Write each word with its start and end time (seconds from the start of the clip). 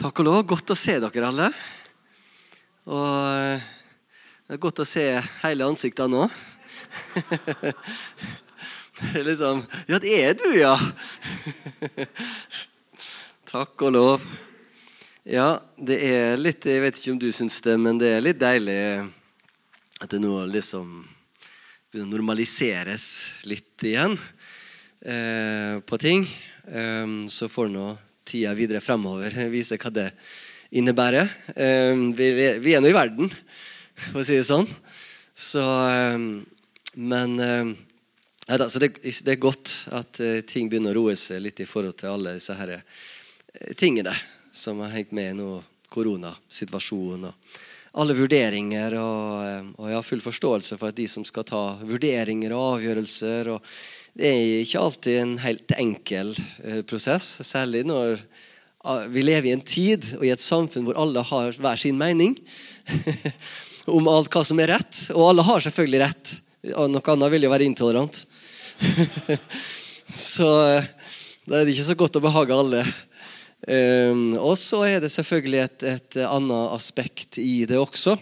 Takk 0.00 0.22
og 0.22 0.24
lov. 0.24 0.38
Godt 0.48 0.70
å 0.72 0.74
se 0.80 0.94
dere 0.96 1.26
alle. 1.28 1.46
Og 2.88 3.02
eh, 3.04 3.66
det 4.48 4.56
er 4.56 4.60
godt 4.62 4.80
å 4.80 4.86
se 4.88 5.04
hele 5.42 5.66
ansiktet 5.68 6.08
nå. 6.08 6.24
Liksom 9.28 9.60
Ja, 9.90 10.00
det 10.00 10.14
er 10.16 10.32
du, 10.40 10.46
ja! 10.56 10.72
Takk 13.52 13.84
og 13.90 13.92
lov. 13.98 14.24
Ja, 15.28 15.60
det 15.76 16.00
er 16.08 16.40
litt 16.40 16.64
Jeg 16.64 16.80
vet 16.80 16.96
ikke 16.96 17.18
om 17.18 17.20
du 17.20 17.28
syns 17.36 17.60
det, 17.68 17.76
men 17.76 18.00
det 18.00 18.16
er 18.16 18.24
litt 18.24 18.40
deilig 18.40 18.80
at 20.00 20.08
det 20.08 20.24
nå 20.24 20.46
liksom 20.48 21.02
begynner 21.92 22.08
å 22.08 22.14
normaliseres 22.16 23.04
litt 23.52 23.84
igjen 23.84 24.16
eh, 24.16 25.76
på 25.84 26.00
ting. 26.00 26.24
Eh, 26.72 27.18
så 27.28 27.52
får 27.52 27.68
nå 27.76 27.90
tida 28.30 28.54
videre 28.54 28.82
fremover 28.84 29.34
vise 29.50 29.78
hva 29.80 29.90
det 29.94 30.08
innebærer. 30.70 31.28
Eh, 31.56 32.02
vi 32.62 32.74
er 32.74 32.82
nå 32.82 32.90
i 32.90 32.96
verden, 32.96 33.30
for 34.10 34.22
å 34.22 34.26
si 34.26 34.38
det 34.38 34.46
sånn. 34.48 34.66
Så, 35.34 35.64
eh, 35.90 36.18
men 37.00 37.38
eh, 37.42 37.72
ja, 38.46 38.68
så 38.68 38.82
det, 38.82 38.92
det, 39.02 39.34
er 39.34 39.42
godt 39.42 39.74
at 39.94 40.20
ting 40.50 40.70
begynner 40.70 40.94
å 40.94 41.04
roe 41.04 41.16
seg 41.18 41.42
litt 41.42 41.62
i 41.62 41.68
forhold 41.68 41.98
til 42.00 42.14
alle 42.14 42.34
disse 42.38 42.56
her 42.58 42.78
tingene 43.78 44.14
som 44.50 44.80
har 44.82 44.94
hengt 44.94 45.12
med 45.14 45.36
nå, 45.38 45.52
koronasituasjonen. 45.90 47.28
og 47.30 47.60
alle 47.98 48.14
vurderinger. 48.14 48.94
Og, 49.00 49.70
og, 49.76 49.86
jeg 49.88 49.98
har 49.98 50.06
full 50.06 50.22
forståelse 50.24 50.78
for 50.78 50.90
at 50.90 50.98
de 50.98 51.06
som 51.10 51.26
skal 51.26 51.46
ta 51.48 51.62
vurderinger 51.82 52.54
og 52.54 52.76
avgjørelser 52.76 53.50
og 53.54 53.72
Det 54.14 54.26
er 54.26 54.60
ikke 54.60 54.82
alltid 54.82 55.18
en 55.20 55.34
helt 55.44 55.72
enkel 55.78 56.32
prosess, 56.90 57.28
særlig 57.46 57.84
når 57.88 58.18
vi 59.12 59.22
lever 59.22 59.50
i 59.50 59.54
en 59.54 59.64
tid 59.64 60.06
og 60.16 60.24
i 60.24 60.32
et 60.32 60.42
samfunn 60.42 60.86
hvor 60.86 60.98
alle 61.00 61.22
har 61.24 61.56
hver 61.60 61.80
sin 61.80 61.98
mening 62.00 62.34
om 63.96 64.08
alt 64.08 64.30
hva 64.32 64.42
som 64.46 64.60
er 64.62 64.72
rett. 64.74 65.02
Og 65.14 65.28
alle 65.28 65.44
har 65.44 65.62
selvfølgelig 65.64 66.00
rett. 66.02 66.32
Noe 66.90 67.12
annet 67.12 67.34
vil 67.34 67.46
jo 67.46 67.52
være 67.52 67.68
intolerant. 67.68 68.22
så 70.30 70.50
da 71.46 71.58
er 71.58 71.64
det 71.64 71.74
ikke 71.74 71.88
så 71.90 71.98
godt 71.98 72.18
å 72.20 72.24
behage 72.24 72.56
alle. 72.56 72.82
Um, 73.68 74.36
og 74.40 74.54
så 74.56 74.84
er 74.88 75.02
det 75.02 75.12
selvfølgelig 75.12 75.60
et, 75.64 75.86
et, 75.90 76.18
annet 76.24 76.74
aspekt 76.76 77.40
i 77.42 77.66
det 77.68 77.80
også. 77.80 78.16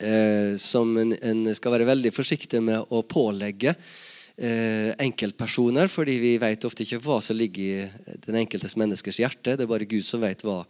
Uh, 0.00 0.56
som 0.58 0.94
en, 0.98 1.12
en, 1.14 1.42
skal 1.54 1.76
være 1.76 1.90
veldig 1.90 2.12
forsiktig 2.16 2.62
med 2.64 2.88
å 2.88 3.02
pålegge 3.04 3.74
eh, 3.74 3.99
enkeltpersoner, 4.40 5.90
fordi 5.92 6.14
vi 6.16 6.30
vet 6.40 6.64
ofte 6.64 6.86
ikke 6.86 7.02
hva 7.04 7.18
som 7.20 7.36
ligger 7.36 7.60
i 7.60 8.14
den 8.24 8.38
enkeltes 8.40 8.72
menneskers 8.80 9.18
hjerte. 9.20 9.52
Det 9.52 9.66
er 9.66 9.68
bare 9.68 9.88
Gud 9.88 10.06
som 10.06 10.22
vet 10.24 10.40
hva 10.46 10.62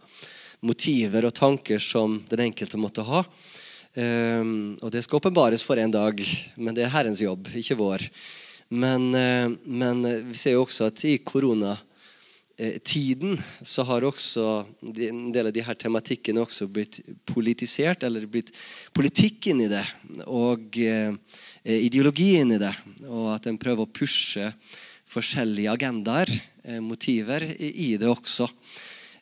motiver 0.67 1.25
og 1.27 1.35
tanker 1.35 1.81
som 1.81 2.17
den 2.29 2.45
enkelte 2.47 2.79
måtte 2.81 3.05
ha. 3.07 3.23
Eh, 3.93 4.43
og 4.79 4.91
Det 4.91 5.03
skal 5.03 5.19
åpenbares 5.19 5.63
for 5.63 5.79
en 5.81 5.91
dag, 5.91 6.21
men 6.55 6.75
det 6.75 6.85
er 6.85 6.93
Herrens 6.93 7.21
jobb, 7.21 7.49
ikke 7.55 7.79
vår. 7.79 8.05
Men, 8.69 9.13
eh, 9.15 9.49
men 9.65 10.03
vi 10.29 10.37
ser 10.37 10.55
jo 10.55 10.65
også 10.65 10.87
at 10.87 11.03
i 11.05 11.17
koronatiden 12.61 13.39
så 13.65 13.83
har 13.89 14.05
også 14.05 14.43
en 14.85 15.31
del 15.33 15.47
av 15.49 15.53
de 15.55 15.63
her 15.65 15.77
tematikkene 15.81 16.43
også 16.43 16.67
blitt 16.69 16.99
politisert, 17.25 18.03
eller 18.05 18.27
blitt 18.29 18.51
politikk 18.93 19.47
inn 19.49 19.63
i 19.65 19.71
det. 19.71 19.81
Og 20.29 20.77
eh, 20.77 21.15
Eh, 21.63 21.85
ideologien 21.85 22.51
i 22.51 22.57
det, 22.57 22.71
og 23.05 23.35
at 23.35 23.45
en 23.45 23.57
prøver 23.61 23.85
å 23.85 23.93
pushe 23.93 24.47
forskjellige 25.11 25.69
agendaer, 25.69 26.31
eh, 26.63 26.79
motiver, 26.81 27.43
i 27.59 27.97
det 28.01 28.09
også. 28.09 28.47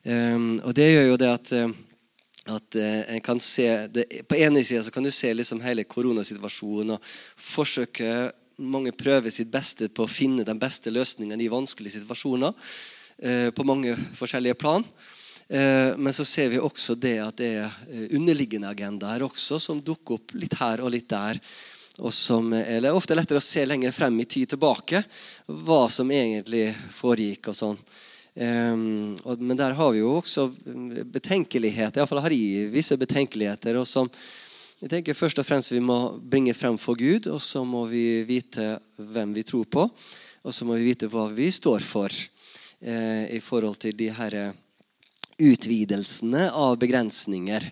Ehm, 0.06 0.62
og 0.64 0.74
det 0.74 0.88
gjør 0.88 1.08
jo 1.10 1.18
det 1.18 1.28
at, 1.28 1.52
eh, 1.52 1.68
at 2.48 2.76
en 2.76 3.22
kan 3.22 3.40
se 3.40 3.88
det, 3.92 4.26
På 4.28 4.36
ene 4.36 4.64
sida 4.64 4.90
kan 4.90 5.04
du 5.04 5.12
se 5.12 5.34
liksom 5.34 5.62
hele 5.62 5.84
koronasituasjonen 5.84 6.92
og 6.92 7.02
forsøke 7.36 8.32
Mange 8.60 8.92
prøver 8.92 9.32
sitt 9.32 9.52
beste 9.52 9.88
på 9.88 10.04
å 10.04 10.10
finne 10.10 10.44
den 10.44 10.60
beste 10.60 10.92
løsningen 10.92 11.40
i 11.40 11.48
vanskelige 11.48 12.02
situasjoner. 12.02 12.52
På 13.20 13.66
mange 13.68 13.98
forskjellige 14.16 14.56
plan. 14.56 14.84
Men 15.98 16.14
så 16.16 16.24
ser 16.24 16.54
vi 16.54 16.60
også 16.62 16.94
det 16.96 17.18
at 17.20 17.36
det 17.42 17.50
er 17.60 18.14
underliggende 18.16 18.70
agendaer 18.70 19.26
også 19.26 19.58
som 19.60 19.82
dukker 19.84 20.16
opp 20.16 20.32
litt 20.40 20.56
her 20.56 20.80
og 20.86 20.94
litt 20.94 21.10
der 21.12 21.42
og 22.00 22.14
som 22.16 22.54
er 22.56 22.86
ofte 22.94 23.16
lettere 23.18 23.42
å 23.42 23.44
se 23.44 23.66
lenger 23.68 23.92
frem 23.92 24.20
i 24.22 24.28
tid 24.30 24.54
tilbake 24.54 25.02
hva 25.46 25.82
som 25.92 26.12
egentlig 26.12 26.70
foregikk. 26.96 27.52
og 27.52 27.56
sånn. 27.56 27.80
Men 28.36 29.58
der 29.58 29.76
har 29.76 29.92
vi 29.92 30.00
jo 30.00 30.16
også 30.20 30.48
betenkeligheter. 31.12 32.00
Iallfall 32.00 32.24
har 32.24 32.36
jeg 32.36 32.72
visse 32.72 32.98
betenkeligheter. 32.98 33.76
og 33.76 33.88
som 33.88 34.10
jeg 34.80 34.90
tenker 34.90 35.14
Først 35.14 35.40
og 35.40 35.46
fremst 35.46 35.74
vi 35.74 35.80
må 35.84 36.16
bringe 36.16 36.54
frem 36.54 36.78
for 36.78 36.96
Gud, 36.96 37.28
og 37.28 37.42
så 37.42 37.66
må 37.66 37.86
vi 37.86 38.24
vite 38.24 38.80
hvem 38.96 39.34
vi 39.34 39.44
tror 39.44 39.66
på. 39.66 39.90
Og 40.44 40.54
så 40.54 40.64
må 40.66 40.76
vi 40.80 40.94
vite 40.94 41.10
hva 41.12 41.28
vi 41.28 41.52
står 41.52 41.80
for 41.84 42.08
eh, 42.82 43.36
i 43.36 43.40
forhold 43.44 43.80
til 43.82 43.98
de 43.98 44.10
her 44.14 44.40
utvidelsene 45.40 46.50
av 46.52 46.78
begrensninger 46.80 47.64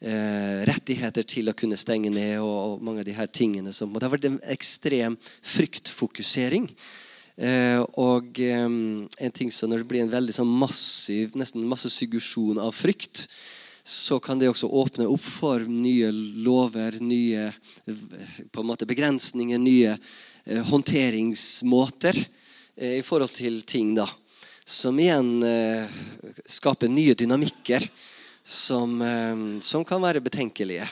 eh, 0.00 0.62
rettigheter 0.68 1.26
til 1.26 1.50
å 1.50 1.56
kunne 1.56 1.78
stenge 1.80 2.10
ned 2.12 2.38
og, 2.42 2.80
mange 2.82 3.02
av 3.02 3.08
de 3.08 3.16
her 3.16 3.30
tingene. 3.30 3.74
Som, 3.74 3.92
det 3.94 4.06
har 4.06 4.14
vært 4.14 4.28
en 4.30 4.40
ekstrem 4.54 5.16
fryktfokusering. 5.40 6.68
Eh, 7.40 7.80
og 8.00 8.40
eh, 8.42 8.66
en 8.68 9.32
ting 9.32 9.52
så 9.54 9.68
Når 9.70 9.82
det 9.82 9.88
blir 9.88 10.02
en 10.04 10.12
veldig 10.12 10.34
sånn 10.34 10.50
massiv 10.60 11.36
nesten 11.40 11.64
masse 11.68 11.88
suggesjon 11.92 12.60
av 12.60 12.74
frykt, 12.76 13.26
så 13.80 14.18
kan 14.20 14.38
det 14.38 14.50
også 14.50 14.68
åpne 14.76 15.06
opp 15.08 15.24
for 15.24 15.64
nye 15.64 16.10
lover, 16.12 16.98
nye 17.00 17.48
på 18.52 18.60
en 18.60 18.68
måte 18.68 18.86
begrensninger, 18.86 19.58
nye 19.58 19.94
eh, 19.96 20.60
håndteringsmåter 20.68 22.18
eh, 22.76 22.98
i 23.00 23.04
forhold 23.06 23.32
til 23.34 23.62
ting. 23.64 23.94
da 23.96 24.06
som 24.70 24.98
igjen 25.02 25.42
eh, 25.42 25.88
skaper 26.46 26.88
nye 26.88 27.14
dynamikker 27.18 27.82
som, 28.44 29.02
eh, 29.02 29.60
som 29.60 29.84
kan 29.84 30.02
være 30.02 30.22
betenkelige. 30.22 30.86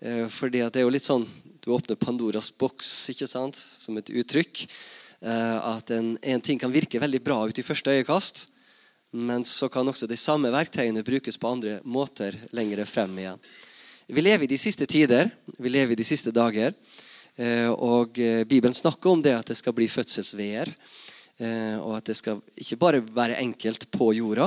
Eh, 0.00 0.26
fordi 0.28 0.64
det 0.66 0.80
er 0.80 0.86
jo 0.86 0.94
litt 0.94 1.06
sånn 1.06 1.26
Du 1.64 1.70
åpner 1.72 1.96
Pandoras 1.96 2.50
boks 2.52 3.08
ikke 3.08 3.24
sant, 3.24 3.56
som 3.56 3.96
et 3.96 4.10
uttrykk. 4.12 4.66
Eh, 5.24 5.54
at 5.64 5.88
en, 5.96 6.10
en 6.20 6.42
ting 6.44 6.58
kan 6.60 6.68
virke 6.68 7.00
veldig 7.00 7.22
bra 7.24 7.38
ut 7.48 7.56
i 7.56 7.64
første 7.64 7.88
øyekast. 7.88 8.42
Men 9.16 9.46
så 9.48 9.70
kan 9.72 9.88
også 9.88 10.04
de 10.10 10.18
samme 10.20 10.50
verktøyene 10.52 11.00
brukes 11.06 11.40
på 11.40 11.48
andre 11.48 11.78
måter 11.88 12.36
lenger 12.52 12.84
frem 12.84 13.16
igjen. 13.16 13.40
Vi 14.12 14.20
lever 14.20 14.44
i 14.44 14.50
de 14.50 14.58
siste 14.60 14.84
tider, 14.84 15.30
vi 15.56 15.72
lever 15.72 15.94
i 15.94 16.00
de 16.02 16.04
siste 16.04 16.34
dager. 16.34 16.74
Og 17.80 18.18
Bibelen 18.50 18.74
snakker 18.76 19.14
om 19.14 19.22
det 19.24 19.32
at 19.38 19.48
det 19.48 19.56
skal 19.56 19.72
bli 19.72 19.88
fødselsveer. 19.88 20.68
Og 21.40 21.96
at 21.96 22.06
det 22.06 22.14
skal 22.14 22.38
ikke 22.60 22.76
bare 22.78 23.00
være 23.10 23.40
enkelt 23.42 23.88
på 23.90 24.12
jorda, 24.14 24.46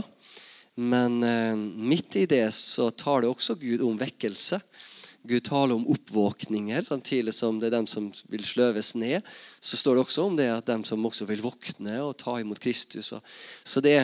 men 0.77 1.23
eh, 1.23 1.55
midt 1.57 2.15
i 2.15 2.25
det 2.29 2.51
så 2.53 2.91
tar 2.93 3.23
det 3.23 3.31
også 3.31 3.55
Gud 3.57 3.81
om 3.81 3.97
vekkelse. 3.97 4.59
Gud 5.27 5.41
taler 5.43 5.73
om 5.75 5.87
oppvåkninger, 5.89 6.81
samtidig 6.85 7.33
som 7.33 7.57
det 7.59 7.71
er 7.71 7.79
dem 7.79 7.87
som 7.89 8.11
vil 8.29 8.45
sløves 8.45 8.93
ned. 8.95 9.25
Så 9.59 9.79
står 9.79 9.97
det 9.97 10.03
også 10.05 10.27
om 10.27 10.37
det 10.37 10.47
at 10.53 10.69
dem 10.69 10.85
som 10.85 11.05
også 11.05 11.25
vil 11.27 11.41
våkne 11.41 11.97
og 12.05 12.13
ta 12.21 12.37
imot 12.39 12.61
Kristus. 12.61 13.09
Så 13.63 13.81
det, 13.81 13.97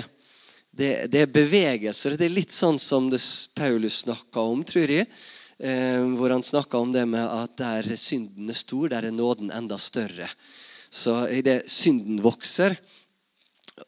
det, 0.72 0.90
det 1.14 1.22
er 1.22 1.32
bevegelser. 1.38 2.18
Det 2.18 2.28
er 2.28 2.36
litt 2.42 2.56
sånn 2.56 2.82
som 2.82 3.08
det 3.14 3.22
Paulus 3.56 4.02
snakka 4.08 4.42
om, 4.42 4.66
tror 4.66 4.98
jeg. 4.98 5.08
Eh, 5.62 6.02
hvor 6.18 6.34
han 6.34 6.44
snakka 6.44 6.82
om 6.82 6.92
det 6.92 7.06
med 7.08 7.24
at 7.24 7.54
der 7.62 7.94
synden 7.96 8.50
er 8.50 8.58
stor, 8.58 8.90
der 8.90 9.06
er 9.06 9.14
nåden 9.14 9.54
enda 9.54 9.78
større. 9.78 10.26
Så 10.94 11.16
i 11.34 11.42
det 11.42 11.64
synden 11.72 12.20
vokser, 12.22 12.76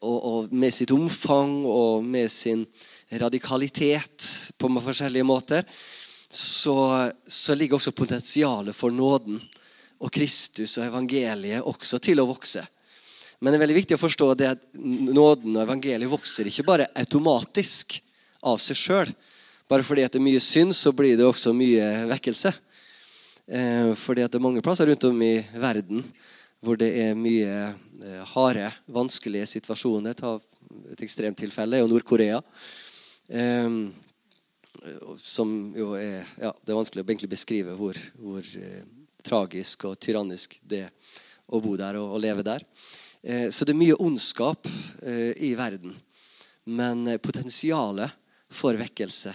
og, 0.00 0.16
og, 0.16 0.54
med 0.54 0.74
sitt 0.74 0.90
omfang 0.90 1.60
og 1.70 2.04
med 2.04 2.26
sin 2.32 2.64
radikalitet 3.22 4.26
på 4.58 4.70
forskjellige 4.82 5.26
måter, 5.26 5.62
så, 6.26 7.06
så 7.22 7.54
ligger 7.54 7.78
også 7.78 7.94
potensialet 7.94 8.74
for 8.74 8.90
nåden 8.90 9.38
og 10.02 10.10
Kristus 10.12 10.74
og 10.80 10.88
evangeliet 10.88 11.62
også 11.62 12.02
til 12.02 12.20
å 12.20 12.26
vokse. 12.28 12.64
Men 13.38 13.52
det 13.52 13.60
er 13.60 13.64
veldig 13.66 13.78
viktig 13.78 13.96
å 13.96 14.02
forstå 14.02 14.32
det 14.34 14.50
at 14.56 14.68
nåden 14.74 15.54
og 15.54 15.62
evangeliet 15.62 16.10
vokser 16.10 16.50
ikke 16.50 16.66
bare 16.66 16.90
automatisk 16.98 18.00
av 18.42 18.58
seg 18.60 18.80
sjøl. 18.82 19.16
Bare 19.70 19.86
fordi 19.86 20.04
det 20.06 20.18
er 20.18 20.26
mye 20.26 20.42
synd, 20.42 20.74
så 20.74 20.92
blir 20.96 21.14
det 21.18 21.26
også 21.26 21.54
mye 21.54 22.08
vekkelse. 22.10 22.52
Eh, 23.46 23.92
fordi 23.94 24.26
det 24.26 24.38
er 24.38 24.42
mange 24.42 24.62
plasser 24.64 24.90
rundt 24.90 25.06
om 25.06 25.22
i 25.22 25.36
verden 25.54 26.02
hvor 26.64 26.78
det 26.80 26.88
er 27.00 27.18
mye 27.18 27.52
eh, 27.68 28.22
harde, 28.32 28.70
vanskelige 28.92 29.46
situasjoner. 29.56 30.16
Ta 30.16 30.36
et 30.92 31.02
ekstremt 31.04 31.38
tilfelle 31.38 31.78
er 31.78 31.84
jo 31.84 31.90
Nord-Korea. 31.90 32.40
Eh, 33.28 33.78
som 35.18 35.50
jo 35.74 35.94
er 35.98 36.20
ja, 36.38 36.52
Det 36.62 36.70
er 36.70 36.78
vanskelig 36.78 37.02
å 37.02 37.30
beskrive 37.30 37.74
hvor, 37.78 37.98
hvor 38.20 38.44
eh, 38.60 38.84
tragisk 39.26 39.88
og 39.88 39.98
tyrannisk 39.98 40.60
det 40.62 40.84
er 40.86 41.14
å 41.50 41.60
bo 41.62 41.76
der 41.78 41.98
og, 42.00 42.16
og 42.16 42.22
leve 42.22 42.44
der. 42.46 42.62
Eh, 43.22 43.48
så 43.50 43.66
det 43.66 43.74
er 43.74 43.82
mye 43.82 43.98
ondskap 44.02 44.68
i 45.36 45.54
verden. 45.58 45.94
Men 46.66 47.06
potensialet 47.22 48.10
for 48.50 48.74
vekkelse. 48.78 49.34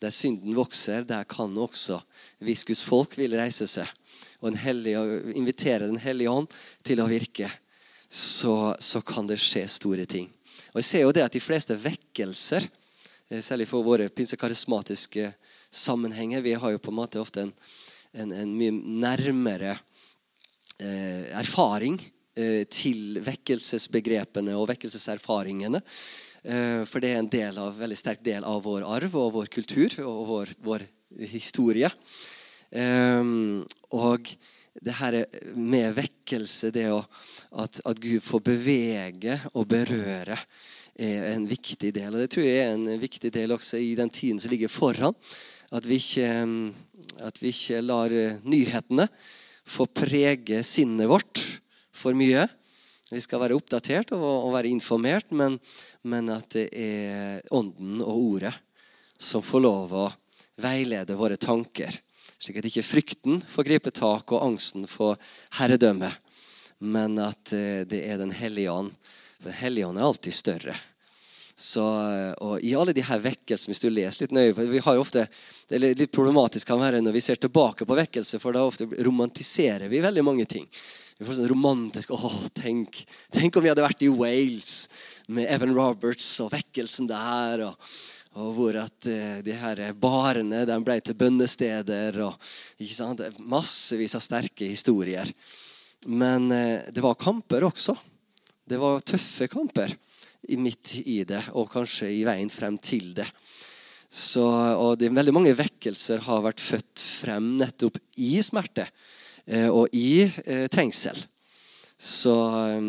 Der 0.00 0.12
synden 0.14 0.56
vokser, 0.56 1.04
der 1.04 1.26
kan 1.28 1.52
også 1.60 1.98
viskus 2.40 2.80
folk 2.86 3.18
vil 3.20 3.36
reise 3.36 3.66
seg 3.68 3.88
og 4.40 4.50
en 4.50 4.60
hellig, 4.60 4.96
invitere 5.36 5.88
Den 5.88 6.00
hellige 6.00 6.32
ånd 6.32 6.48
til 6.86 7.00
å 7.02 7.08
virke, 7.10 7.50
så, 8.08 8.74
så, 8.80 9.02
kan 9.06 9.28
det 9.28 9.38
skje 9.40 9.66
store 9.70 10.06
ting. 10.08 10.26
Og 10.72 10.80
jeg 10.80 10.88
ser 10.88 11.04
jo 11.04 11.12
det 11.14 11.24
at 11.26 11.34
De 11.36 11.42
fleste 11.42 11.76
vekkelser, 11.78 12.66
eh, 13.30 13.42
særlig 13.44 13.68
for 13.70 13.86
våre 13.86 14.08
pinsekarismatiske 14.08 15.30
sammenhenger 15.70 16.42
Vi 16.42 16.56
har 16.58 16.72
jo 16.72 16.80
på 16.82 16.90
en 16.90 16.98
måte 16.98 17.20
ofte 17.20 17.44
en, 17.44 17.52
en, 18.12 18.32
en 18.32 18.56
mye 18.56 18.72
nærmere 18.74 19.76
eh, 20.80 21.30
erfaring 21.38 22.00
eh, 22.34 22.64
til 22.66 23.20
vekkelsesbegrepene 23.22 24.56
og 24.58 24.66
vekkelseserfaringene. 24.72 25.82
Eh, 26.42 26.82
for 26.88 27.02
det 27.02 27.12
er 27.12 27.20
en 27.20 27.30
del 27.30 27.60
av, 27.60 27.76
veldig 27.78 27.98
sterk 27.98 28.24
del 28.24 28.46
av 28.48 28.62
vår 28.64 28.86
arv 28.88 29.16
og 29.20 29.34
vår 29.36 29.52
kultur 29.52 29.94
og 30.06 30.20
vår, 30.30 30.54
vår 30.64 30.86
historie. 31.30 31.90
Um, 32.70 33.64
og 33.90 34.30
det 34.80 34.94
her 35.00 35.16
med 35.58 35.96
vekkelse, 35.96 36.70
det 36.70 36.86
at, 36.90 37.80
at, 37.82 38.00
Gud 38.00 38.20
får 38.22 38.44
bevege 38.46 39.36
og 39.54 39.66
berøre, 39.68 40.38
er 41.00 41.26
en 41.32 41.48
viktig 41.48 41.90
del. 41.96 42.14
Og 42.14 42.22
det 42.22 42.30
tror 42.32 42.46
jeg 42.46 42.62
er 42.62 42.76
en 42.76 43.00
viktig 43.00 43.32
del 43.34 43.56
også 43.56 43.80
i 43.80 43.94
den 43.98 44.10
tiden 44.12 44.40
som 44.40 44.52
ligger 44.52 44.70
foran. 44.70 45.16
At 45.72 45.86
vi 45.86 45.98
ikke, 46.00 46.30
at 47.26 47.42
vi 47.42 47.52
ikke 47.52 47.82
lar 47.82 48.14
nyhetene 48.44 49.06
få 49.70 49.86
prege 49.86 50.62
sinnet 50.66 51.08
vårt 51.10 51.44
for 51.94 52.16
mye. 52.16 52.46
Vi 53.10 53.20
skal 53.22 53.42
være 53.42 53.56
oppdatert 53.58 54.12
og, 54.14 54.22
og 54.22 54.52
være 54.54 54.70
informert, 54.70 55.32
men, 55.34 55.56
men, 56.06 56.30
at 56.30 56.46
det 56.54 56.68
er 56.70 57.40
Ånden 57.54 58.02
og 58.04 58.14
Ordet 58.14 58.54
som 59.20 59.42
får 59.44 59.64
lov 59.64 59.94
å 59.98 60.06
veilede 60.62 61.16
våre 61.18 61.36
tanker. 61.40 61.90
Slik 62.40 62.56
at 62.56 62.66
ikke 62.70 62.86
frykten 62.86 63.40
får 63.44 63.66
gripe 63.68 63.90
tak 63.92 64.32
og 64.32 64.44
angsten 64.46 64.86
får 64.88 65.18
herredømme, 65.58 66.08
men 66.80 67.18
at 67.20 67.52
eh, 67.52 67.82
det 67.84 68.00
er 68.08 68.16
Den 68.18 68.32
hellige 68.32 68.72
ånd. 68.72 68.94
For 69.40 69.50
Den 69.50 69.58
hellige 69.58 69.90
ånd 69.90 70.00
er 70.00 70.06
alltid 70.08 70.32
større. 70.32 70.76
Så, 71.52 71.84
eh, 71.84 72.32
og 72.40 72.64
I 72.64 72.72
alle 72.80 72.94
de 72.96 73.04
her 73.04 73.20
vekkelsene, 73.20 73.74
hvis 73.74 73.84
du 73.84 73.90
leser 73.92 74.24
litt 74.24 74.32
nøye 74.32 74.56
vi 74.56 74.80
har 74.80 75.00
ofte, 75.00 75.26
Det 75.68 75.76
er 75.76 75.94
litt 75.94 76.10
problematisk 76.10 76.66
kan 76.66 76.80
være 76.80 76.98
når 76.98 77.12
vi 77.14 77.20
ser 77.22 77.36
tilbake 77.38 77.86
på 77.86 77.94
vekkelse, 77.94 78.40
for 78.42 78.56
da 78.56 78.64
ofte 78.66 78.88
romantiserer 79.06 79.86
vi 79.86 80.00
veldig 80.02 80.24
mange 80.24 80.46
ting. 80.48 80.64
Vi 81.18 81.26
får 81.28 81.36
sånn 81.36 81.52
romantisk 81.52 82.10
Å, 82.16 82.30
tenk, 82.56 83.04
tenk 83.30 83.54
om 83.54 83.62
vi 83.62 83.68
hadde 83.68 83.84
vært 83.84 84.02
i 84.02 84.08
Wales 84.08 84.88
med 85.28 85.46
Evan 85.52 85.76
Roberts 85.76 86.40
og 86.40 86.50
vekkelsen 86.56 87.06
der. 87.06 87.68
og, 87.68 87.92
og 88.38 88.52
hvor 88.54 88.76
at 88.78 89.08
uh, 89.10 89.40
de 89.42 89.56
her 89.58 89.80
barene 89.98 90.62
de 90.68 90.76
ble 90.86 90.98
til 91.02 91.18
bønnesteder. 91.18 92.20
og 92.22 92.36
ikke 92.78 92.94
sant? 92.94 93.24
Massevis 93.40 94.14
av 94.14 94.22
sterke 94.22 94.68
historier. 94.70 95.26
Men 96.06 96.46
uh, 96.52 96.86
det 96.92 97.02
var 97.02 97.18
kamper 97.18 97.66
også. 97.66 97.96
Det 98.70 98.78
var 98.78 99.02
tøffe 99.02 99.50
kamper 99.50 99.96
midt 100.58 100.94
i 101.04 101.22
det, 101.28 101.42
og 101.54 101.68
kanskje 101.70 102.08
i 102.10 102.24
veien 102.26 102.50
frem 102.50 102.78
til 102.78 103.12
det. 103.14 103.26
Så, 104.10 104.42
og 104.42 104.96
det, 104.98 105.12
Veldig 105.14 105.34
mange 105.34 105.54
vekkelser 105.54 106.24
har 106.26 106.42
vært 106.42 106.62
født 106.62 107.02
frem 107.22 107.52
nettopp 107.60 108.00
i 108.18 108.40
smerte. 108.42 108.88
Eh, 109.46 109.68
og 109.70 109.88
i 109.96 110.22
eh, 110.22 110.66
trengsel. 110.70 111.16
Så, 111.98 112.34
eh, 112.66 112.88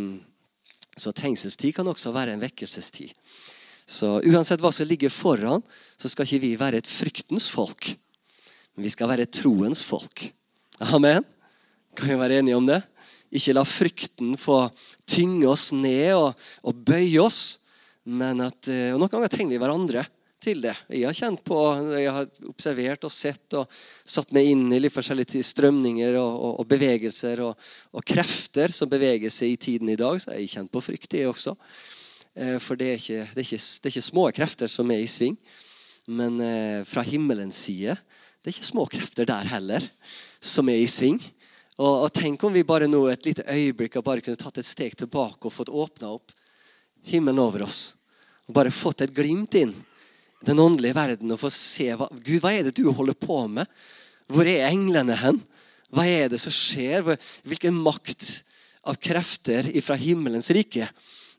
så 0.98 1.14
trengselstid 1.16 1.76
kan 1.78 1.88
også 1.88 2.14
være 2.16 2.36
en 2.36 2.44
vekkelsestid. 2.44 3.14
Så 3.92 4.22
uansett 4.24 4.62
hva 4.64 4.72
som 4.72 4.88
ligger 4.88 5.12
foran, 5.12 5.64
så 6.00 6.10
skal 6.10 6.28
ikke 6.28 6.46
vi 6.46 6.52
være 6.60 6.80
et 6.80 6.88
fryktens 6.88 7.50
folk. 7.52 7.92
Men 8.76 8.88
vi 8.88 8.94
skal 8.94 9.12
være 9.12 9.28
et 9.28 9.36
troens 9.36 9.84
folk. 9.84 10.24
Amen? 10.96 11.26
Kan 11.98 12.14
vi 12.14 12.20
være 12.22 12.40
enige 12.40 12.56
om 12.56 12.70
det? 12.70 12.80
Ikke 13.36 13.56
la 13.56 13.66
frykten 13.68 14.38
få 14.40 14.64
tynge 15.10 15.50
oss 15.52 15.72
ned 15.76 16.16
og, 16.16 16.32
og 16.64 16.80
bøye 16.88 17.20
oss. 17.24 17.42
Men 18.08 18.42
at, 18.48 18.72
og 18.94 18.98
Noen 19.02 19.12
ganger 19.12 19.32
trenger 19.32 19.56
vi 19.56 19.62
hverandre 19.62 20.06
til 20.42 20.64
det. 20.64 20.74
Jeg 20.90 21.06
har 21.06 21.16
kjent 21.16 21.44
på, 21.46 21.58
jeg 21.94 22.14
har 22.16 22.30
observert 22.50 23.06
og 23.06 23.14
sett 23.14 23.54
og 23.60 23.70
satt 23.70 24.32
meg 24.34 24.50
inn 24.50 24.66
i 24.74 24.80
litt 24.82 24.94
forskjellige 24.94 25.44
strømninger 25.46 26.18
og, 26.18 26.32
og, 26.32 26.54
og 26.64 26.70
bevegelser 26.72 27.44
og, 27.46 27.70
og, 27.94 28.02
krefter 28.08 28.74
som 28.74 28.90
beveger 28.90 29.30
seg 29.34 29.54
i 29.54 29.60
tiden 29.68 29.92
i 29.94 30.00
dag, 30.00 30.18
så 30.18 30.34
jeg 30.34 30.48
har 30.48 30.56
kjent 30.56 30.74
på 30.74 30.82
frykt, 30.82 31.20
jeg 31.20 31.30
også. 31.30 31.54
Eh, 32.36 32.57
for 32.63 32.80
det 32.80 32.88
er, 32.88 33.00
ikke, 33.00 33.28
det, 33.33 33.44
er 33.44 33.48
ikke, 33.48 33.60
det 33.60 33.89
er 33.89 33.94
ikke, 33.94 34.07
små 34.07 34.25
krefter 34.36 34.72
som 34.72 34.92
er 34.94 35.04
i 35.04 35.10
sving. 35.10 35.38
Men 36.07 36.39
eh, 36.42 36.81
fra 36.88 37.04
himmelens 37.06 37.60
side 37.68 37.95
det 38.42 38.50
er 38.50 38.56
ikke 38.56 38.72
små 38.72 38.88
krefter 38.89 39.28
der 39.30 39.50
heller 39.51 39.86
som 40.42 40.69
er 40.72 40.81
i 40.81 40.89
sving. 40.89 41.19
Og, 41.78 42.07
og 42.07 42.10
tenk 42.13 42.42
om 42.44 42.54
vi 42.54 42.66
bare 42.68 42.89
nå 42.89 43.04
et 43.12 43.25
lite 43.28 43.45
øyeblikk 43.45 44.00
og 44.00 44.07
bare 44.07 44.24
kunne 44.25 44.39
tatt 44.39 44.60
et 44.62 44.68
steg 44.68 44.95
tilbake 44.98 45.45
og 45.45 45.54
fått 45.54 45.69
åpna 45.69 46.12
opp 46.16 46.33
himmelen 47.07 47.42
over 47.42 47.66
oss. 47.68 47.81
Og 48.50 48.56
bare 48.57 48.74
fått 48.74 49.06
et 49.06 49.16
glimt 49.16 49.56
inn 49.60 49.74
den 50.42 50.60
åndelige 50.60 50.98
verden 50.98 51.34
og 51.34 51.39
få 51.42 51.51
se 51.54 51.92
hva, 51.94 52.07
Gud, 52.10 52.39
hva 52.42 52.50
er 52.54 52.66
det 52.66 52.74
du 52.80 52.88
holder 52.89 53.18
på 53.18 53.44
med? 53.51 53.69
Hvor 54.31 54.48
er 54.48 54.72
englene 54.72 55.13
hen? 55.19 55.38
Hva 55.94 56.07
er 56.07 56.31
det 56.31 56.39
som 56.42 56.54
skjer? 56.56 57.06
Hvilken 57.45 57.77
makt 57.84 58.25
av 58.89 58.98
krefter 58.98 59.68
fra 59.86 59.98
himmelens 60.00 60.50
rike 60.56 60.88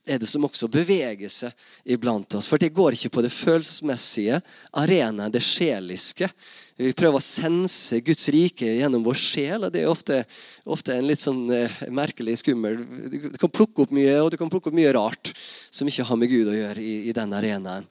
er 0.06 0.18
det 0.18 0.26
som 0.26 0.42
også 0.46 0.66
beveger 0.72 1.30
seg 1.30 1.52
iblant 1.94 2.34
oss? 2.34 2.48
For 2.50 2.58
det 2.58 2.72
går 2.74 2.96
ikke 2.96 3.12
på 3.14 3.22
det 3.22 3.30
følelsesmessige 3.34 4.40
arenaen, 4.82 5.30
det 5.32 5.42
sjeliske. 5.46 6.28
Vi 6.76 6.94
prøver 6.96 7.20
å 7.20 7.22
sense 7.22 8.00
Guds 8.02 8.26
rike 8.34 8.66
gjennom 8.80 9.04
vår 9.06 9.18
sjel, 9.20 9.66
og 9.66 9.74
det 9.74 9.84
er 9.84 9.92
ofte, 9.92 10.22
ofte 10.66 10.96
en 10.96 11.06
litt 11.06 11.22
sånn 11.22 11.44
eh, 11.54 11.76
merkelig 11.94 12.38
skummel 12.40 12.80
Du 13.12 13.28
kan 13.38 13.52
plukke 13.52 13.84
opp 13.84 13.92
mye, 13.94 14.16
og 14.22 14.32
du 14.32 14.38
kan 14.40 14.50
plukke 14.50 14.72
opp 14.72 14.78
mye 14.78 14.94
rart 14.96 15.30
som 15.70 15.88
ikke 15.88 16.08
har 16.08 16.18
med 16.18 16.32
Gud 16.32 16.50
å 16.50 16.56
gjøre 16.56 16.82
i, 16.82 16.96
i 17.12 17.14
den 17.16 17.36
arenaen. 17.36 17.86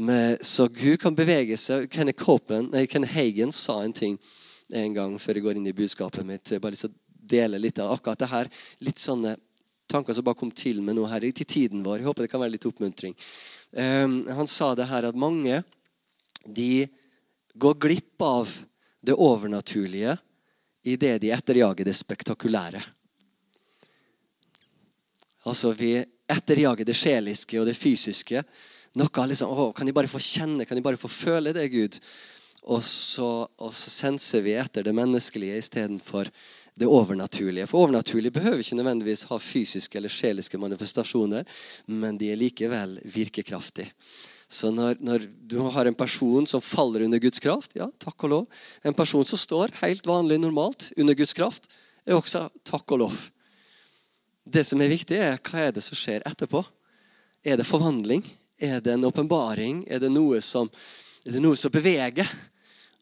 Men, 0.00 0.38
så 0.40 0.66
Gud 0.72 0.98
kan 1.02 1.14
bevege 1.14 1.58
seg. 1.60 1.86
Kenneth, 1.92 2.18
Copeland, 2.24 2.72
nei, 2.72 2.86
Kenneth 2.90 3.14
Hagen 3.14 3.52
sa 3.54 3.82
en 3.84 3.94
ting 3.94 4.16
en 4.72 4.94
gang 4.96 5.14
før 5.20 5.38
jeg 5.38 5.44
går 5.44 5.60
inn 5.60 5.68
i 5.68 5.76
budskapet 5.76 6.26
mitt. 6.26 6.54
Bare 6.64 6.78
så 6.78 6.88
dele 7.12 7.60
litt 7.60 7.78
av 7.78 7.92
akkurat 7.92 8.18
det 8.18 8.30
her. 8.32 8.50
Litt 8.82 9.02
sånne 9.02 9.36
tanker 9.92 10.16
som 10.16 10.24
bare 10.26 10.38
kom 10.40 10.50
til 10.50 10.80
med 10.84 10.96
noe 10.98 11.10
her 11.10 11.28
til 11.30 11.46
tiden 11.46 11.84
vår. 11.84 12.00
Jeg 12.00 12.08
håper 12.08 12.26
det 12.26 12.32
kan 12.32 12.42
være 12.42 12.54
litt 12.56 12.66
oppmuntring. 12.68 13.14
Um, 13.72 14.18
han 14.28 14.50
sa 14.50 14.72
det 14.76 14.88
her 14.90 15.08
at 15.08 15.18
mange 15.18 15.62
de 16.44 16.86
går 17.54 17.78
glipp 17.80 18.24
av 18.24 18.50
det 19.04 19.14
overnaturlige 19.14 20.16
i 20.82 20.96
det 20.96 21.18
de 21.22 21.30
etterjager 21.34 21.86
det 21.86 21.94
spektakulære. 21.94 22.82
Altså 25.46 25.72
Vi 25.76 25.96
etterjager 26.32 26.86
det 26.86 26.96
sjeliske 26.96 27.60
og 27.60 27.66
det 27.68 27.76
fysiske 27.76 28.42
noe 28.98 29.26
liksom, 29.26 29.50
å, 29.50 29.70
Kan 29.72 29.88
de 29.88 29.94
bare 29.96 30.10
få 30.10 30.20
kjenne, 30.20 30.66
kan 30.68 30.76
de 30.76 30.84
bare 30.84 31.00
få 31.00 31.08
føle 31.10 31.54
det, 31.56 31.68
Gud? 31.72 31.98
Og 32.62 32.82
så, 32.84 33.46
og 33.58 33.72
så 33.74 33.90
senser 33.90 34.44
vi 34.44 34.54
etter 34.54 34.84
det 34.86 34.94
menneskelige 34.94 35.58
istedenfor 35.58 36.28
det 36.78 36.88
overnaturlige. 36.88 37.66
For 37.66 37.84
overnaturlige 37.84 38.32
behøver 38.32 38.62
ikke 38.62 38.78
nødvendigvis 38.78 39.26
ha 39.28 39.38
fysiske 39.38 39.98
eller 39.98 40.12
sjeliske 40.12 40.58
manifestasjoner, 40.58 41.44
men 41.86 42.18
de 42.18 42.30
er 42.32 42.40
likevel 42.40 42.98
virkekraftige. 43.04 43.90
Så 44.52 44.70
når, 44.70 44.98
når, 45.00 45.24
du 45.48 45.58
har 45.72 45.88
en 45.88 45.96
person 45.96 46.46
som 46.46 46.60
faller 46.60 47.06
under 47.06 47.18
Guds 47.18 47.40
kraft, 47.40 47.76
ja, 47.76 47.86
takk 47.98 48.24
og 48.26 48.30
lov. 48.30 48.58
En 48.84 48.96
person 48.96 49.24
som 49.24 49.40
står 49.40 49.72
helt 49.80 50.06
vanlig, 50.06 50.36
normalt 50.40 50.90
under 50.96 51.16
Guds 51.16 51.32
kraft, 51.32 51.70
er 52.04 52.18
også 52.18 52.48
takk 52.68 52.92
og 52.92 53.06
lov. 53.06 53.16
Det 54.44 54.64
som 54.66 54.80
er 54.82 54.92
viktig, 54.92 55.16
er 55.16 55.40
hva 55.40 55.68
er 55.68 55.72
det 55.72 55.84
som 55.84 55.96
skjer 55.96 56.24
etterpå. 56.28 56.60
Er 57.44 57.56
det 57.56 57.66
forvandling? 57.68 58.24
Er 58.60 58.80
det 58.84 58.92
en 58.92 59.08
åpenbaring? 59.08 59.86
Er, 59.88 59.96
er 59.96 60.04
det 60.04 60.12
noe 60.12 61.56
som 61.56 61.72
beveger? 61.72 62.28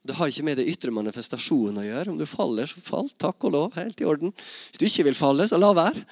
Det 0.02 0.16
har 0.16 0.30
ikke 0.30 0.45
med 0.47 0.57
det 0.57 0.69
ytre 0.71 0.92
manifestasjonen 0.97 1.83
å 1.83 1.85
gjøre. 1.85 2.12
Om 2.12 2.21
du 2.21 2.26
faller, 2.28 2.69
så 2.69 2.80
fall. 2.80 3.11
Takk 3.21 3.45
og 3.45 3.52
lov. 3.52 3.75
Helt 3.76 4.00
i 4.00 4.07
orden. 4.09 4.33
Hvis 4.33 4.80
du 4.80 4.87
ikke 4.88 5.11
vil 5.11 5.19
falle, 5.19 5.49
så 5.49 5.61
la 5.61 5.75
være. 5.76 6.04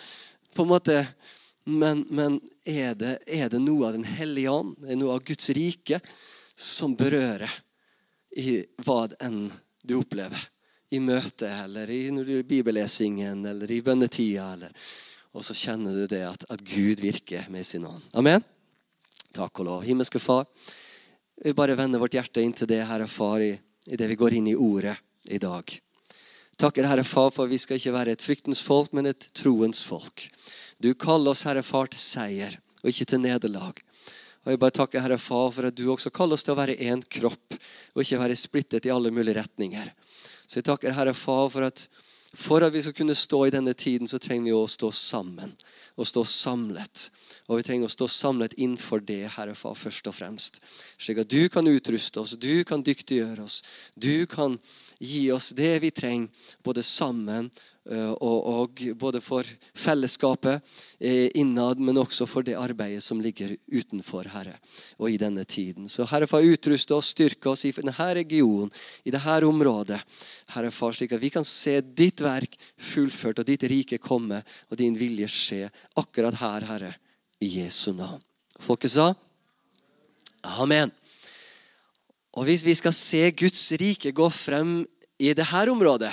På 0.56 0.66
en 0.66 0.72
måte. 0.74 0.98
Men, 1.68 2.04
men 2.12 2.36
er, 2.64 2.94
det, 2.96 3.14
er, 3.26 3.48
det, 3.52 3.60
noe 3.60 3.88
av 3.88 3.96
Den 3.96 4.04
hellige 4.08 4.52
ånd, 4.52 4.76
er 4.84 4.94
det 4.94 5.00
noe 5.00 5.16
av 5.16 5.24
Guds 5.24 5.50
rike, 5.56 6.00
som 6.56 6.94
berører 6.96 7.52
i 8.40 8.62
hva 8.84 9.02
enn 9.24 9.46
du 9.84 9.98
opplever? 9.98 10.46
I 10.88 11.00
møtet, 11.04 11.50
eller 11.64 11.90
i 11.92 12.08
bibellesingen, 12.48 13.42
eller 13.44 13.72
i 13.72 13.82
bønnetida. 13.84 14.46
Eller, 14.56 14.72
og 15.36 15.44
så 15.44 15.56
kjenner 15.56 15.96
du 15.96 16.06
det 16.08 16.22
at, 16.24 16.46
at 16.48 16.64
Gud 16.64 17.00
virker 17.04 17.44
med 17.52 17.66
sin 17.68 17.84
ånd. 17.88 18.04
Amen. 18.16 18.44
Takk 19.36 19.60
og 19.60 19.68
lov. 19.68 19.84
Himmelske 19.84 20.20
Far, 20.20 20.48
vi 21.44 21.52
bare 21.56 21.76
vender 21.76 22.00
vårt 22.00 22.16
hjerte 22.16 22.42
inn 22.42 22.56
til 22.56 22.68
det, 22.70 22.80
Herre 22.88 23.06
Far, 23.06 23.44
i, 23.44 23.52
i 23.88 23.96
det 23.96 24.08
vi 24.10 24.18
går 24.20 24.38
inn 24.38 24.48
i 24.52 24.56
ordet 24.56 24.96
i 25.32 25.40
dag. 25.42 25.74
Takker, 26.58 26.88
Herre 26.90 27.04
Far, 27.04 27.30
for 27.30 27.50
vi 27.50 27.58
skal 27.58 27.78
ikke 27.78 27.94
være 27.94 28.14
et 28.16 28.24
fryktens 28.24 28.62
folk, 28.66 28.92
men 28.96 29.10
et 29.10 29.28
troens 29.36 29.84
folk. 29.86 30.24
Du 30.82 30.90
kaller 30.94 31.32
oss, 31.32 31.44
Herre 31.46 31.62
Far, 31.66 31.90
til 31.90 32.02
seier 32.02 32.58
og 32.82 32.90
ikke 32.90 33.06
til 33.10 33.22
nederlag. 33.22 33.78
Og 34.44 34.52
jeg 34.52 34.60
bare 34.62 34.76
takker 34.78 35.02
Herre 35.04 35.18
Far 35.22 35.50
for 35.54 35.68
at 35.68 35.76
du 35.78 35.86
også 35.92 36.12
kaller 36.14 36.38
oss 36.38 36.46
til 36.46 36.54
å 36.54 36.58
være 36.58 36.78
én 36.82 37.02
kropp, 37.04 37.56
og 37.94 38.02
ikke 38.02 38.20
være 38.20 38.38
splittet 38.38 38.86
i 38.88 38.92
alle 38.94 39.12
mulige 39.14 39.38
retninger. 39.40 39.90
Så 40.48 40.60
jeg 40.60 40.68
takker 40.68 40.94
Herre 40.96 41.14
Far 41.14 41.48
for 41.52 41.66
at 41.68 41.88
for 42.38 42.62
at 42.62 42.74
vi 42.74 42.82
skal 42.82 42.94
kunne 42.94 43.14
stå 43.16 43.46
i 43.46 43.50
denne 43.50 43.72
tiden, 43.74 44.08
så 44.08 44.18
trenger 44.20 44.50
vi 44.50 44.56
å 44.56 44.68
stå 44.68 44.90
sammen 44.92 45.52
og 45.98 46.06
stå 46.06 46.24
samlet. 46.28 47.08
Og 47.48 47.60
vi 47.60 47.64
trenger 47.64 47.88
å 47.88 47.92
stå 47.92 48.08
samlet 48.12 48.58
innenfor 48.60 49.00
det, 49.00 49.24
Herre 49.38 49.56
Far, 49.56 49.76
først 49.78 50.10
og 50.10 50.16
fremst. 50.16 50.60
Slik 51.00 51.22
at 51.24 51.32
du 51.32 51.48
kan 51.52 51.66
utruste 51.68 52.20
oss, 52.20 52.36
du 52.36 52.64
kan 52.68 52.84
dyktiggjøre 52.84 53.44
oss. 53.44 53.62
Du 53.96 54.26
kan 54.28 54.58
gi 54.98 55.30
oss 55.32 55.50
det 55.56 55.78
vi 55.80 55.90
trenger, 55.94 56.28
både 56.66 56.84
sammen 56.84 57.48
Eh, 57.88 58.10
og, 58.20 58.46
og, 58.46 58.82
både 59.00 59.20
for 59.24 59.48
fellesskapet 59.72 60.60
eh, 61.00 61.30
innad, 61.40 61.80
men 61.80 61.96
også 61.96 62.26
for 62.28 62.44
det 62.44 62.58
arbeidet 62.60 63.00
som 63.00 63.20
ligger 63.24 63.54
utenfor, 63.72 64.28
Herre, 64.28 64.58
og 65.00 65.08
i 65.08 65.16
denne 65.20 65.46
tiden. 65.48 65.88
Så 65.88 66.04
Herre 66.10 66.28
Far, 66.28 66.44
utruste 66.44 66.98
oss, 66.98 67.14
styrke 67.14 67.48
oss 67.48 67.64
i 67.64 67.72
denne 67.72 67.94
regionen, 68.20 68.68
i 69.08 69.14
dette 69.14 69.38
området. 69.48 70.02
Herre 70.52 70.72
Far, 70.74 70.92
slik 70.92 71.16
at 71.16 71.24
vi 71.24 71.32
kan 71.32 71.48
se 71.48 71.78
ditt 71.80 72.20
verk 72.20 72.58
fullført, 72.76 73.40
og 73.40 73.48
ditt 73.48 73.64
rike 73.72 74.02
komme, 74.04 74.42
og 74.68 74.76
din 74.76 74.98
vilje 74.98 75.30
skje 75.32 75.64
akkurat 75.96 76.36
her, 76.42 76.68
Herre, 76.68 76.92
i 77.40 77.48
Jesu 77.60 77.92
navn. 77.96 78.22
Folket 78.58 78.92
sa 78.96 79.12
Amen. 80.58 80.90
Og 82.38 82.46
hvis 82.46 82.64
vi 82.66 82.74
skal 82.78 82.94
se 82.94 83.24
Guds 83.34 83.64
rike 83.80 84.12
gå 84.14 84.28
frem 84.30 84.80
i 85.18 85.32
dette 85.34 85.70
området 85.70 86.12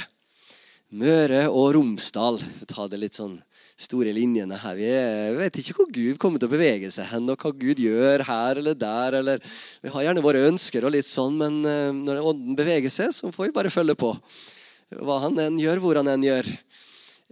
Møre 0.96 1.48
og 1.50 1.74
Romsdal. 1.76 2.40
For 2.40 2.66
å 2.66 2.70
ta 2.70 2.88
det 2.92 3.02
litt 3.02 3.18
sånn 3.18 3.36
store 3.76 4.14
linjene 4.16 4.56
her. 4.62 4.78
Vi 4.78 4.92
vet 5.42 5.58
ikke 5.60 5.76
hvor 5.76 5.90
Gud 5.92 6.20
kommer 6.22 6.40
til 6.40 6.48
å 6.48 6.54
bevege 6.54 6.92
seg 6.94 7.10
hen, 7.10 7.28
og 7.28 7.42
hva 7.42 7.52
Gud 7.52 7.82
gjør 7.84 8.24
her 8.24 8.62
eller 8.62 8.78
der. 8.80 9.18
Eller, 9.20 9.42
vi 9.84 9.92
har 9.92 10.06
gjerne 10.08 10.24
våre 10.24 10.46
ønsker, 10.48 10.86
og 10.86 10.94
litt 10.96 11.08
sånn, 11.10 11.36
men 11.42 11.60
eh, 11.68 11.90
når 11.96 12.22
ånden 12.32 12.56
beveger 12.56 12.94
seg, 12.94 13.12
så 13.12 13.34
får 13.36 13.50
vi 13.50 13.56
bare 13.58 13.74
følge 13.74 13.98
på. 14.00 14.14
Hva 15.02 15.20
han 15.26 15.42
enn 15.44 15.60
gjør, 15.60 15.82
hvor 15.84 16.00
han 16.00 16.14
enn 16.14 16.24
gjør. 16.24 16.52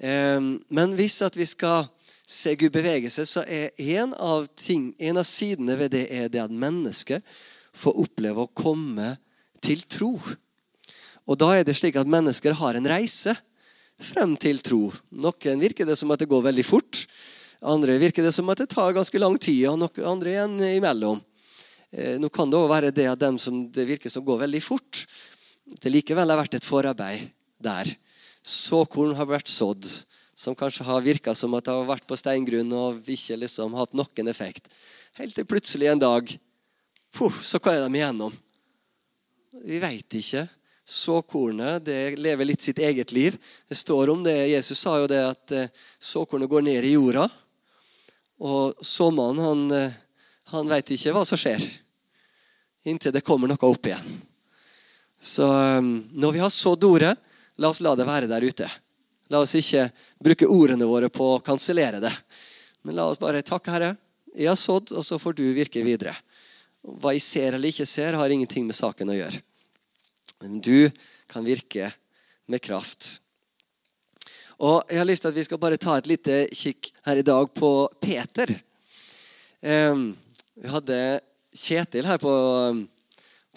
Ehm, 0.03 0.49
men 0.73 0.97
hvis 0.97 1.21
at 1.23 1.37
vi 1.37 1.47
skal 1.47 1.85
se 2.27 2.55
Gud 2.55 2.71
bevege 2.73 3.09
seg, 3.11 3.27
så 3.27 3.43
er 3.43 3.73
en 3.97 4.13
av, 4.15 4.47
ting, 4.55 4.91
en 4.99 5.19
av 5.19 5.27
sidene 5.27 5.75
ved 5.79 5.93
det 5.95 6.05
er 6.13 6.29
det 6.31 6.41
at 6.43 6.53
mennesket 6.53 7.23
får 7.73 7.99
oppleve 8.05 8.45
å 8.45 8.53
komme 8.55 9.15
til 9.63 9.83
tro. 9.89 10.13
Og 11.27 11.39
da 11.39 11.53
er 11.57 11.67
det 11.67 11.75
slik 11.77 11.97
at 11.99 12.09
mennesker 12.09 12.55
har 12.59 12.77
en 12.77 12.89
reise 12.89 13.35
frem 14.03 14.35
til 14.39 14.59
tro. 14.63 14.87
Noen 15.15 15.61
virker 15.61 15.87
det 15.87 15.97
som 15.99 16.11
at 16.13 16.23
det 16.23 16.29
går 16.31 16.47
veldig 16.49 16.65
fort. 16.67 17.03
Andre 17.63 17.95
virker 18.01 18.25
det 18.25 18.33
som 18.35 18.49
at 18.51 18.59
det 18.59 18.71
tar 18.73 18.95
ganske 18.95 19.19
lang 19.21 19.37
tid, 19.39 19.65
og 19.71 19.79
noen 19.79 20.09
andre 20.09 20.33
igjen 20.33 20.57
imellom. 20.73 21.21
Eh, 21.93 22.17
nå 22.19 22.29
kan 22.33 22.49
det 22.49 22.59
også 22.59 22.71
være 22.71 22.95
det 22.95 23.07
at 23.11 23.21
dem 23.21 23.37
som 23.39 23.63
det 23.71 23.85
virker 23.87 24.11
som 24.11 24.25
går 24.25 24.43
veldig 24.47 24.63
fort, 24.63 25.05
det 25.79 25.91
likevel 25.93 26.33
har 26.33 26.41
vært 26.41 26.57
et 26.57 26.67
forarbeid 26.67 27.29
der. 27.63 27.87
Såkorn 28.43 29.13
har 29.15 29.29
vært 29.29 29.47
sådd, 29.47 29.85
som 30.35 30.55
kanskje 30.55 30.85
har 30.87 31.03
virka 31.05 31.35
som 31.35 31.53
at 31.53 31.65
det 31.65 31.75
har 31.75 31.85
vært 31.87 32.07
på 32.09 32.17
steingrunn 32.17 32.71
og 32.73 33.05
ikke 33.09 33.37
liksom 33.43 33.75
hatt 33.77 33.93
noen 33.97 34.31
effekt. 34.31 34.69
Helt 35.19 35.35
til 35.37 35.45
plutselig 35.45 35.91
en 35.91 36.01
dag 36.01 36.33
puff, 37.13 37.43
så 37.45 37.61
er 37.69 37.83
de 37.83 37.99
igjennom? 37.99 38.33
Vi 39.63 39.79
veit 39.81 40.17
ikke 40.17 40.47
såkornet 40.83 41.85
det 41.85 42.17
lever 42.19 42.45
litt 42.45 42.61
sitt 42.61 42.79
eget 42.79 43.11
liv. 43.11 43.37
Det 43.69 43.77
står 43.77 44.09
om 44.09 44.23
det. 44.23 44.35
Jesus 44.51 44.79
sa 44.79 44.97
jo 44.99 45.07
det 45.07 45.21
at 45.23 45.53
eh, 45.55 45.69
såkornet 45.99 46.49
går 46.49 46.65
ned 46.65 46.83
i 46.83 46.95
jorda. 46.95 47.27
Og 48.43 48.73
såmannen, 48.83 49.43
han, 49.45 49.63
eh, 49.71 49.95
han 50.51 50.67
veit 50.67 50.91
ikke 50.91 51.13
hva 51.15 51.23
som 51.27 51.39
skjer 51.39 51.63
inntil 52.83 53.13
det 53.15 53.23
kommer 53.23 53.47
noe 53.47 53.69
opp 53.69 53.87
igjen. 53.87 54.15
Så 55.21 55.47
eh, 55.47 55.91
når 56.11 56.35
vi 56.35 56.43
har 56.43 56.51
sådd 56.51 56.89
ordet, 56.89 57.13
la 57.55 57.69
oss 57.69 57.83
la 57.85 57.95
det 57.95 58.09
være 58.09 58.27
der 58.31 58.43
ute. 58.43 58.67
La 59.31 59.39
oss 59.43 59.55
ikke 59.55 59.87
bruke 60.23 60.49
ordene 60.49 60.87
våre 60.89 61.09
på 61.13 61.35
å 61.35 61.41
kansellere 61.43 62.01
det. 62.03 62.11
Men 62.83 62.97
la 62.97 63.07
oss 63.07 63.21
bare 63.21 63.43
takke 63.45 63.71
Herre. 63.71 63.93
Jeg 64.35 64.49
har 64.49 64.59
sådd, 64.59 64.91
og 64.97 65.05
så 65.05 65.19
får 65.21 65.37
du 65.37 65.45
virke 65.55 65.83
videre. 65.85 66.15
Hva 66.83 67.13
jeg 67.15 67.23
ser 67.23 67.55
eller 67.55 67.71
ikke 67.71 67.87
ser, 67.87 68.17
har 68.19 68.33
ingenting 68.33 68.65
med 68.67 68.75
saken 68.75 69.13
å 69.13 69.17
gjøre. 69.17 69.39
Men 70.43 70.59
du 70.59 70.89
kan 71.31 71.45
virke 71.45 71.91
med 72.51 72.61
kraft. 72.61 73.19
Og 74.59 74.83
Jeg 74.89 74.99
har 74.99 75.07
lyst 75.07 75.23
til 75.23 75.31
at 75.31 75.37
vi 75.37 75.45
skal 75.47 75.61
bare 75.61 75.79
ta 75.81 75.97
et 75.97 76.07
lite 76.07 76.43
kikk 76.53 76.91
her 77.07 77.19
i 77.19 77.25
dag 77.25 77.49
på 77.55 77.71
Peter. 78.03 78.51
Vi 79.63 80.69
hadde 80.69 80.99
Kjetil 81.53 82.07
her 82.09 82.17
på, 82.17 82.33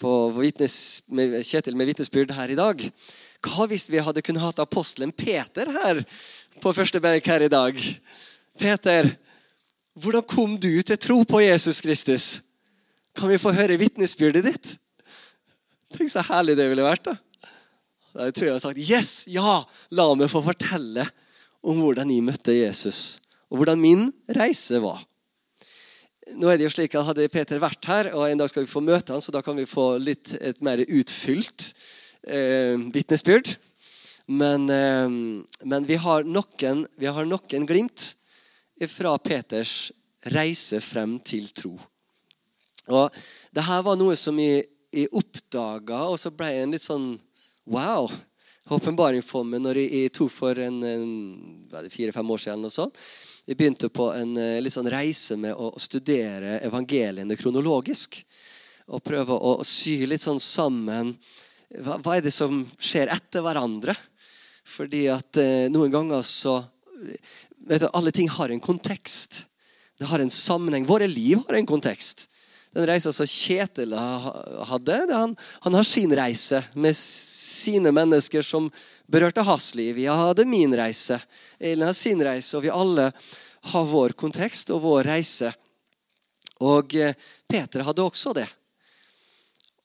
på 0.01 0.11
vitnes, 0.37 1.03
med, 1.09 1.39
med 1.73 1.89
vitnesbyrd 1.89 2.31
her 2.37 2.53
i 2.53 2.57
dag. 2.59 2.83
Hva 3.47 3.67
hvis 3.69 3.87
vi 3.91 4.01
hadde 4.03 4.23
kunnet 4.25 4.43
hatt 4.43 4.59
apostelen 4.63 5.13
Peter 5.15 5.69
her 5.71 6.01
på 6.61 6.73
første 6.75 7.01
benk 7.03 7.27
her 7.29 7.45
i 7.45 7.51
dag? 7.51 7.77
Peter, 8.57 9.09
hvordan 9.97 10.25
kom 10.27 10.57
du 10.59 10.71
til 10.81 10.99
tro 11.01 11.21
på 11.27 11.41
Jesus 11.45 11.81
Kristus? 11.85 12.25
Kan 13.17 13.31
vi 13.31 13.39
få 13.41 13.53
høre 13.55 13.79
vitnesbyrdet 13.79 14.45
ditt? 14.45 14.73
Tenk 15.95 16.11
så 16.11 16.25
herlig 16.27 16.57
det 16.59 16.67
ville 16.69 16.85
vært. 16.85 17.07
da. 17.07 17.15
Da 18.17 18.31
tror 18.31 18.47
jeg 18.47 18.49
jeg 18.49 18.57
har 18.57 18.65
sagt 18.65 18.81
yes, 18.81 19.11
ja, 19.29 19.59
la 19.93 20.07
meg 20.17 20.31
få 20.31 20.41
fortelle 20.45 21.05
om 21.67 21.81
hvordan 21.83 22.09
jeg 22.09 22.25
møtte 22.25 22.55
Jesus, 22.55 23.19
og 23.51 23.61
hvordan 23.61 23.81
min 23.81 24.07
reise 24.37 24.81
var. 24.81 25.03
Nå 26.37 26.49
er 26.49 26.57
det 26.59 26.67
jo 26.67 26.73
slik 26.73 26.95
at 26.97 27.05
Hadde 27.07 27.29
Peter 27.31 27.61
vært 27.61 27.85
her, 27.87 28.09
og 28.17 28.25
en 28.27 28.41
dag 28.41 28.49
skal 28.51 28.65
vi 28.65 28.71
få 28.71 28.81
møte 28.83 29.13
han, 29.13 29.23
så 29.23 29.31
da 29.31 29.43
kan 29.45 29.55
vi 29.57 29.67
få 29.69 29.93
litt 30.01 30.33
et 30.41 30.59
mer 30.65 30.81
utfylt 30.83 31.69
eh, 32.27 32.75
vitnesbyrd. 32.93 33.55
Men, 34.27 34.69
eh, 34.69 35.09
men 35.63 35.87
vi, 35.87 35.95
har 35.95 36.27
noen, 36.27 36.85
vi 36.95 37.07
har 37.07 37.25
noen 37.25 37.67
glimt 37.69 38.13
fra 38.91 39.15
Peters 39.17 39.91
reise 40.33 40.81
frem 40.83 41.17
til 41.23 41.49
tro. 41.55 41.73
Og 42.87 43.11
det 43.55 43.65
her 43.67 43.83
var 43.83 43.97
noe 43.99 44.15
som 44.19 44.37
jeg, 44.39 44.65
jeg 44.93 45.11
oppdaga, 45.15 46.05
og 46.07 46.19
så 46.19 46.31
ble 46.35 46.51
jeg 46.53 46.67
en 46.67 46.75
litt 46.75 46.85
sånn 46.85 47.07
wow 47.67 48.07
åpenbaring 48.69 49.23
for 49.23 49.47
meg 49.47 49.61
når 49.63 49.79
jeg, 49.81 49.89
jeg 49.93 50.13
tok 50.17 50.31
for 50.33 50.59
en, 50.59 50.77
en 50.83 51.89
fire-fem 51.91 52.31
år 52.35 52.43
siden. 52.43 52.67
og 52.67 52.73
sånn. 52.73 52.93
Jeg 53.47 53.55
begynte 53.59 53.89
på 53.93 54.09
en 54.11 54.33
eh, 54.41 54.57
litt 54.63 54.75
sånn 54.75 54.89
reise 54.91 55.37
med 55.39 55.55
å 55.55 55.71
studere 55.79 56.59
evangeliene 56.67 57.37
kronologisk. 57.39 58.19
Og 58.91 59.03
prøve 59.03 59.35
å, 59.35 59.57
sy 59.67 60.01
litt 60.07 60.23
sånn 60.23 60.39
sammen 60.43 61.13
hva, 61.75 61.97
hva, 61.99 62.15
er 62.15 62.23
det 62.23 62.33
som 62.35 62.61
skjer 62.79 63.11
etter 63.11 63.43
hverandre. 63.43 63.95
Fordi 64.67 65.07
at 65.11 65.39
eh, 65.41 65.67
noen 65.71 65.91
ganger 65.91 66.23
så 66.25 66.59
vet 67.67 67.83
du, 67.83 67.89
Alle 67.93 68.11
ting 68.11 68.29
har 68.29 68.49
en 68.49 68.63
kontekst. 68.63 69.45
Det 69.97 70.05
har 70.05 70.19
en 70.19 70.31
sammenheng. 70.31 70.85
Våre 70.85 71.07
liv 71.07 71.39
har 71.47 71.57
en 71.57 71.69
kontekst. 71.69 72.29
Den 72.73 72.85
reisa 72.85 73.13
som 73.13 73.25
Kjetil 73.25 73.93
hadde, 73.95 74.97
han, 75.09 75.35
han, 75.59 75.73
har 75.73 75.83
sin 75.83 76.11
reise 76.15 76.61
med 76.73 76.95
sine 76.97 77.91
mennesker 77.95 78.43
som 78.45 78.67
berørte 79.07 79.41
hans 79.41 79.71
liv. 79.75 79.97
Jeg 79.97 80.13
hadde 80.13 80.45
min 80.45 80.75
reise. 80.77 81.17
Elin 81.59 81.87
har 81.87 81.97
sin 81.97 82.21
reise, 82.23 82.57
og 82.57 82.65
vi 82.67 82.73
alle 82.73 83.07
har 83.71 83.87
vår 83.89 84.13
kontekst 84.19 84.69
og 84.75 84.83
vår 84.83 85.09
reise. 85.09 85.49
Og 86.61 86.95
eh, 86.95 87.15
Peter 87.49 87.85
hadde 87.87 88.05
også 88.05 88.35
det. 88.37 88.47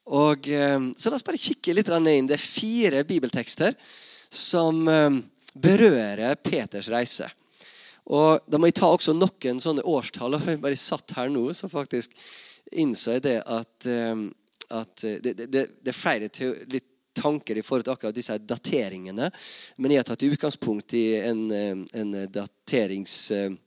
Og, 0.05 0.47
eh, 0.49 0.79
så 0.97 1.09
la 1.09 1.15
oss 1.15 1.23
bare 1.23 1.39
kikke 1.39 1.75
litt 1.75 1.87
inn. 1.87 2.27
Det 2.27 2.35
er 2.35 2.41
fire 2.41 3.03
bibeltekster 3.07 3.75
som 4.29 4.87
eh, 4.87 5.19
berører 5.53 6.35
Peters 6.35 6.89
reise. 6.89 7.29
Og 8.11 8.39
Da 8.47 8.57
må 8.59 8.67
jeg 8.67 8.75
ta 8.81 8.89
også 8.91 9.13
noen 9.15 9.59
sånne 9.63 9.85
årstall. 9.87 10.35
og 10.35 10.47
Jeg 10.47 10.59
bare 10.59 10.75
satt 10.75 11.15
her 11.15 11.29
nå, 11.29 11.45
så 11.53 11.69
faktisk 11.71 12.11
innså 12.73 13.13
jeg 13.15 13.23
det 13.23 13.37
at, 13.45 13.85
eh, 13.87 14.15
at 14.71 14.95
det, 15.23 15.37
det, 15.37 15.47
det, 15.47 15.87
er 15.87 15.95
flere 15.95 16.29
litt 16.67 16.89
tanker 17.13 17.55
i 17.55 17.61
forhold 17.61 17.85
til 17.85 17.93
akkurat 17.93 18.15
disse 18.15 18.37
dateringene. 18.37 19.29
Men 19.77 19.91
jeg 19.91 20.01
har 20.01 20.07
tatt 20.09 20.25
utgangspunkt 20.27 20.93
i 20.97 21.05
en, 21.21 21.45
en 21.53 22.15
en 22.17 23.57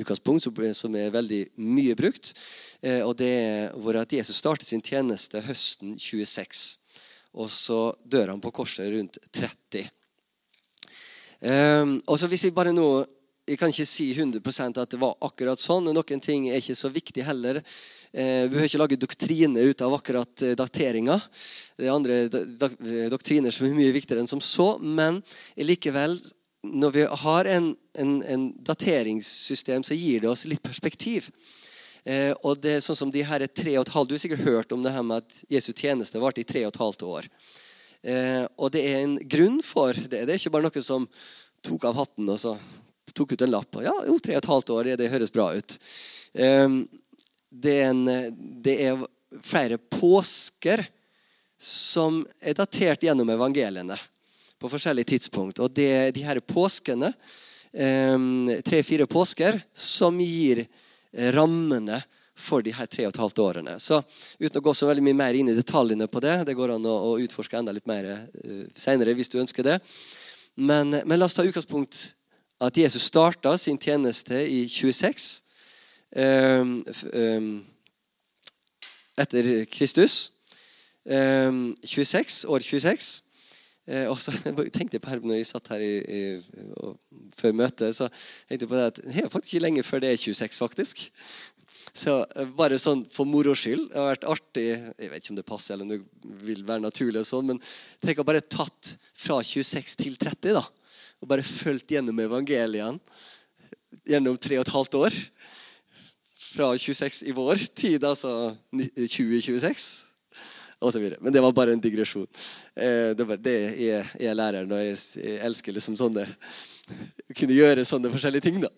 dateringsutgangspunkt 0.00 0.76
som 0.76 0.96
er 0.96 1.12
veldig 1.12 1.40
mye 1.58 1.94
brukt. 1.94 2.32
Eh, 2.82 3.02
og 3.04 3.16
det 3.18 3.30
er 3.30 3.72
hvor 3.76 3.96
at 4.00 4.12
Jesus 4.12 4.36
startet 4.36 4.66
sin 4.66 4.82
tjeneste 4.82 5.40
høsten 5.40 5.98
26. 5.98 6.78
Og 7.34 7.48
så 7.50 7.94
dør 8.04 8.34
han 8.34 8.40
på 8.40 8.50
korset 8.50 8.90
rundt 8.92 9.18
30. 9.32 9.88
Og 12.06 12.18
så 12.20 12.28
hvis 12.28 12.44
vi 12.44 12.52
bare 12.52 12.74
nå 12.76 13.06
Jeg 13.48 13.56
kan 13.58 13.70
ikke 13.72 13.86
si 13.88 14.12
100% 14.12 14.76
at 14.78 14.90
det 14.92 14.98
var 15.00 15.16
akkurat 15.26 15.58
sånn. 15.58 15.88
Noen 15.90 16.20
ting 16.22 16.44
er 16.50 16.60
ikke 16.60 16.76
så 16.78 16.86
viktig 16.92 17.24
heller. 17.26 17.56
Eh, 18.12 18.44
vi 18.44 18.50
behøver 18.52 18.66
ikke 18.68 18.78
lage 18.78 18.98
doktrine 18.98 19.64
ut 19.70 19.82
av 19.82 19.94
akkurat 19.94 20.42
eh, 20.42 20.54
dateringa. 20.58 21.16
Det 21.74 21.88
er 21.88 21.94
andre 21.94 23.08
doktriner 23.10 23.50
som 23.54 23.66
er 23.66 23.74
mye 23.74 23.94
viktigere 23.94 24.22
enn 24.22 24.30
som 24.30 24.42
så. 24.42 24.76
Men 24.78 25.18
likevel, 25.58 26.14
når 26.62 26.90
vi 26.92 27.04
har 27.22 27.44
en, 27.44 27.70
en, 27.98 28.22
en 28.22 28.44
dateringssystem, 28.64 29.84
så 29.84 29.94
gir 29.94 30.20
det 30.20 30.28
oss 30.28 30.44
litt 30.48 30.62
perspektiv. 30.62 31.30
Eh, 32.04 32.32
og 32.44 32.60
det 32.60 32.76
er 32.76 32.84
sånn 32.84 32.98
som 32.98 33.12
de 33.12 33.24
her 33.24 33.44
er 33.44 33.52
tre 33.52 33.74
og 33.78 33.86
et 33.86 33.92
halvt, 33.94 34.08
Du 34.08 34.14
har 34.14 34.22
sikkert 34.22 34.46
hørt 34.46 34.72
om 34.72 34.84
det 34.84 34.92
her 34.94 35.04
med 35.04 35.24
at 35.24 35.40
Jesu 35.52 35.72
tjeneste 35.72 36.20
varte 36.20 36.42
i 36.42 36.48
tre 36.48 36.64
og 36.66 36.72
et 36.72 36.80
halvt 36.80 37.04
år. 37.08 37.28
Eh, 38.02 38.44
og 38.56 38.72
det 38.72 38.84
er 38.88 39.02
en 39.02 39.16
grunn 39.28 39.60
for 39.64 39.96
det. 39.96 40.24
Det 40.24 40.34
er 40.34 40.40
ikke 40.40 40.54
bare 40.56 40.68
noe 40.68 40.84
som 40.84 41.08
tok 41.64 41.84
av 41.90 41.98
hatten 42.00 42.28
og 42.32 42.40
så 42.40 42.54
tok 43.12 43.34
ut 43.34 43.44
en 43.44 43.52
lapp. 43.52 43.76
og 43.76 43.84
ja, 43.84 43.96
jo, 44.08 44.16
tre 44.18 44.36
og 44.36 44.42
et 44.42 44.52
halvt 44.52 44.72
år, 44.76 44.92
det 44.96 45.10
høres 45.12 45.34
bra 45.34 45.50
ut. 45.56 45.76
Eh, 46.34 46.78
det, 47.50 47.76
er 47.76 47.90
en, 47.90 48.04
det 48.64 48.76
er 48.86 49.04
flere 49.44 49.80
påsker 49.80 50.84
som 51.60 52.22
er 52.40 52.56
datert 52.56 53.02
gjennom 53.04 53.28
evangeliene 53.28 53.98
på 54.60 54.70
forskjellige 54.70 55.14
tidspunkt. 55.14 55.60
Og 55.64 55.72
det 55.74 55.88
er 55.88 56.14
de 56.14 56.24
her 56.26 56.40
påskene, 56.44 57.12
eh, 57.72 58.62
tre-fire 58.66 59.08
påsker, 59.10 59.60
som 59.72 60.20
gir 60.20 60.66
rammene 61.34 61.98
for 62.40 62.64
de 62.64 62.72
her 62.74 62.88
tre 62.90 63.06
og 63.06 63.12
et 63.12 63.20
halvt 63.20 63.42
årene. 63.44 63.76
Så 63.80 64.00
Uten 64.40 64.60
å 64.60 64.64
gå 64.64 64.74
så 64.76 64.88
veldig 64.88 65.04
mye 65.04 65.18
mer 65.18 65.36
inn 65.36 65.50
i 65.52 65.56
detaljene 65.56 66.08
på 66.10 66.22
det, 66.24 66.38
det 66.48 66.56
går 66.56 66.74
an 66.76 66.88
å, 66.88 67.18
utforske 67.20 67.58
enda 67.58 67.74
litt 67.76 67.88
mer 67.90 68.06
uh, 68.08 68.64
senere 68.74 69.14
hvis 69.16 69.30
du 69.32 69.40
ønsker 69.42 69.66
det. 69.66 69.76
Men, 70.56 70.94
men, 71.04 71.18
la 71.18 71.28
oss 71.28 71.36
ta 71.36 71.44
utgangspunkt 71.46 72.00
at 72.60 72.76
Jesus 72.76 73.08
starta 73.08 73.56
sin 73.58 73.78
tjeneste 73.80 74.36
i 74.36 74.64
26 74.68 75.28
um, 76.16 76.74
um, 77.12 77.50
etter 79.20 79.50
Kristus. 79.72 80.18
Um, 81.04 81.70
26, 81.84 82.44
år 82.52 82.64
26. 82.64 83.10
Eh, 83.90 84.06
og 84.06 84.18
så 84.22 84.34
tenkte 84.76 84.96
jeg 84.96 85.02
på 85.02 85.10
her 85.10 85.22
når 85.24 85.40
jeg 85.40 85.50
satt 85.50 85.70
her 85.74 85.82
i, 85.82 85.94
i, 85.98 86.20
før 87.36 87.56
møtet, 87.58 87.96
så 87.96 88.06
tenkte 88.10 88.64
jeg 88.64 88.70
på 88.70 88.78
det 88.78 88.88
at 88.92 89.00
det 89.02 89.16
er 89.24 89.32
faktisk 89.32 89.54
ikke 89.54 89.64
lenge 89.66 89.86
før 89.86 90.04
det 90.04 90.12
er 90.12 90.20
26, 90.20 90.60
faktisk. 90.62 91.06
Så 91.90 92.20
eh, 92.36 92.52
Bare 92.58 92.78
sånn 92.78 93.02
for 93.10 93.26
moro 93.26 93.56
skyld. 93.58 93.88
Det 93.90 93.98
har 93.98 94.12
vært 94.12 94.28
artig 94.30 94.66
Jeg 94.70 95.10
vet 95.10 95.24
ikke 95.24 95.34
om 95.34 95.40
det 95.40 95.48
passer, 95.48 95.74
eller 95.74 95.88
om 95.88 95.94
det 95.94 96.36
vil 96.46 96.62
være 96.68 96.86
naturlig, 96.86 97.24
og 97.24 97.30
sånn, 97.32 97.50
men 97.50 97.64
tenk 98.04 98.22
å 98.22 98.28
bare 98.28 98.44
tatt 98.44 98.94
fra 99.20 99.40
26 99.42 99.98
til 100.04 100.20
30. 100.20 100.54
da, 100.56 100.64
Og 101.20 101.32
bare 101.32 101.46
fulgt 101.46 101.90
gjennom 101.90 102.22
evangeliene 102.22 103.00
gjennom 104.06 104.36
tre 104.38 104.58
og 104.58 104.66
et 104.66 104.74
halvt 104.74 104.96
år. 105.00 105.16
Fra 106.50 106.70
26 106.78 107.24
i 107.30 107.34
vår 107.34 107.62
tid, 107.78 108.04
altså 108.06 108.52
2026 108.72 109.58
osv. 109.58 110.09
Men 111.20 111.32
det 111.32 111.40
var 111.40 111.52
bare 111.52 111.72
en 111.72 111.80
digresjon. 111.80 112.26
Eh, 112.74 113.12
det, 113.16 113.52
er, 113.52 114.06
jeg 114.20 114.36
lærer 114.36 114.68
når 114.68 114.80
jeg, 114.80 114.96
jeg 115.20 115.40
elsker 115.44 115.76
liksom 115.76 115.98
sånne 116.00 116.24
Kunne 117.38 117.54
gjøre 117.54 117.84
sånne 117.86 118.10
forskjellige 118.10 118.48
ting, 118.48 118.56
da. 118.62 118.70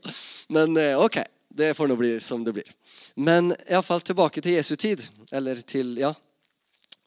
Men 0.53 0.77
eh, 0.77 0.99
ok, 0.99 1.21
det 1.55 1.73
får 1.77 1.89
nå 1.89 1.97
bli 1.97 2.17
som 2.21 2.43
det 2.45 2.53
blir. 2.57 2.69
Men 3.15 3.53
iallfall 3.69 4.03
tilbake 4.05 4.43
til 4.43 4.59
Jesu 4.59 4.75
tid. 4.77 5.05
Eller 5.33 5.61
til 5.63 5.97
Ja. 6.03 6.13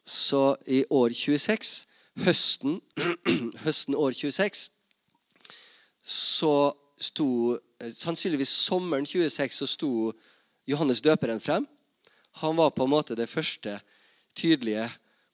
Så 0.06 0.56
i 0.70 0.84
år 0.90 1.10
26, 1.10 1.70
høsten, 2.22 2.76
høsten 3.64 3.96
år 3.98 4.12
26, 4.14 4.60
så 6.06 6.56
sto 6.96 7.56
Sannsynligvis 7.76 8.48
sommeren 8.48 9.04
26 9.04 9.52
så 9.52 9.66
sto 9.68 9.90
Johannes 10.64 11.02
døperen 11.04 11.42
frem. 11.42 11.66
Han 12.40 12.56
var 12.56 12.70
på 12.70 12.86
en 12.86 12.94
måte 12.94 13.16
det 13.18 13.28
første 13.28 13.74
tydelige 14.36 14.86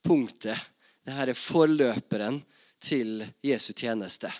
punktet. 0.03 0.57
Dette 1.03 1.31
er 1.31 1.37
forløperen 1.37 2.39
til 2.83 3.23
Jesu 3.43 3.73
tjeneste. 3.75 4.31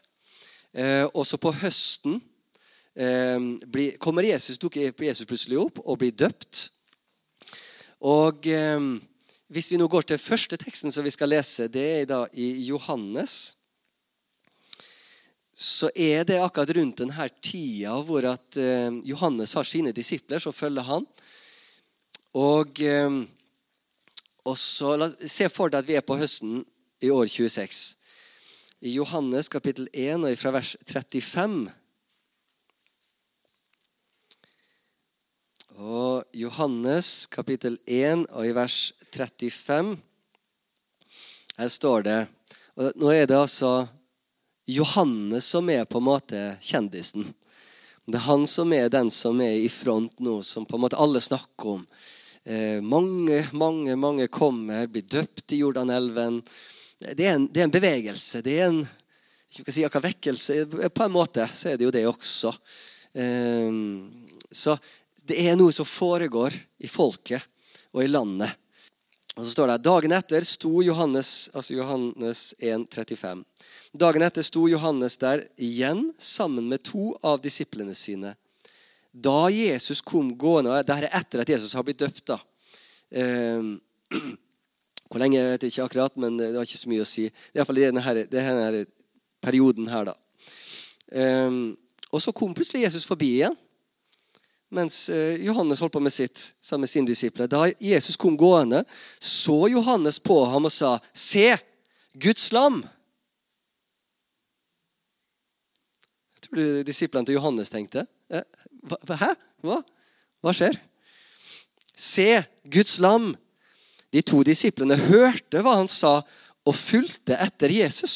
Eh, 0.74 1.06
også 1.14 1.38
på 1.38 1.52
høsten 1.54 2.16
eh, 2.98 3.96
kommer 4.02 4.26
Jesus, 4.26 4.58
Jesus 4.58 5.28
plutselig 5.30 5.60
opp 5.62 5.82
og 5.84 6.00
blir 6.02 6.16
døpt. 6.18 6.70
Og 8.04 8.48
eh, 8.48 8.80
Hvis 9.54 9.70
vi 9.72 9.78
nå 9.78 9.88
går 9.88 10.08
til 10.08 10.18
første 10.18 10.58
teksten 10.58 10.92
som 10.92 11.06
vi 11.06 11.12
skal 11.14 11.30
lese, 11.30 11.68
det 11.70 11.86
er 12.00 12.08
da 12.10 12.24
i 12.34 12.66
Johannes 12.66 13.60
så 15.54 15.92
er 15.94 16.24
det 16.26 16.40
akkurat 16.42 16.72
rundt 16.74 17.04
denne 17.04 17.28
tida 17.46 17.94
hvor 18.02 18.26
at 18.26 18.58
Johannes 19.06 19.54
har 19.54 19.68
sine 19.70 19.92
disipler 19.94 20.42
som 20.42 20.56
følger 20.56 20.82
han. 20.88 21.06
Og 22.34 22.82
og 24.44 24.58
så 24.60 24.96
la, 25.00 25.10
Se 25.10 25.48
for 25.52 25.72
deg 25.72 25.84
at 25.84 25.90
vi 25.90 25.98
er 25.98 26.06
på 26.06 26.18
høsten 26.20 26.62
i 27.04 27.12
år 27.12 27.28
26. 27.32 27.98
I 28.84 28.98
Johannes 28.98 29.48
kapittel 29.52 29.88
1 29.94 30.26
og 30.28 30.38
fra 30.40 30.52
vers 30.58 30.76
35. 30.84 31.72
Og 35.80 36.24
Johannes 36.36 37.26
kapittel 37.32 37.80
1 37.88 38.28
og 38.30 38.48
i 38.48 38.56
vers 38.56 38.80
35. 39.16 39.96
Her 41.58 41.72
står 41.72 42.08
det 42.08 42.22
og 42.74 42.98
Nå 42.98 43.12
er 43.14 43.28
det 43.30 43.38
altså 43.38 43.86
Johannes 44.66 45.46
som 45.54 45.70
er 45.70 45.86
på 45.86 46.00
en 46.02 46.08
måte 46.08 46.42
kjendisen. 46.64 47.28
Det 48.06 48.18
er 48.18 48.26
han 48.28 48.48
som 48.50 48.74
er 48.76 48.90
den 48.92 49.12
som 49.14 49.40
er 49.44 49.60
i 49.62 49.70
front 49.72 50.20
nå, 50.20 50.42
som 50.44 50.66
på 50.68 50.76
en 50.76 50.84
måte 50.84 51.00
alle 51.00 51.22
snakker 51.24 51.78
om. 51.78 51.84
Eh, 52.46 52.82
mange, 52.82 53.38
mange 53.52 53.96
mange 53.96 54.28
kommer, 54.28 54.88
blir 54.88 55.06
døpt 55.08 55.54
i 55.56 55.62
Jordanelven. 55.62 56.42
Det 57.00 57.28
er 57.28 57.38
en, 57.38 57.48
det 57.48 57.62
er 57.62 57.70
en 57.70 57.76
bevegelse. 57.78 58.42
Det 58.44 58.58
er 58.60 58.68
en 58.68 58.82
ikke 59.54 59.72
si 59.72 59.86
akkurat 59.86 60.10
vekkelse. 60.10 60.58
På 60.90 61.06
en 61.06 61.14
måte 61.14 61.46
så 61.48 61.72
er 61.72 61.78
det 61.78 61.88
jo 61.88 61.94
det 61.94 62.04
også. 62.10 62.52
Eh, 63.14 63.80
så 64.52 64.76
det 65.24 65.40
er 65.46 65.56
noe 65.56 65.72
som 65.72 65.88
foregår 65.88 66.56
i 66.84 66.92
folket 66.92 67.40
og 67.94 68.04
i 68.04 68.12
landet. 68.12 68.52
Og 69.38 69.46
så 69.46 69.54
står 69.56 69.72
det 69.72 69.82
Dagen 69.88 70.14
etter 70.14 70.46
sto 70.46 70.84
Johannes 70.84 71.50
altså 71.56 71.78
Johannes 71.78 72.42
1, 72.60 72.86
35. 72.92 73.46
Dagen 73.94 74.26
etter 74.26 74.46
sto 74.46 74.68
Johannes 74.70 75.16
der 75.22 75.46
igjen 75.58 76.10
sammen 76.20 76.68
med 76.70 76.84
to 76.86 77.14
av 77.24 77.40
disiplene 77.42 77.96
sine. 77.98 78.36
Da 79.14 79.50
Jesus 79.54 80.02
kom 80.02 80.32
gående 80.38 80.74
Dette 80.82 80.98
er 80.98 81.20
etter 81.20 81.44
at 81.44 81.52
Jesus 81.54 81.76
har 81.78 81.86
blitt 81.86 82.02
døpt. 82.02 82.26
da. 82.34 82.40
Eh, 83.14 83.62
hvor 85.10 85.22
lenge 85.22 85.38
jeg 85.38 85.52
vet 85.52 85.66
jeg 85.68 85.76
ikke 85.76 85.86
akkurat, 85.86 86.18
men 86.18 86.40
det 86.40 86.56
har 86.56 86.66
ikke 86.66 86.82
så 86.82 86.90
mye 86.90 87.06
å 87.06 87.10
si. 87.10 87.28
Det 87.30 87.60
er 87.60 87.62
iallfall 87.62 87.82
denne, 87.84 88.16
denne 88.32 88.86
perioden 89.44 89.92
her, 89.92 90.10
da. 90.10 90.16
Eh, 91.14 91.62
og 92.14 92.22
så 92.22 92.34
kom 92.34 92.54
plutselig 92.58 92.88
Jesus 92.88 93.06
forbi 93.10 93.36
igjen 93.40 93.58
mens 94.74 95.10
eh, 95.10 95.38
Johannes 95.46 95.80
holdt 95.80 95.94
på 95.94 96.02
med 96.02 96.14
sitt 96.14 96.40
sammen 96.62 96.88
med 96.88 96.90
sine 96.90 97.08
disipler. 97.08 97.48
Da 97.48 97.68
Jesus 97.80 98.18
kom 98.18 98.38
gående, 98.38 98.84
så 99.20 99.68
Johannes 99.70 100.20
på 100.20 100.40
ham 100.50 100.66
og 100.66 100.74
sa, 100.74 101.00
'Se, 101.14 101.58
Guds 102.18 102.52
lam.' 102.52 102.82
Jeg 106.34 106.50
tror 106.50 106.84
disiplene 106.84 107.26
til 107.26 107.38
Johannes 107.38 107.70
tenkte. 107.70 108.08
Eh, 108.32 108.46
Hæ? 109.20 109.32
Hva? 109.64 109.80
Hva 110.44 110.54
skjer? 110.56 110.78
Se, 111.96 112.44
Guds 112.64 113.00
lam. 113.04 113.32
De 114.14 114.22
to 114.22 114.44
disiplene 114.46 114.98
hørte 115.10 115.64
hva 115.64 115.80
han 115.80 115.90
sa, 115.90 116.20
og 116.64 116.76
fulgte 116.78 117.36
etter 117.44 117.74
Jesus. 117.74 118.16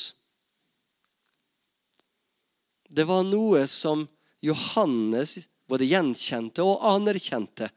Det 2.87 3.03
var 3.07 3.25
noe 3.27 3.63
som 3.67 4.05
Johannes 4.43 5.37
både 5.67 5.87
gjenkjente 5.89 6.63
og 6.63 6.85
anerkjente. 6.93 7.67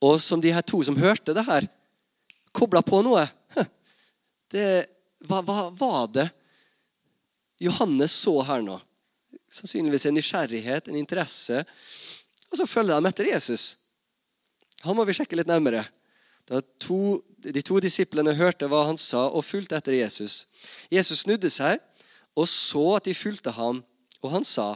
Og 0.00 0.16
som 0.22 0.40
de 0.40 0.52
her 0.54 0.64
to 0.64 0.80
som 0.86 0.98
hørte 1.00 1.34
det 1.36 1.44
her, 1.48 1.66
kobla 2.56 2.82
på 2.84 3.02
noe. 3.06 3.26
Det, 4.50 4.66
hva, 5.28 5.38
hva 5.46 5.68
var 5.78 6.06
det 6.10 6.24
Johannes 7.62 8.16
så 8.18 8.32
her 8.42 8.64
nå? 8.66 8.80
Sannsynligvis 9.50 10.06
en 10.06 10.16
nysgjerrighet, 10.16 10.88
en 10.88 10.98
interesse. 10.98 11.64
Og 12.50 12.58
så 12.60 12.66
følger 12.70 13.00
de 13.00 13.10
etter 13.10 13.30
Jesus. 13.32 13.66
Han 14.86 14.96
må 14.96 15.04
vi 15.08 15.16
sjekke 15.18 15.38
litt 15.38 15.50
nærmere. 15.50 15.84
To, 16.82 17.20
de 17.44 17.62
to 17.62 17.78
disiplene 17.82 18.34
hørte 18.34 18.66
hva 18.70 18.86
han 18.88 18.98
sa, 18.98 19.26
og 19.28 19.46
fulgte 19.46 19.78
etter 19.78 19.98
Jesus. 19.98 20.44
Jesus 20.90 21.24
snudde 21.24 21.50
seg 21.52 21.78
og 22.38 22.48
så 22.48 22.84
at 22.96 23.08
de 23.08 23.16
fulgte 23.16 23.52
ham, 23.54 23.80
og 24.20 24.32
han 24.34 24.44
sa, 24.46 24.74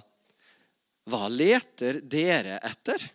'Hva 1.05 1.29
leter 1.29 2.01
dere 2.01 2.59
etter?' 2.65 3.11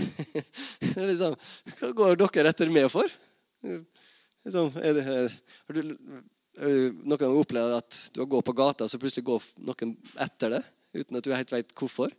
liksom, 1.10 1.34
Hva 1.78 1.92
går 1.92 2.16
dere 2.20 2.52
etter 2.52 2.70
meg 2.72 2.88
for? 2.92 3.08
Liksom, 4.44 4.70
er 4.80 4.94
det, 4.96 5.04
har 5.04 5.76
du, 5.76 5.96
noen 7.04 7.20
gang 7.20 7.36
opplevd 7.36 7.76
at 7.76 7.98
du 8.14 8.22
har 8.22 8.30
gått 8.32 8.46
på 8.48 8.56
gata, 8.56 8.88
så 8.88 9.00
plutselig 9.00 9.26
går 9.26 9.42
noen 9.64 9.96
etter 10.20 10.56
det? 10.56 10.62
Uten 10.96 11.18
at 11.18 11.26
du 11.26 11.32
helt 11.34 11.52
vet 11.52 11.74
hvorfor. 11.76 12.12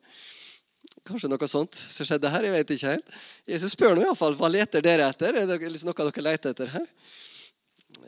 Kanskje 1.08 1.30
noe 1.32 1.50
sånt 1.50 1.76
som 1.76 2.06
skjedde 2.06 2.30
her. 2.30 2.46
jeg 2.46 2.54
vet 2.54 2.74
ikke 2.76 2.94
helt. 2.94 3.16
Jesus 3.50 3.74
spør 3.74 3.96
nå 3.98 4.06
iallfall 4.06 4.36
hva 4.38 4.52
leter 4.52 4.84
dere 4.86 5.08
etter. 5.10 5.36
Er 5.36 5.50
det 5.50 5.60
liksom 5.64 5.90
noe 5.90 6.10
dere 6.12 6.26
leter 6.28 6.54
etter 6.54 6.70
her? 6.76 6.88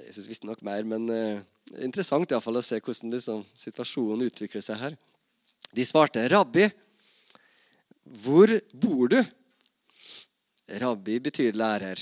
Jesus 0.08 0.28
visste 0.30 0.47
nok 0.47 0.62
mer, 0.65 0.86
men 0.88 1.08
uh, 1.10 1.41
interessant 1.82 2.32
i 2.32 2.39
fall 2.41 2.60
å 2.60 2.63
se 2.63 2.80
hvordan 2.80 3.15
liksom, 3.15 3.41
situasjonen 3.58 4.28
utvikler 4.28 4.63
seg 4.63 4.80
her. 4.80 4.97
De 5.73 5.86
svarte, 5.86 6.21
'Rabbi, 6.30 6.67
hvor 8.23 8.52
bor 8.73 9.10
du?' 9.10 9.23
Rabbi 10.80 11.19
betyr 11.19 11.58
lærer. 11.58 11.99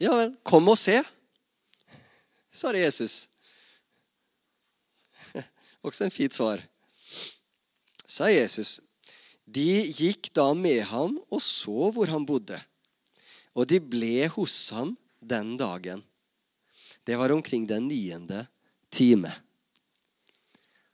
Ja 0.00 0.14
vel, 0.16 0.32
kom 0.46 0.68
og 0.70 0.78
se, 0.78 0.96
svarer 2.52 2.84
Jesus. 2.84 3.28
Også 5.86 6.04
en 6.04 6.14
fint 6.14 6.34
svar. 6.34 6.62
Sa 8.18 8.26
Jesus. 8.32 8.80
De 9.46 9.84
gikk 9.94 10.32
da 10.34 10.50
med 10.56 10.82
ham 10.90 11.14
og 11.30 11.42
så 11.42 11.92
hvor 11.94 12.10
han 12.10 12.26
bodde. 12.26 12.58
Og 13.54 13.68
de 13.70 13.78
ble 13.78 14.26
hos 14.34 14.56
ham 14.74 14.90
den 15.22 15.54
dagen. 15.60 16.02
Det 17.06 17.16
var 17.16 17.32
omkring 17.32 17.66
den 17.66 17.86
niende 17.88 18.42
time. 18.90 19.30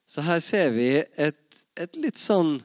Så 0.06 0.22
her 0.22 0.40
ser 0.44 0.70
vi 0.76 0.90
et, 1.00 1.40
et 1.80 1.96
litt 1.96 2.20
sånn 2.20 2.58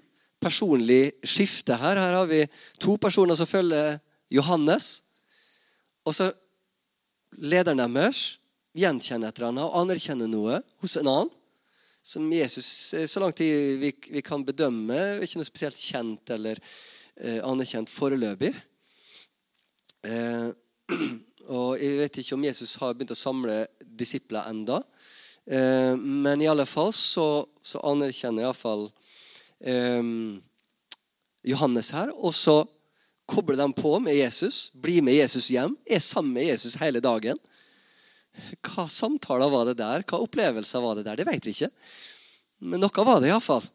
personlig 0.44 1.16
skifte 1.24 1.80
her. 1.80 1.98
Her 1.98 2.20
har 2.20 2.28
vi 2.30 2.44
to 2.84 2.98
personer 3.02 3.40
som 3.40 3.50
følger 3.50 3.98
Johannes. 4.30 4.92
Og 6.04 6.14
så 6.20 6.30
lederen 7.40 7.82
deres 7.96 8.38
gjenkjenner 8.78 9.32
et 9.32 9.40
eller 9.40 9.54
annet 9.54 9.66
og 9.66 9.82
anerkjenner 9.86 10.30
noe 10.30 10.60
hos 10.84 11.00
en 11.00 11.10
annen. 11.10 11.36
Som 12.10 12.34
Jesus, 12.34 12.96
så 13.06 13.20
langt 13.22 13.40
vi, 13.40 13.92
vi 14.10 14.22
kan 14.26 14.42
bedømme, 14.42 15.20
ikke 15.22 15.38
noe 15.38 15.46
spesielt 15.46 15.78
kjent 15.78 16.32
eller 16.34 16.58
eh, 17.22 17.38
anerkjent 17.46 17.92
foreløpig. 17.92 18.50
Eh, 20.10 20.48
og 21.54 21.78
Jeg 21.78 22.00
vet 22.00 22.18
ikke 22.18 22.34
om 22.34 22.48
Jesus 22.48 22.74
har 22.82 22.96
begynt 22.96 23.14
å 23.14 23.20
samle 23.20 23.60
disipler 24.02 24.50
enda. 24.50 24.80
Eh, 25.46 25.94
men 26.02 26.42
i 26.42 26.50
alle 26.50 26.66
fall 26.66 26.90
så, 26.98 27.46
så 27.62 27.84
anerkjenner 27.92 28.48
iallfall 28.48 28.88
eh, 29.62 30.02
Johannes 31.54 31.94
her. 31.94 32.10
Og 32.18 32.34
så 32.34 32.64
kobler 33.30 33.62
de 33.62 33.70
på 33.78 33.94
med 34.02 34.18
Jesus, 34.18 34.72
blir 34.82 35.06
med 35.06 35.20
Jesus 35.20 35.52
hjem, 35.54 35.78
er 35.86 36.02
sammen 36.02 36.34
med 36.40 36.50
Jesus 36.56 36.80
hele 36.82 37.06
dagen. 37.06 37.38
Hva 38.64 38.86
samtaler 38.90 39.52
var 39.52 39.68
det 39.70 39.80
der? 39.80 40.06
Hva 40.08 40.22
opplevelser 40.24 40.84
var 40.84 40.98
det 40.98 41.06
der? 41.08 41.20
Det 41.20 41.28
vet 41.28 41.46
vi 41.46 41.56
ikke. 41.56 41.70
Men 42.60 42.84
noe 42.84 43.06
var 43.08 43.22
det 43.22 43.32
iallfall. 43.32 43.66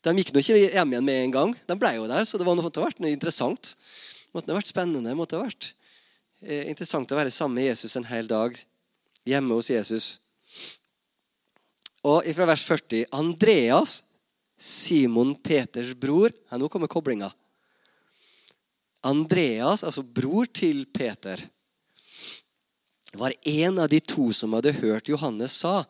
De 0.00 0.14
gikk 0.16 0.32
nå 0.32 0.40
ikke 0.40 0.56
hjem 0.56 0.94
igjen 0.94 1.06
med 1.06 1.22
en 1.24 1.34
gang. 1.34 1.54
De 1.68 1.76
ble 1.78 1.92
jo 1.98 2.08
der, 2.08 2.24
så 2.24 2.40
det 2.40 2.46
måtte 2.48 2.80
ha 2.80 2.86
vært 2.86 3.02
noe 3.02 3.12
interessant. 3.12 3.74
Måtte 4.34 4.52
ha 4.52 4.58
vært 4.58 4.70
spennende. 4.70 5.16
Måtte 5.18 5.36
ha 5.36 5.44
vært 5.44 5.72
eh, 6.40 6.68
interessant 6.70 7.10
å 7.12 7.18
være 7.18 7.32
sammen 7.34 7.60
med 7.60 7.68
Jesus 7.68 7.98
en 7.98 8.08
hel 8.08 8.30
dag 8.30 8.56
hjemme 9.28 9.58
hos 9.58 9.70
Jesus. 9.72 10.08
Og 12.08 12.24
fra 12.32 12.48
vers 12.48 12.64
40 12.64 13.10
Andreas, 13.12 13.98
Simon 14.60 15.34
Peters 15.40 15.94
bror 15.96 16.32
Her 16.50 16.60
Nå 16.60 16.68
kommer 16.72 16.88
koblinga. 16.90 17.30
Andreas, 19.04 19.84
altså 19.84 20.04
bror 20.04 20.48
til 20.52 20.82
Peter, 20.92 21.40
var 23.18 23.34
en 23.42 23.78
av 23.78 23.88
de 23.90 24.00
to 24.00 24.28
som 24.32 24.52
hadde 24.54 24.76
hørt 24.78 25.10
Johannes 25.10 25.56
sa, 25.62 25.82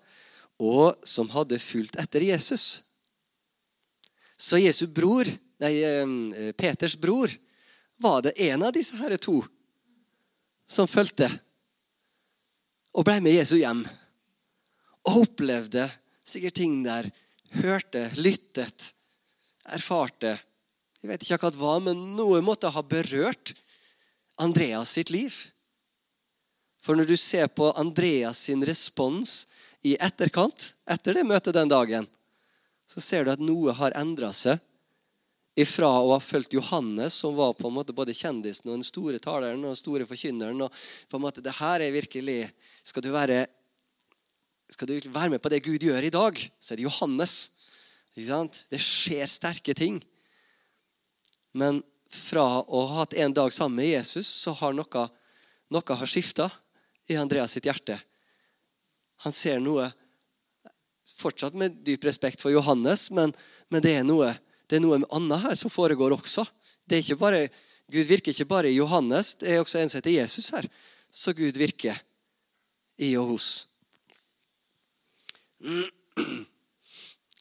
og 0.60 0.96
som 1.04 1.28
hadde 1.32 1.60
fulgt 1.60 1.98
etter 2.00 2.24
Jesus. 2.24 2.82
Så 4.40 4.60
Jesu 4.60 4.86
bror, 4.92 5.28
nei, 5.60 5.74
Peters 6.56 6.96
bror 7.00 7.32
var 8.00 8.22
det 8.24 8.36
en 8.48 8.64
av 8.64 8.72
disse 8.72 8.96
her 8.96 9.16
to 9.20 9.42
som 10.70 10.88
fulgte 10.88 11.28
og 12.96 13.06
ble 13.06 13.18
med 13.22 13.36
Jesu 13.36 13.56
hjem. 13.60 13.82
Og 15.06 15.24
opplevde 15.24 15.86
sikkert 16.26 16.58
ting 16.58 16.80
der. 16.84 17.08
Hørte, 17.60 18.04
lyttet, 18.22 18.92
erfarte. 19.74 20.36
Jeg 21.00 21.10
vet 21.10 21.24
ikke 21.24 21.38
akkurat 21.38 21.58
hva, 21.58 21.76
men 21.82 22.02
noe 22.14 22.42
måtte 22.44 22.70
ha 22.70 22.82
berørt 22.86 23.54
Andreas 24.40 24.92
sitt 24.94 25.10
liv. 25.10 25.34
For 26.80 26.96
når 26.96 27.10
du 27.10 27.16
ser 27.20 27.50
på 27.52 27.68
Andreas 27.76 28.46
sin 28.48 28.64
respons 28.64 29.48
i 29.84 29.96
etterkant, 30.00 30.72
etter 30.88 31.16
det 31.16 31.26
møtet 31.28 31.56
den 31.56 31.70
dagen, 31.70 32.08
så 32.88 33.02
ser 33.04 33.24
du 33.24 33.32
at 33.32 33.42
noe 33.42 33.74
har 33.76 33.94
endra 34.00 34.32
seg 34.34 34.58
ifra 35.60 35.90
å 36.00 36.14
ha 36.14 36.18
fulgt 36.22 36.54
Johannes, 36.56 37.14
som 37.20 37.36
var 37.36 37.52
på 37.58 37.68
en 37.68 37.76
måte 37.76 37.94
både 37.94 38.14
kjendisen 38.16 38.70
og 38.70 38.78
den 38.78 38.86
store 38.86 39.20
taleren 39.22 39.60
og 39.60 39.74
den 39.74 39.78
store 39.78 40.06
forkynneren. 40.08 40.62
og 40.62 40.72
på 41.10 41.18
en 41.18 41.24
måte, 41.24 41.44
det 41.44 41.58
her 41.58 41.80
er 41.80 41.92
virkelig, 41.92 42.50
Skal 42.84 43.02
du 43.02 43.10
være 43.12 43.46
skal 44.70 44.86
du 44.86 45.00
være 45.10 45.30
med 45.30 45.42
på 45.42 45.50
det 45.50 45.64
Gud 45.64 45.82
gjør 45.82 46.04
i 46.06 46.14
dag, 46.14 46.36
så 46.60 46.72
er 46.72 46.76
det 46.78 46.86
Johannes. 46.86 47.50
Det 48.14 48.78
skjer 48.78 49.26
sterke 49.26 49.74
ting. 49.74 49.98
Men 51.52 51.82
fra 52.06 52.62
å 52.62 52.86
ha 52.86 53.00
hatt 53.00 53.14
en 53.18 53.34
dag 53.34 53.52
sammen 53.52 53.82
med 53.82 53.90
Jesus, 53.90 54.26
så 54.26 54.54
har 54.54 54.74
noe, 54.74 55.06
noe 55.74 56.06
skifta 56.06 56.46
i 57.08 57.16
Andreas 57.16 57.56
sitt 57.56 57.64
hjerte. 57.64 57.98
Han 59.24 59.32
ser 59.32 59.60
noe 59.62 59.90
Fortsatt 61.10 61.56
med 61.58 61.74
dyp 61.82 62.04
respekt 62.06 62.38
for 62.38 62.52
Johannes, 62.54 63.08
men, 63.10 63.32
men 63.72 63.82
det 63.82 63.96
er 63.98 64.04
noe 64.06 64.28
det 64.70 64.78
er 64.78 64.84
noe 64.84 65.00
annet 65.10 65.42
her 65.42 65.56
som 65.58 65.72
foregår 65.72 66.14
også. 66.14 66.44
Det 66.86 66.94
er 66.94 67.02
ikke 67.02 67.18
bare, 67.18 67.40
Gud 67.90 68.06
virker 68.06 68.30
ikke 68.30 68.46
bare 68.46 68.70
i 68.70 68.76
Johannes, 68.76 69.32
det 69.40 69.50
er 69.50 69.58
også 69.58 69.80
en 69.80 69.90
som 69.90 69.98
heter 69.98 70.14
Jesus 70.14 70.52
her. 70.54 70.68
Så 71.10 71.34
Gud 71.34 71.58
virker 71.58 71.98
i 73.02 73.10
og 73.18 73.32
hos. 73.32 73.48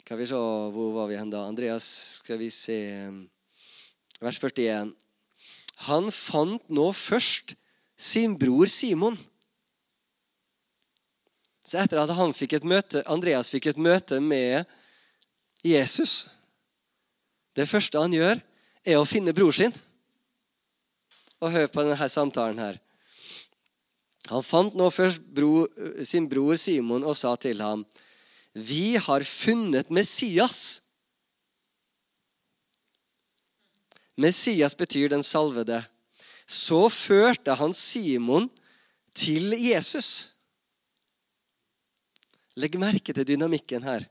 Skal 0.02 0.18
vi 0.18 0.26
se 0.26 0.40
Hvor 0.74 0.90
var 0.96 1.06
vi 1.12 1.20
hen 1.20 1.30
da? 1.30 1.44
Andreas, 1.46 1.86
skal 2.24 2.42
vi 2.42 2.50
se 2.50 2.80
Vers 4.20 4.42
41. 4.42 4.90
Han 5.86 6.10
fant 6.12 6.66
nå 6.74 6.90
først 6.98 7.54
sin 7.96 8.34
bror 8.42 8.68
Simon. 8.68 9.16
Så 11.70 11.78
etter 11.78 12.02
at 12.02 12.10
fikk 12.34 12.64
møte, 12.66 13.04
Andreas 13.06 13.52
fikk 13.54 13.68
et 13.70 13.78
møte 13.78 14.18
med 14.20 14.66
Jesus 15.62 16.32
Det 17.54 17.68
første 17.70 18.00
han 18.00 18.14
gjør, 18.14 18.40
er 18.88 18.98
å 18.98 19.06
finne 19.06 19.34
bror 19.36 19.52
sin. 19.52 19.74
Og 21.44 21.52
hør 21.52 21.68
på 21.68 21.84
denne 21.84 22.08
samtalen 22.10 22.62
her. 22.62 22.78
Han 24.30 24.46
fant 24.46 24.78
nå 24.78 24.88
først 24.94 25.28
bro, 25.36 25.66
sin 26.06 26.30
bror 26.30 26.56
Simon 26.58 27.04
og 27.04 27.18
sa 27.18 27.36
til 27.36 27.62
ham 27.62 27.84
vi 28.54 28.98
har 28.98 29.24
funnet 29.24 29.92
Messias. 29.94 30.82
Messias 34.18 34.76
betyr 34.76 35.14
den 35.14 35.24
salvede. 35.24 35.84
Så 36.48 36.90
førte 36.90 37.54
han 37.54 37.74
Simon 37.78 38.50
til 39.14 39.54
Jesus. 39.54 40.39
Legg 42.60 42.76
merke 42.80 43.16
til 43.16 43.28
dynamikken 43.28 43.86
her. 43.88 44.04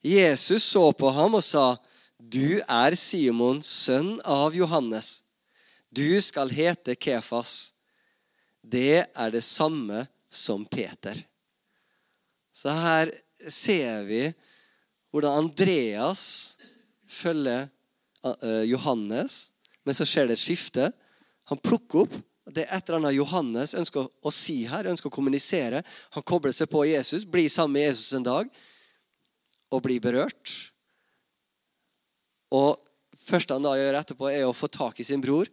Jesus 0.00 0.64
så 0.64 0.88
på 0.96 1.10
ham 1.12 1.36
og 1.36 1.44
sa, 1.44 1.76
'Du 2.16 2.60
er 2.68 2.94
Simon, 2.96 3.62
sønn 3.62 4.20
av 4.24 4.54
Johannes. 4.56 5.24
Du 5.92 6.20
skal 6.20 6.48
hete 6.50 6.96
Kefas.' 6.96 7.72
Det 8.66 9.06
er 9.14 9.30
det 9.30 9.44
samme 9.44 10.06
som 10.30 10.64
Peter. 10.66 11.14
Så 12.52 12.72
her 12.72 13.12
ser 13.38 14.02
vi 14.08 14.22
hvordan 15.12 15.44
Andreas 15.44 16.56
følger 17.06 17.68
eh, 18.26 18.64
Johannes, 18.66 19.52
men 19.84 19.94
så 19.94 20.06
skjer 20.08 20.26
det 20.26 20.34
et 20.34 20.42
skifte. 20.42 20.88
Han 21.52 21.62
plukker 21.62 22.06
opp 22.06 22.16
det 22.46 22.62
er 22.62 22.76
et 22.76 22.86
eller 22.86 23.00
annet 23.00 23.16
Johannes 23.16 23.74
ønsker 23.74 24.06
å 24.06 24.30
si 24.30 24.60
her, 24.70 24.86
ønsker 24.86 25.10
å 25.10 25.14
kommunisere. 25.14 25.82
Han 26.14 26.26
kobler 26.26 26.54
seg 26.54 26.70
på 26.70 26.84
Jesus, 26.86 27.26
blir 27.26 27.48
sammen 27.50 27.74
med 27.78 27.88
Jesus 27.88 28.14
en 28.14 28.26
dag 28.26 28.50
og 29.74 29.82
blir 29.82 29.98
berørt. 30.02 30.52
Og 32.54 32.78
første 33.26 33.56
han 33.56 33.66
da 33.66 33.74
gjør 33.74 33.98
etterpå, 33.98 34.30
er 34.30 34.46
å 34.46 34.54
få 34.54 34.70
tak 34.70 35.02
i 35.02 35.06
sin 35.06 35.22
bror 35.24 35.50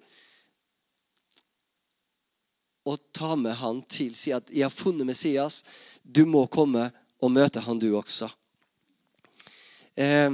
og 2.83 2.99
ta 3.15 3.35
med 3.39 3.55
han 3.55 3.79
til 3.87 4.11
si 4.15 4.33
at 4.35 4.49
'Jeg 4.51 4.63
har 4.63 4.69
funnet 4.69 5.07
Messias. 5.07 5.63
Du 6.03 6.25
må 6.25 6.47
komme 6.47 6.91
og 7.21 7.31
møte 7.31 7.61
han 7.63 7.79
du 7.79 7.95
også. 7.95 8.27
Eh, 9.95 10.31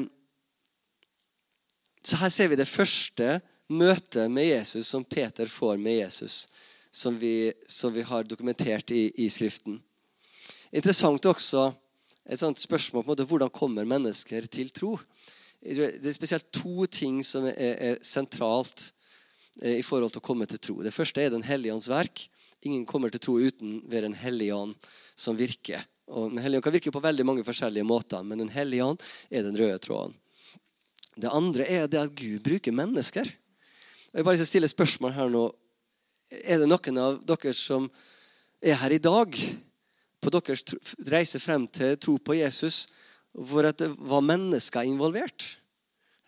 så 2.03 2.15
her 2.17 2.29
ser 2.29 2.47
vi 2.47 2.55
det 2.55 2.67
første 2.67 3.41
møtet 3.69 4.31
med 4.31 4.47
Jesus 4.49 4.87
som 4.89 5.03
Peter 5.05 5.49
får 5.49 5.77
med 5.77 6.01
Jesus, 6.01 6.49
som 6.91 7.17
vi, 7.19 7.51
som 7.67 7.93
vi 7.93 8.01
har 8.01 8.23
dokumentert 8.23 8.91
i, 8.91 9.11
i, 9.15 9.29
Skriften. 9.29 9.77
Interessant 10.71 11.25
også 11.25 11.69
et 12.29 12.41
sånt 12.41 12.61
spørsmål 12.61 13.03
på 13.03 13.11
en 13.11 13.13
måte, 13.13 13.27
hvordan 13.29 13.53
kommer 13.53 13.87
mennesker 13.89 14.45
til 14.51 14.69
tro. 14.73 14.95
Det 15.61 15.99
er 15.99 16.15
spesielt 16.15 16.51
to 16.55 16.85
ting 16.85 17.21
som 17.25 17.45
er, 17.49 17.75
er 17.93 18.01
sentralt 18.05 18.91
eh, 19.61 19.79
i 19.79 19.85
forhold 19.85 20.13
til 20.13 20.21
å 20.21 20.27
komme 20.29 20.47
til 20.49 20.61
tro. 20.61 20.79
Det 20.85 20.93
første 20.93 21.21
er 21.21 21.33
Den 21.33 21.45
hellige 21.45 21.73
ånds 21.73 21.89
verk. 21.91 22.25
Ingen 22.65 22.85
kommer 22.85 23.09
til 23.09 23.21
tro 23.23 23.37
uten 23.39 23.81
ved 23.89 24.05
Den 24.07 24.17
hellige 24.17 24.55
ånd 24.55 24.89
som 25.15 25.37
virker. 25.37 25.83
Og 26.09 26.31
Den 26.31 26.41
hellige 26.41 26.61
ånd 26.61 26.67
kan 26.69 26.77
virke 26.77 26.93
på 26.93 27.03
veldig 27.03 27.25
mange 27.25 27.45
forskjellige 27.45 27.85
måter, 27.85 28.23
men 28.23 28.41
Den 28.41 28.53
hellige 28.53 28.85
ånd 28.85 29.01
er 29.29 29.45
den 29.45 29.57
røde 29.57 29.77
tråden. 29.83 30.15
Det 31.19 31.29
andre 31.33 31.65
er 31.67 31.87
det 31.91 31.99
at 31.99 32.15
Gud 32.15 32.45
bruker 32.45 32.71
mennesker. 32.71 33.27
Jeg 34.09 34.25
bare 34.25 34.45
stille 34.45 34.67
spørsmål 34.69 35.13
her 35.13 35.27
nå. 35.29 35.43
Er 36.49 36.61
det 36.61 36.69
noen 36.69 36.97
av 36.97 37.19
dere 37.29 37.51
som 37.53 37.85
er 38.61 38.77
her 38.81 38.95
i 38.95 39.01
dag, 39.01 39.35
på 40.19 40.31
deres 40.33 40.65
reise 41.07 41.39
frem 41.39 41.67
til 41.69 41.93
tro 42.01 42.17
på 42.17 42.35
Jesus, 42.39 42.87
hvor 43.31 43.69
det 43.69 43.87
var 44.09 44.25
mennesker 44.25 44.89
involvert? 44.89 45.45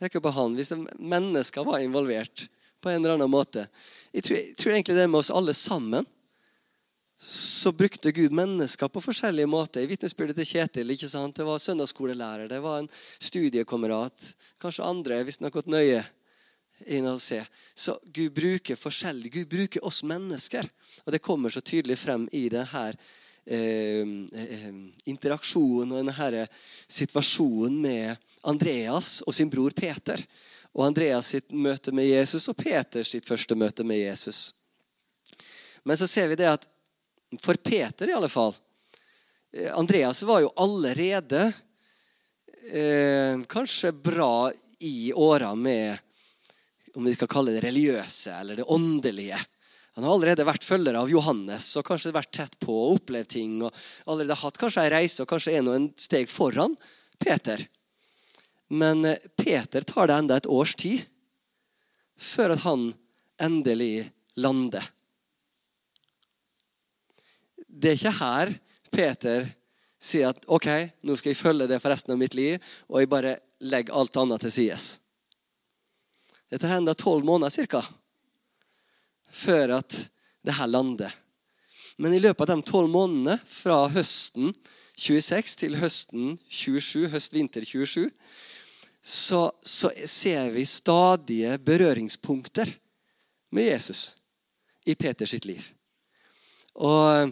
Rekk 0.02 0.20
på 0.22 0.34
han 0.34 0.54
hvis 0.58 0.72
mennesker 0.98 1.66
var 1.66 1.82
involvert 1.82 2.46
på 2.82 2.90
en 2.90 3.02
eller 3.02 3.18
annen 3.18 3.34
måte. 3.34 3.66
Jeg 4.14 4.26
tror, 4.26 4.38
jeg 4.38 4.56
tror 4.62 4.76
egentlig 4.76 4.98
det 4.98 5.10
med 5.10 5.20
oss 5.20 5.34
alle 5.34 5.58
sammen 5.58 6.06
så 7.22 7.74
brukte 7.74 8.14
Gud 8.14 8.34
mennesker 8.34 8.90
på 8.90 9.02
forskjellige 9.02 9.50
måter. 9.50 9.84
I 9.84 9.90
vitnesbyrdet 9.90 10.40
til 10.40 10.50
Kjetil 10.54 10.94
ikke 10.94 11.10
sant? 11.10 11.36
det 11.38 11.46
var 11.46 11.62
søndagsskolelærer, 11.62 12.48
det 12.50 12.62
var 12.62 12.80
en 12.82 12.90
studiekamerat. 12.94 14.32
Kanskje 14.62 14.88
andre, 14.88 15.22
hvis 15.26 15.38
den 15.38 15.50
har 15.50 15.54
gått 15.54 15.70
nøye 15.70 16.02
inn 16.88 17.08
og 17.10 17.22
se. 17.22 17.42
Så 17.74 17.98
Gud 18.14 18.34
bruker 18.34 18.80
forskjellig. 18.80 19.32
Gud 19.32 19.50
bruker 19.50 19.86
oss 19.86 20.04
mennesker. 20.04 20.68
Og 21.06 21.12
det 21.14 21.24
kommer 21.24 21.50
så 21.50 21.62
tydelig 21.62 21.98
frem 22.00 22.28
i 22.32 22.48
denne 22.52 22.86
eh, 23.46 24.08
eh, 24.44 24.72
interaksjonen 25.10 25.92
og 25.92 26.02
denne 26.02 26.46
situasjonen 26.88 27.82
med 27.82 28.32
Andreas 28.48 29.22
og 29.26 29.36
sin 29.36 29.50
bror 29.50 29.74
Peter. 29.78 30.22
Og 30.72 30.86
Andreas 30.86 31.34
sitt 31.34 31.52
møte 31.52 31.92
med 31.92 32.08
Jesus 32.08 32.48
og 32.52 32.58
Peters 32.58 33.12
sitt 33.12 33.28
første 33.28 33.58
møte 33.60 33.84
med 33.84 34.00
Jesus. 34.00 34.54
Men 35.84 35.98
så 35.98 36.08
ser 36.08 36.30
vi 36.32 36.38
det 36.40 36.52
at 36.52 36.68
for 37.42 37.56
Peter, 37.56 38.10
i 38.10 38.14
alle 38.14 38.30
fall. 38.30 38.54
Eh, 39.54 39.72
Andreas 39.78 40.24
var 40.24 40.42
jo 40.44 40.54
allerede 40.56 41.54
eh, 42.72 43.42
kanskje 43.48 43.92
bra 43.92 44.52
i 44.80 45.14
åra 45.14 45.56
med 45.56 45.98
om 46.96 47.08
vi 47.08 47.16
skal 47.16 47.30
kalle 47.32 47.56
det 47.56 47.64
religiøse 47.66 48.36
eller 48.42 48.60
det 48.60 48.68
åndelige. 48.68 49.40
Han 49.96 50.06
har 50.08 50.16
allerede 50.16 50.48
vært 50.48 50.66
følger 50.66 50.96
av 51.00 51.12
Johannes 51.12 51.68
og 51.80 51.88
kanskje 51.88 52.14
vært 52.16 52.32
tett 52.36 52.58
på 52.64 52.76
og 52.76 52.98
opplevd 53.00 53.34
ting. 53.34 53.58
og 53.64 53.72
allerede 54.06 54.40
hatt 54.40 54.60
kanskje 54.62 54.86
ei 54.86 54.94
reise 54.94 55.24
og 55.24 55.30
kanskje 55.32 55.58
er 55.58 55.66
noen 55.68 55.92
steg 56.00 56.30
foran 56.32 56.76
Peter. 57.20 57.60
Men 58.72 59.06
eh, 59.06 59.20
Peter 59.36 59.84
tar 59.84 60.08
det 60.08 60.18
enda 60.22 60.40
et 60.40 60.48
års 60.48 60.76
tid 60.76 61.04
før 62.22 62.56
at 62.56 62.64
han 62.64 62.92
endelig 63.42 64.08
lander 64.40 64.86
det 67.82 67.92
er 67.92 67.98
ikke 67.98 68.18
her 68.20 68.54
Peter 68.92 69.48
sier 70.02 70.32
at 70.32 70.46
ok, 70.52 70.68
nå 71.08 71.16
skal 71.18 71.32
jeg 71.32 71.40
følge 71.40 71.70
det 71.70 71.80
for 71.82 71.94
resten 71.94 72.16
av 72.16 72.20
mitt 72.20 72.36
liv, 72.36 72.58
og 72.90 73.02
jeg 73.02 73.10
bare 73.10 73.36
legger 73.62 73.96
alt 73.96 74.18
annet 74.18 74.42
til 74.44 74.54
sides. 74.54 74.86
Det 76.52 76.60
tar 76.60 76.76
enda 76.76 76.94
tolv 76.94 77.26
måneder 77.26 77.68
ca. 77.72 77.82
før 79.32 79.78
at 79.78 79.96
det 80.44 80.58
her 80.58 80.68
lander. 80.68 81.14
Men 81.98 82.14
i 82.14 82.20
løpet 82.20 82.50
av 82.50 82.60
de 82.60 82.68
tolv 82.68 82.92
månedene, 82.92 83.38
fra 83.40 83.86
høsten 83.94 84.52
26 85.00 85.56
til 85.64 85.78
høsten 85.80 86.34
27, 86.50 87.08
høst-vinter 87.14 87.64
27, 87.66 88.10
så, 89.02 89.48
så, 89.64 89.90
ser 90.06 90.52
vi 90.52 90.66
stadige 90.68 91.56
berøringspunkter 91.64 92.70
med 93.56 93.72
Jesus 93.72 94.02
i 94.86 94.96
Peters 94.96 95.32
sitt 95.34 95.48
liv. 95.48 95.64
Og 96.76 97.32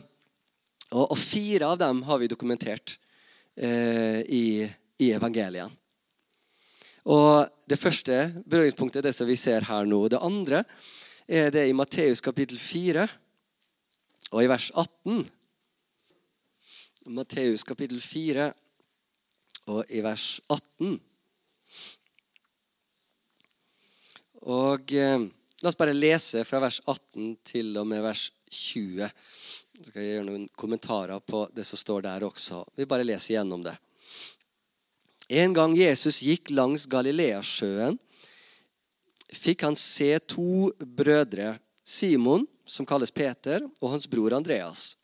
og, 0.89 1.11
og, 1.11 1.17
fire 1.17 1.67
av 1.69 1.77
dem 1.77 2.01
har 2.07 2.17
vi 2.17 2.29
dokumentert 2.29 2.95
eh, 3.55 4.21
i, 4.25 4.65
i 4.97 5.11
evangeliene. 5.13 5.69
Og 7.05 7.47
Det 7.69 7.79
første 7.79 8.43
berøringspunktet 8.49 8.99
er 8.99 9.09
det 9.09 9.15
som 9.15 9.27
vi 9.29 9.35
ser 9.37 9.61
her 9.61 9.85
nå. 9.85 10.07
Det 10.09 10.19
andre 10.21 10.63
er 11.27 11.51
det 11.53 11.67
i 11.69 11.73
Matteus 11.73 12.21
kapittel 12.21 12.57
4 12.57 13.07
og 14.31 14.43
i 14.43 14.49
vers 14.49 14.71
18. 14.73 15.27
Matteus 17.13 17.63
kapittel 17.63 18.01
4 18.01 18.49
og 19.69 19.83
i 19.93 20.01
vers 20.01 20.41
18. 20.49 20.97
Og 24.49 24.93
eh, 24.97 25.29
La 25.59 25.67
oss 25.67 25.75
bare 25.75 25.91
lese 25.91 26.45
fra 26.47 26.61
vers 26.63 26.77
18 26.85 27.33
til 27.43 27.73
og 27.81 27.87
med 27.87 27.99
vers 27.99 28.29
20. 28.47 29.09
Så 29.09 29.89
skal 29.89 30.05
jeg 30.05 30.13
gjøre 30.13 30.27
noen 30.29 30.45
kommentarer 30.55 31.19
på 31.19 31.41
det 31.51 31.65
som 31.67 31.79
står 31.81 32.05
der 32.05 32.23
også. 32.23 32.61
Vi 32.79 32.87
bare 32.87 33.03
leser 33.03 33.33
gjennom 33.33 33.65
det. 33.65 33.73
En 35.29 35.53
gang 35.53 35.75
Jesus 35.77 36.23
gikk 36.25 36.49
langs 36.49 36.87
Galileasjøen, 36.89 37.99
fikk 39.29 39.61
han 39.67 39.75
se 39.77 40.15
to 40.25 40.71
brødre, 40.81 41.53
Simon, 41.85 42.47
som 42.65 42.85
kalles 42.85 43.13
Peter, 43.13 43.61
og 43.81 43.93
hans 43.93 44.09
bror 44.09 44.33
Andreas. 44.33 44.95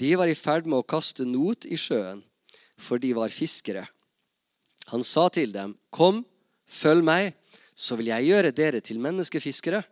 De 0.00 0.14
var 0.16 0.28
i 0.28 0.36
ferd 0.36 0.68
med 0.68 0.80
å 0.80 0.88
kaste 0.88 1.24
not 1.28 1.66
i 1.68 1.76
sjøen, 1.76 2.22
for 2.80 3.00
de 3.00 3.12
var 3.16 3.32
fiskere. 3.32 3.84
Han 4.90 5.04
sa 5.04 5.28
til 5.28 5.52
dem, 5.52 5.76
'Kom, 5.90 6.24
følg 6.66 7.04
meg, 7.04 7.34
så 7.74 7.96
vil 7.96 8.06
jeg 8.06 8.28
gjøre 8.28 8.52
dere 8.52 8.80
til 8.80 8.98
menneskefiskere.' 8.98 9.84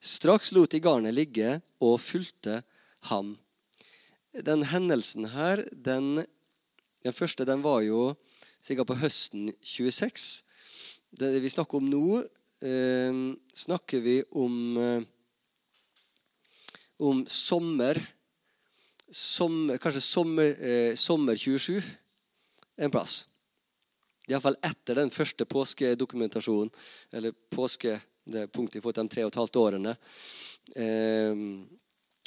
Straks 0.00 0.52
lot 0.52 0.70
de 0.70 0.80
garnet 0.80 1.14
ligge 1.14 1.60
og 1.80 2.00
fulgte 2.00 2.62
ham. 3.10 3.38
Den 4.32 4.62
hendelsen 4.62 5.24
her, 5.32 5.64
den, 5.72 6.26
den 7.02 7.12
første, 7.12 7.44
den 7.44 7.62
var 7.62 7.80
jo 7.80 8.14
sikkert 8.66 8.90
på 8.90 8.98
høsten 8.98 9.50
26. 9.62 10.30
Det 11.16 11.36
vi 11.40 11.52
snakker 11.52 11.78
om 11.78 11.90
nå, 11.90 12.22
eh, 12.66 13.20
snakker 13.54 14.02
vi 14.02 14.20
om 14.34 14.56
eh, 14.82 15.12
om 16.98 17.26
sommer, 17.26 17.98
sommer 19.10 19.76
Kanskje 19.78 20.00
sommer, 20.00 20.64
eh, 20.64 20.94
sommer 20.94 21.36
27 21.36 21.82
en 22.76 22.90
plass. 22.90 23.26
Iallfall 24.28 24.56
etter 24.62 24.94
den 24.94 25.10
første 25.10 25.44
påskedokumentasjonen, 25.44 26.70
eller 27.12 27.32
påske, 27.50 28.00
det 28.24 28.48
punktet 28.52 28.74
vi 28.74 28.78
har 28.80 28.82
fått 28.82 28.98
de 28.98 29.08
tre 29.08 29.24
og 29.24 29.30
et 29.30 29.38
halvt 29.38 29.56
årene. 29.56 29.96
Eh, 30.74 31.44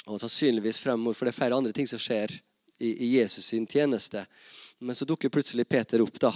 og 0.06 0.20
sannsynligvis 0.20 0.80
frem 0.80 1.00
mot, 1.00 1.16
For 1.16 1.26
det 1.26 1.34
er 1.34 1.38
flere 1.38 1.56
andre 1.56 1.72
ting 1.72 1.86
som 1.86 2.00
skjer 2.00 2.32
i, 2.78 3.04
i 3.04 3.18
Jesus 3.18 3.44
sin 3.52 3.66
tjeneste. 3.66 4.24
Men 4.80 4.96
så 4.96 5.04
dukker 5.04 5.28
plutselig 5.28 5.68
Peter 5.68 6.00
opp, 6.00 6.16
da, 6.20 6.30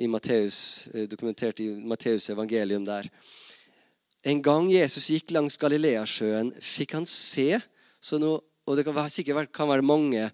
i 0.00 0.08
Matteus, 0.08 0.88
eh, 0.94 1.04
dokumentert 1.08 1.60
i 1.60 1.68
Matteus 1.84 2.30
evangelium 2.30 2.84
der. 2.84 3.10
En 4.24 4.40
gang 4.42 4.70
Jesus 4.72 5.10
gikk 5.12 5.34
langs 5.36 5.58
Galileasjøen, 5.60 6.54
fikk 6.56 6.94
han 6.96 7.06
se 7.06 7.60
nå, 8.20 8.40
Og 8.66 8.76
det 8.76 8.84
kan 8.84 8.94
være, 8.96 9.46
kan 9.52 9.68
være 9.68 9.84
mange 9.84 10.30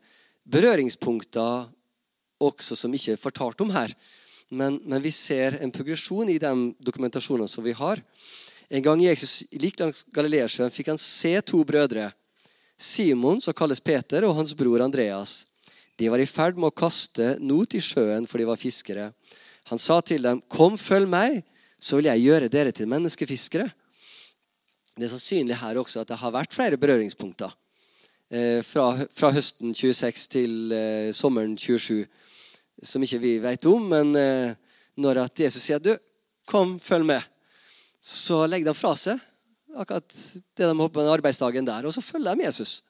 berøringspunkter 0.46 1.66
også 2.38 2.76
som 2.76 2.94
ikke 2.94 3.16
er 3.16 3.20
fortalt 3.20 3.60
om 3.60 3.70
her. 3.74 3.90
Men, 4.50 4.80
men, 4.84 5.02
vi 5.02 5.10
ser 5.10 5.58
en 5.62 5.72
progresjon 5.74 6.30
i 6.30 6.38
de 6.38 6.52
dokumentasjonene 6.78 7.48
som 7.50 7.64
vi 7.64 7.74
har. 7.74 7.98
En 8.70 8.82
gang 8.82 9.02
Jesus 9.02 9.44
gikk 9.50 9.80
langs 9.82 10.04
Galileasjøen, 10.14 10.70
fikk 10.70 10.92
han 10.92 10.98
se 10.98 11.34
to 11.42 11.64
brødre 11.66 12.12
Simon, 12.78 13.42
som 13.42 13.54
kalles 13.54 13.82
Peter, 13.82 14.24
og 14.24 14.36
hans 14.38 14.54
bror 14.54 14.82
Andreas. 14.82 15.49
De 16.00 16.08
var 16.08 16.22
i 16.22 16.28
ferd 16.28 16.56
med 16.56 16.70
å 16.70 16.76
kaste 16.76 17.34
not 17.44 17.74
i 17.76 17.80
sjøen, 17.84 18.24
for 18.24 18.40
de 18.40 18.48
var 18.48 18.56
fiskere. 18.56 19.10
Han 19.68 19.78
sa 19.78 20.00
til 20.00 20.22
dem, 20.22 20.40
'Kom, 20.48 20.78
følg 20.78 21.08
meg, 21.08 21.44
så 21.78 21.96
vil 21.96 22.08
jeg 22.08 22.24
gjøre 22.24 22.48
dere 22.48 22.72
til 22.72 22.88
menneskefiskere.' 22.88 23.70
Det 24.96 25.04
er 25.04 25.12
sannsynlig 25.12 25.56
her 25.60 25.76
også 25.76 26.00
at 26.00 26.08
det 26.08 26.16
har 26.16 26.32
vært 26.32 26.52
flere 26.52 26.76
berøringspunkter 26.76 27.52
eh, 28.30 28.60
fra, 28.62 29.06
fra, 29.12 29.30
høsten 29.30 29.74
26 29.74 30.26
til 30.28 30.72
eh, 30.72 31.12
sommeren 31.12 31.56
27, 31.56 32.06
som 32.82 33.02
ikke 33.02 33.20
vi 33.20 33.38
vet 33.38 33.64
om. 33.66 33.86
Men 33.88 34.16
eh, 34.16 34.54
når 34.96 35.24
at 35.24 35.40
Jesus 35.40 35.62
sier, 35.62 35.78
'Du, 35.78 35.96
kom, 36.46 36.80
følg 36.80 37.06
med', 37.06 37.22
så 38.00 38.46
legger 38.46 38.72
de 38.72 38.74
fra 38.74 38.96
seg 38.96 39.20
akkurat 39.76 40.08
det 40.56 40.66
de 40.66 40.74
holdt 40.74 40.92
på 40.92 41.02
med 41.02 41.12
arbeidsdagen 41.12 41.66
der. 41.66 41.86
Og 41.86 41.94
så 41.94 42.00
følger 42.00 42.34
de 42.34 42.44
Jesus. 42.44 42.82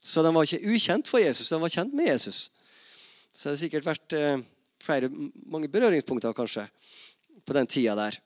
Så 0.00 0.24
den 0.24 0.34
var 0.34 0.48
ikke 0.48 0.72
ukjent 0.72 1.08
for 1.08 1.20
Jesus, 1.20 1.50
den 1.52 1.60
var 1.60 1.72
kjent 1.72 1.94
med 1.96 2.08
Jesus. 2.08 2.48
Så 3.32 3.48
det 3.48 3.54
har 3.54 3.62
sikkert 3.62 3.86
vært 3.86 4.16
eh, 4.16 4.40
flere, 4.80 5.10
mange 5.46 5.68
berøringspunkter 5.70 6.34
kanskje 6.36 6.64
på 7.44 7.56
den 7.56 7.68
tida 7.70 7.96
der. 7.98 8.16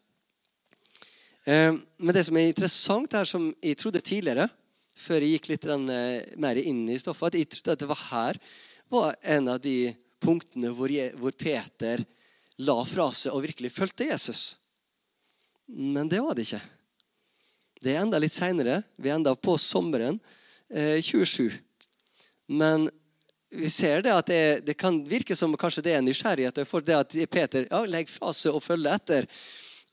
Eh, 1.45 1.73
men 1.99 2.15
det 2.15 2.25
som 2.29 2.39
er 2.39 2.49
interessant 2.49 3.17
her, 3.19 3.27
som 3.29 3.51
jeg 3.61 3.79
trodde 3.81 4.05
tidligere, 4.05 4.47
før 4.95 5.21
jeg 5.21 5.37
gikk 5.37 5.51
litt 5.51 5.67
eh, 5.69 6.23
mer 6.41 6.61
inn 6.63 6.87
i 6.89 7.01
stoffet, 7.01 7.35
at 7.35 7.41
jeg 7.41 7.51
trodde 7.51 7.75
at 7.75 7.83
det 7.83 7.91
var 7.91 8.05
her 8.13 8.41
var 8.95 9.17
en 9.35 9.51
av 9.51 9.61
de 9.61 9.91
punktene 10.23 10.71
hvor, 10.73 10.93
Peter 11.37 12.05
la 12.65 12.77
fra 12.87 13.09
seg 13.13 13.35
og 13.35 13.43
virkelig 13.45 13.73
fulgte 13.75 14.07
Jesus. 14.09 14.43
Men 15.67 16.09
det 16.09 16.23
var 16.23 16.37
det 16.37 16.47
ikke. 16.47 16.63
Det 17.83 17.93
er 17.93 18.05
enda 18.05 18.21
litt 18.23 18.37
seinere. 18.37 18.79
Vi 18.97 19.11
er 19.11 19.19
enda 19.19 19.35
på 19.35 19.57
sommeren 19.61 20.21
27. 20.75 21.53
Men 22.47 22.89
vi 23.55 23.71
ser 23.71 24.03
det 24.03 24.13
at 24.13 24.27
det, 24.27 24.67
det, 24.67 24.75
kan 24.75 24.97
virke 25.07 25.37
som 25.37 25.55
kanskje 25.59 25.85
det 25.87 25.93
er 25.95 26.03
nysgjerrighet 26.03 26.59
for 26.67 26.83
det 26.85 26.97
at 26.99 27.15
Peter 27.31 27.69
ja, 27.71 27.85
legger 27.87 28.11
fra 28.11 28.33
seg 28.35 28.57
og 28.57 28.65
følger 28.65 28.97
etter. 28.97 29.29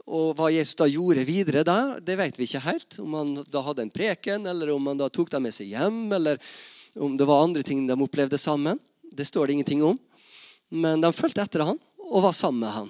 Og 0.10 0.34
hva 0.38 0.50
Jesus 0.50 0.80
da 0.80 0.88
gjorde 0.90 1.26
videre 1.28 1.62
der, 1.68 2.00
det 2.02 2.18
vet 2.18 2.40
vi 2.40 2.48
ikke 2.48 2.64
helt. 2.66 2.98
Om 3.04 3.18
han 3.20 3.34
da 3.54 3.62
hadde 3.66 3.86
en 3.86 3.94
preken, 3.94 4.48
eller 4.50 4.74
om 4.74 4.90
han 4.90 5.00
da 5.00 5.12
tok 5.14 5.30
dem 5.32 5.46
med 5.46 5.54
seg 5.56 5.70
hjem, 5.76 6.08
eller 6.18 6.42
om 6.98 7.14
det 7.18 7.28
var 7.30 7.44
andre 7.44 7.64
ting 7.64 7.86
de 7.88 7.96
opplevde 8.02 8.40
sammen. 8.42 8.80
Det 9.12 9.28
står 9.30 9.48
det 9.48 9.60
ingenting 9.60 9.84
om. 9.86 10.00
Men 10.74 11.04
de 11.04 11.14
fulgte 11.14 11.44
etter 11.44 11.66
han 11.68 11.80
og 12.10 12.26
var 12.26 12.36
sammen 12.36 12.66
med 12.66 12.74
han. 12.74 12.90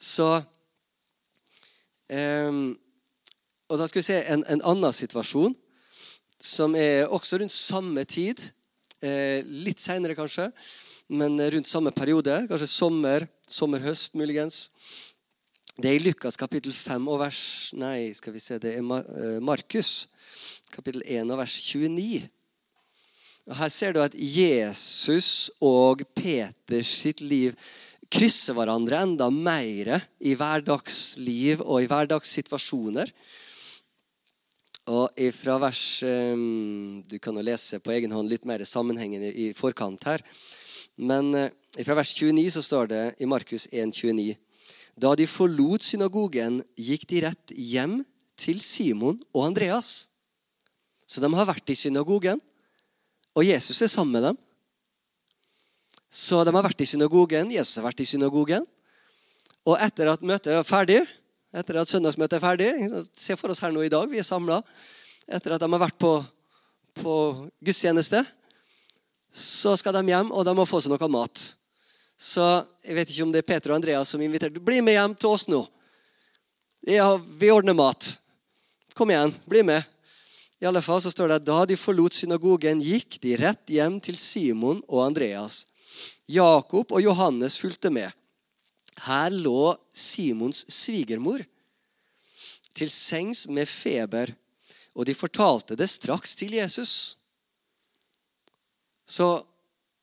Så 0.00 0.28
um, 2.10 2.76
Og 3.70 3.78
da 3.78 3.86
skal 3.86 4.00
vi 4.00 4.08
se 4.08 4.16
en, 4.26 4.40
en, 4.50 4.62
annen 4.66 4.94
situasjon, 4.94 5.52
som 6.42 6.74
er 6.74 7.06
også 7.06 7.38
rundt 7.38 7.54
samme 7.54 8.02
tid. 8.02 8.42
Eh, 8.98 9.46
litt 9.46 9.78
seinere, 9.78 10.16
kanskje, 10.18 10.48
men 11.14 11.38
rundt 11.54 11.70
samme 11.70 11.92
periode. 11.94 12.34
Kanskje 12.50 12.66
sommer, 12.66 13.28
sommer-høst, 13.46 14.18
muligens. 14.18 14.64
Det 15.76 15.86
er 15.86 16.00
i 16.00 16.02
Lukas 16.02 16.36
kapittel 16.36 16.74
5 16.74 17.06
og 17.08 17.20
vers 17.22 17.42
Nei, 17.78 18.10
skal 18.12 18.34
vi 18.34 18.42
se, 18.42 18.58
det 18.60 18.74
er 18.74 18.82
eh, 18.82 19.38
Markus 19.38 20.10
kapittel 20.74 21.06
1 21.06 21.30
og 21.30 21.38
vers 21.38 21.54
29. 21.70 22.26
Og 23.46 23.56
Her 23.62 23.70
ser 23.70 23.94
du 23.94 24.02
at 24.02 24.18
Jesus 24.18 25.50
og 25.62 26.02
Peters 26.18 26.90
sitt 27.04 27.22
liv 27.22 27.54
krysser 28.10 28.56
hverandre 28.58 28.98
enda 29.06 29.30
mer 29.30 29.94
i 30.18 30.34
hverdagsliv 30.34 31.62
og 31.62 31.84
i 31.84 31.88
hverdagssituasjoner. 31.90 33.14
Og 34.90 35.20
ifra 35.22 35.54
vers 35.62 36.02
ehm, 36.02 37.02
Du 37.06 37.18
kan 37.22 37.36
jo 37.36 37.44
lese 37.46 37.78
på 37.82 37.92
egen 37.94 38.12
hånd 38.14 38.30
litt 38.30 38.46
mer 38.48 38.64
sammenhengen 38.66 39.22
i 39.30 39.50
forkant 39.54 40.02
her. 40.08 40.24
Men 40.98 41.30
ifra 41.78 41.92
fra 41.92 42.00
vers 42.00 42.12
29 42.16 42.50
så 42.56 42.62
står 42.64 42.90
det 42.90 43.02
i 43.22 43.28
Markus 43.30 43.68
1, 43.70 43.94
29. 43.94 44.34
Da 45.00 45.14
de 45.16 45.26
forlot 45.30 45.84
synagogen, 45.86 46.58
gikk 46.76 47.06
de 47.08 47.22
rett 47.24 47.54
hjem 47.54 48.00
til 48.40 48.60
Simon 48.64 49.20
og 49.32 49.46
Andreas. 49.46 50.10
Så 51.06 51.22
de 51.22 51.30
har 51.32 51.48
vært 51.48 51.70
i 51.72 51.78
synagogen, 51.78 52.40
og 53.34 53.46
Jesus 53.46 53.80
er 53.82 53.92
sammen 53.92 54.18
med 54.18 54.28
dem. 54.28 54.38
Så 56.10 56.42
de 56.44 56.52
har 56.52 56.66
vært 56.66 56.82
i 56.82 56.88
synagogen. 56.90 57.52
Jesus 57.54 57.78
har 57.78 57.86
vært 57.86 58.02
i 58.02 58.08
synagogen. 58.10 58.66
Og 59.64 59.78
etter 59.78 60.10
at 60.10 60.24
møtet 60.26 60.56
er 60.56 60.66
ferdig, 60.66 61.00
etter 61.50 61.80
at 61.80 61.90
søndagsmøtet 61.90 62.38
er 62.38 62.42
ferdig 62.44 62.70
Se 63.16 63.36
for 63.38 63.50
oss 63.50 63.62
her 63.64 63.72
nå 63.74 63.82
i 63.84 63.92
dag, 63.92 64.06
vi 64.10 64.20
er 64.20 64.26
samla. 64.26 64.60
Etter 65.30 65.54
at 65.54 65.62
de 65.62 65.70
har 65.70 65.82
vært 65.82 65.98
på, 66.00 66.12
på 67.00 67.14
gudstjeneste, 67.62 68.22
så 69.30 69.76
skal 69.78 69.94
de 69.94 70.10
hjem, 70.10 70.32
og 70.34 70.44
de 70.46 70.54
må 70.56 70.66
få 70.66 70.80
seg 70.82 70.92
noe 70.92 71.10
mat. 71.12 71.42
Så 72.20 72.44
jeg 72.84 72.96
vet 72.98 73.12
ikke 73.12 73.24
om 73.24 73.30
det 73.32 73.44
er 73.44 73.48
Peter 73.48 73.72
og 73.72 73.78
Andreas 73.78 74.10
som 74.12 74.22
inviterer. 74.22 74.58
Bli 74.60 74.82
med 74.84 74.98
hjem 74.98 75.14
til 75.16 75.30
oss 75.30 75.46
nå. 75.48 75.62
Ja, 76.88 77.14
vi 77.16 77.52
ordner 77.52 77.76
mat. 77.76 78.10
Kom 78.96 79.12
igjen, 79.12 79.32
bli 79.48 79.62
med. 79.64 79.86
I 80.60 80.66
alle 80.68 80.82
fall 80.84 81.00
så 81.00 81.12
står 81.12 81.30
det 81.30 81.38
at 81.40 81.46
Da 81.46 81.58
de 81.68 81.76
forlot 81.80 82.16
synagogen, 82.16 82.82
gikk 82.84 83.16
de 83.22 83.36
rett 83.40 83.72
hjem 83.72 83.96
til 84.04 84.18
Simon 84.20 84.82
og 84.88 85.06
Andreas. 85.06 85.62
Jakob 86.28 86.92
og 86.92 87.02
Johannes 87.02 87.56
fulgte 87.60 87.92
med. 87.92 88.10
Her 89.06 89.32
lå 89.32 89.72
Simons 89.92 90.66
svigermor 90.68 91.40
til 92.76 92.90
sengs 92.92 93.46
med 93.48 93.68
feber, 93.68 94.32
og 94.94 95.06
de 95.06 95.14
fortalte 95.16 95.76
det 95.78 95.88
straks 95.88 96.34
til 96.36 96.56
Jesus. 96.58 96.92
Så 99.06 99.40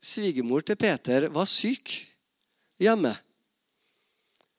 svigermor 0.02 0.66
til 0.66 0.76
Peter 0.80 1.28
var 1.34 1.46
syk 1.46 1.94
hjemme. 2.82 3.14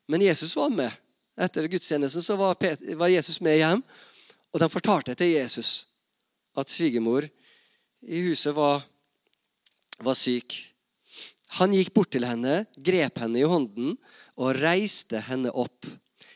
Men 0.09 0.23
Jesus 0.23 0.57
var 0.57 0.71
med. 0.73 0.93
Etter 1.39 1.69
gudstjenesten 1.71 2.23
så 2.23 2.37
var, 2.37 2.57
Jesus 3.11 3.41
med 3.41 3.61
hjem, 3.61 3.83
og 4.53 4.61
de 4.61 4.71
fortalte 4.73 5.15
til 5.15 5.37
Jesus 5.37 5.87
at 6.59 6.71
svigermor 6.71 7.27
i 8.03 8.23
huset 8.27 8.55
var, 8.57 8.83
var 10.03 10.17
syk. 10.19 10.57
Han 11.61 11.75
gikk 11.75 11.93
bort 11.95 12.11
til 12.15 12.27
henne, 12.27 12.65
grep 12.75 13.21
henne 13.23 13.41
i 13.41 13.47
hånden 13.47 13.95
og 14.39 14.59
reiste 14.63 15.21
henne 15.29 15.51
opp. 15.51 15.87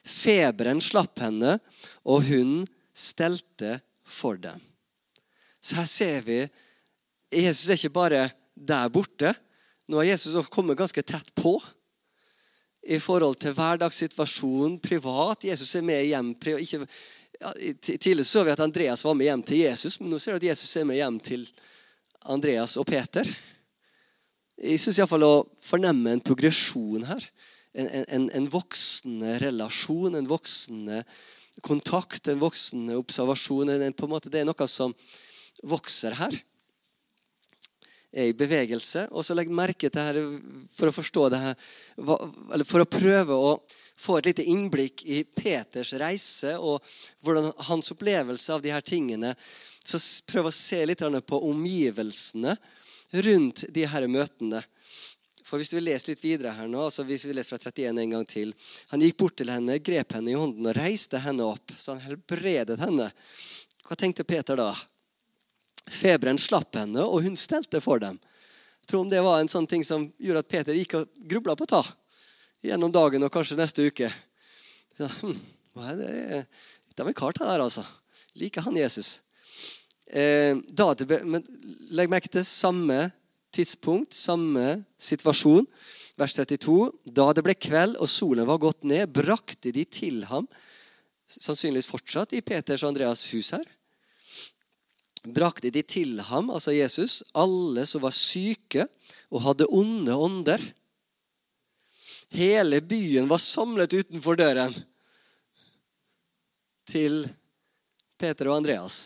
Feberen 0.03 0.83
slapp 0.83 1.23
henne, 1.23 1.57
og 2.03 2.27
hun 2.27 2.62
stelte 2.93 3.79
for 4.05 4.41
dem. 4.41 4.59
Så 5.62 5.79
her 5.79 5.88
ser 5.88 6.27
vi 6.27 6.41
Jesus 7.33 7.71
er 7.71 7.79
ikke 7.79 7.95
bare 7.95 8.25
der 8.55 8.91
borte. 8.93 9.31
Nå 9.88 10.01
har 10.01 10.11
Jesus 10.11 10.51
kommet 10.53 10.77
ganske 10.77 11.03
tett 11.03 11.31
på 11.38 11.55
i 12.83 12.99
forhold 12.99 13.38
til 13.41 13.55
hverdagssituasjonen 13.57 14.77
privat. 14.83 15.47
Jesus 15.47 15.75
er 15.79 15.87
med 15.87 16.03
hjem. 16.05 16.33
Ikke, 16.59 16.83
ja, 17.41 17.53
Tidligere 17.81 18.27
så 18.27 18.45
vi 18.45 18.53
at 18.53 18.61
Andreas 18.61 19.05
var 19.07 19.17
med 19.17 19.31
hjem 19.31 19.47
til 19.47 19.62
Jesus, 19.62 20.01
men 20.01 20.11
nå 20.12 20.19
ser 20.21 20.35
du 20.35 20.43
at 20.43 20.51
Jesus 20.51 20.77
er 20.77 20.87
med 20.88 20.99
hjem 20.99 21.19
til 21.23 21.47
Andreas 22.31 22.77
og 22.77 22.87
Peter. 22.91 23.27
Jeg 24.62 24.79
syns 24.83 25.01
iallfall 25.01 25.25
å 25.27 25.47
fornemme 25.62 26.12
en 26.12 26.23
progresjon 26.23 27.07
her. 27.09 27.25
En, 27.73 27.89
en, 27.89 28.31
en, 28.37 28.49
voksende 28.53 29.39
relasjon, 29.41 30.15
en 30.15 30.29
voksende 30.29 31.03
kontakt, 31.65 32.29
en 32.29 32.41
voksende 32.43 32.99
observasjon. 33.01 33.71
En 33.73 33.95
måte, 34.11 34.33
det 34.33 34.43
er 34.43 34.49
noe 34.49 34.69
som 34.69 34.93
vokser 35.65 36.17
her. 36.19 36.37
Er 38.13 38.29
i 38.29 38.37
bevegelse. 38.37 39.07
Og 39.17 39.25
så 39.25 39.37
legg 39.37 39.53
merke 39.53 39.89
til 39.89 40.05
her, 40.05 40.21
for 40.75 40.91
å 40.91 40.97
forstå 40.97 41.29
det 41.33 41.41
her, 41.47 41.71
eller 42.53 42.69
for 42.69 42.85
å 42.85 42.91
prøve 42.99 43.39
å 43.39 43.55
få 44.03 44.19
et 44.19 44.31
lite 44.33 44.47
innblikk 44.51 45.05
i 45.07 45.23
Peters 45.25 45.93
reise 46.01 46.57
og 46.59 46.83
hvordan 47.23 47.53
hans 47.69 47.93
opplevelse 47.95 48.55
av 48.55 48.63
de 48.65 48.73
her 48.75 48.85
tingene. 48.85 49.35
Så 49.85 50.01
prøv 50.29 50.51
å 50.51 50.55
se 50.55 50.83
litt 50.87 51.03
på 51.27 51.43
omgivelsene 51.49 52.57
rundt 53.27 53.65
de 53.75 53.87
her 53.87 54.07
møtene. 54.09 54.63
For 55.53 55.61
Hvis 55.61 55.75
vil 55.75 55.85
lese 55.85 56.09
litt 56.09 56.23
videre 56.25 56.55
her 56.57 56.65
nå, 56.65 56.87
altså 56.88 57.05
hvis 57.05 57.27
vi 57.29 57.35
leser 57.37 57.59
fra 57.59 57.69
31 57.69 57.99
en 58.01 58.12
gang 58.15 58.23
til 58.25 58.55
Han 58.88 59.03
gikk 59.05 59.19
bort 59.21 59.35
til 59.37 59.51
henne, 59.53 59.75
grep 59.85 60.15
henne 60.17 60.33
i 60.33 60.37
hånden 60.38 60.65
og 60.65 60.79
reiste 60.79 61.21
henne 61.21 61.45
opp. 61.45 61.75
Så 61.77 61.93
han 61.93 62.01
helbredet 62.07 62.79
henne. 62.81 63.11
Hva 63.85 63.99
tenkte 64.01 64.25
Peter 64.25 64.57
da? 64.57 64.71
Feberen 65.93 66.41
slapp 66.41 66.81
henne, 66.81 67.05
og 67.05 67.27
hun 67.27 67.37
stelte 67.37 67.83
for 67.85 68.01
dem. 68.01 68.17
Jeg 68.81 68.88
tror 68.88 69.05
om 69.05 69.12
det 69.12 69.21
var 69.21 69.43
en 69.43 69.53
sånn 69.53 69.69
ting 69.69 69.85
som 69.85 70.09
gjorde 70.17 70.41
at 70.41 70.53
Peter 70.57 70.81
gikk 70.81 70.97
og 71.03 71.23
grubla 71.29 71.59
på 71.61 71.69
ta 71.69 71.85
gjennom 72.65 72.97
dagen 72.97 73.29
og 73.29 73.37
kanskje 73.37 73.61
neste 73.61 73.85
uke. 73.93 74.09
Så, 74.97 75.12
hm, 75.21 75.37
hva 75.77 75.93
er 75.93 76.01
det? 76.01 76.45
Litt 76.88 77.05
av 77.05 77.12
en 77.12 77.21
kar, 77.21 77.37
der, 77.37 77.61
altså. 77.61 77.85
Liker 78.41 78.65
han 78.65 78.81
Jesus? 78.81 79.19
Eh, 80.09 80.57
da, 80.73 80.95
men 81.29 81.45
legg 81.93 82.09
merke 82.09 82.33
til 82.33 82.49
samme 82.49 83.11
tidspunkt, 83.53 84.15
samme 84.17 84.83
situasjon. 85.01 85.67
Vers 86.19 86.35
32. 86.37 86.91
Da 87.05 87.31
det 87.33 87.45
ble 87.45 87.55
kveld 87.57 87.97
og 88.01 88.11
solen 88.11 88.49
var 88.49 88.61
gått 88.62 88.85
ned, 88.88 89.12
brakte 89.12 89.73
de 89.75 89.85
til 89.88 90.25
ham 90.31 90.49
Sannsynligvis 91.33 91.88
fortsatt 91.88 92.35
i 92.37 92.43
Peters 92.45 92.83
og 92.85 92.91
Andreas 92.91 93.23
hus 93.33 93.55
her. 93.55 93.65
Brakte 95.33 95.71
de 95.73 95.81
til 95.87 96.19
ham, 96.27 96.51
altså 96.53 96.75
Jesus, 96.75 97.23
alle 97.33 97.87
som 97.88 98.03
var 98.03 98.12
syke 98.12 98.85
og 99.31 99.45
hadde 99.47 99.71
onde 99.73 100.12
ånder 100.12 100.65
Hele 102.33 102.81
byen 102.81 103.29
var 103.29 103.41
samlet 103.45 103.93
utenfor 103.93 104.38
døren 104.41 104.73
til 106.88 107.27
Peter 108.17 108.49
og 108.49 108.62
Andreas 108.62 108.97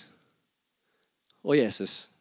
og 1.42 1.56
Jesus. 1.58 2.15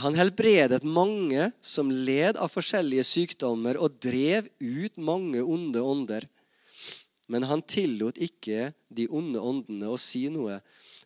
Han 0.00 0.14
helbredet 0.16 0.82
mange 0.88 1.50
som 1.60 1.90
led 1.92 2.38
av 2.40 2.48
forskjellige 2.48 3.04
sykdommer, 3.04 3.76
og 3.76 3.98
drev 4.00 4.48
ut 4.58 4.96
mange 4.96 5.42
onde 5.42 5.82
ånder. 5.84 6.26
Men 7.28 7.44
han 7.48 7.62
tillot 7.62 8.18
ikke 8.20 8.70
de 8.88 9.06
onde 9.12 9.40
åndene 9.40 9.90
å 9.92 10.00
si 10.00 10.26
noe, 10.32 10.58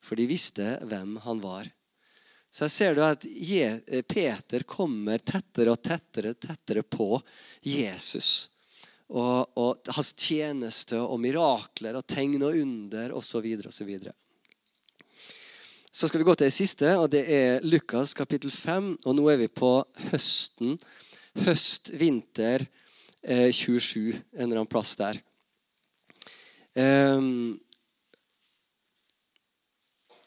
for 0.02 0.18
de 0.18 0.28
visste 0.30 0.76
hvem 0.86 1.16
han 1.24 1.42
var. 1.42 1.66
Så 2.50 2.64
her 2.64 2.72
ser 2.72 2.94
du 2.96 3.02
at 3.04 3.24
eh, 3.26 4.02
Peter 4.08 4.62
kommer 4.64 5.18
tettere 5.18 5.74
og 5.74 5.82
tettere, 5.84 6.32
tettere 6.40 6.82
på 6.82 7.18
Jesus. 7.66 8.48
Og, 9.12 9.58
og 9.60 9.90
hans 9.92 10.14
tjeneste 10.16 10.98
og 11.02 11.20
mirakler 11.22 11.98
og 11.98 12.06
tegn 12.08 12.40
og 12.42 12.56
under 12.62 13.12
osv. 13.18 13.50
osv. 13.68 13.92
Så 15.96 16.10
skal 16.10 16.20
vi 16.20 16.26
gå 16.28 16.34
til 16.36 16.50
det 16.50 16.52
siste, 16.52 16.90
og 17.00 17.06
det 17.08 17.22
er 17.32 17.62
Lukas 17.64 18.10
kapittel 18.12 18.50
5. 18.52 18.88
Og 19.08 19.14
nå 19.16 19.30
er 19.32 19.38
vi 19.40 19.46
på 19.48 19.70
høsten. 20.10 20.74
Høst, 21.46 21.88
vinter 21.96 22.60
eh, 23.22 23.48
27, 23.48 24.12
en 24.12 24.42
eller 24.44 24.60
annen 24.60 24.68
plass 24.68 24.92
der. 25.00 25.16
Um, 26.76 27.56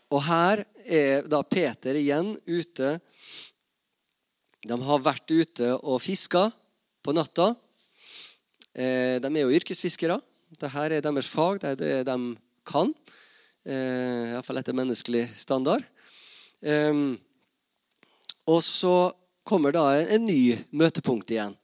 og 0.10 0.24
her 0.26 0.64
er 0.90 1.30
da 1.30 1.44
Peter 1.46 2.02
igjen 2.02 2.34
ute. 2.50 2.96
De 4.66 4.82
har 4.90 5.06
vært 5.06 5.30
ute 5.30 5.70
og 5.84 6.02
fiska 6.02 6.48
på 7.06 7.14
natta. 7.14 7.52
Eh, 8.74 9.22
de 9.22 9.36
er 9.36 9.42
jo 9.44 9.54
yrkesfiskere. 9.62 10.18
Dette 10.50 10.74
er 10.82 10.98
deres 10.98 11.30
fag. 11.30 11.62
Det 11.62 11.76
er 11.76 11.82
det 11.86 11.96
de 12.10 12.20
kan. 12.66 12.90
Eh, 13.68 14.32
Iallfall 14.32 14.62
etter 14.62 14.76
menneskelig 14.78 15.26
standard. 15.36 15.84
Eh, 16.62 16.94
og 18.48 18.62
så 18.64 19.12
kommer 19.44 19.76
da 19.76 19.84
en 20.00 20.26
ny 20.26 20.56
møtepunkt 20.72 21.32
igjen. 21.34 21.56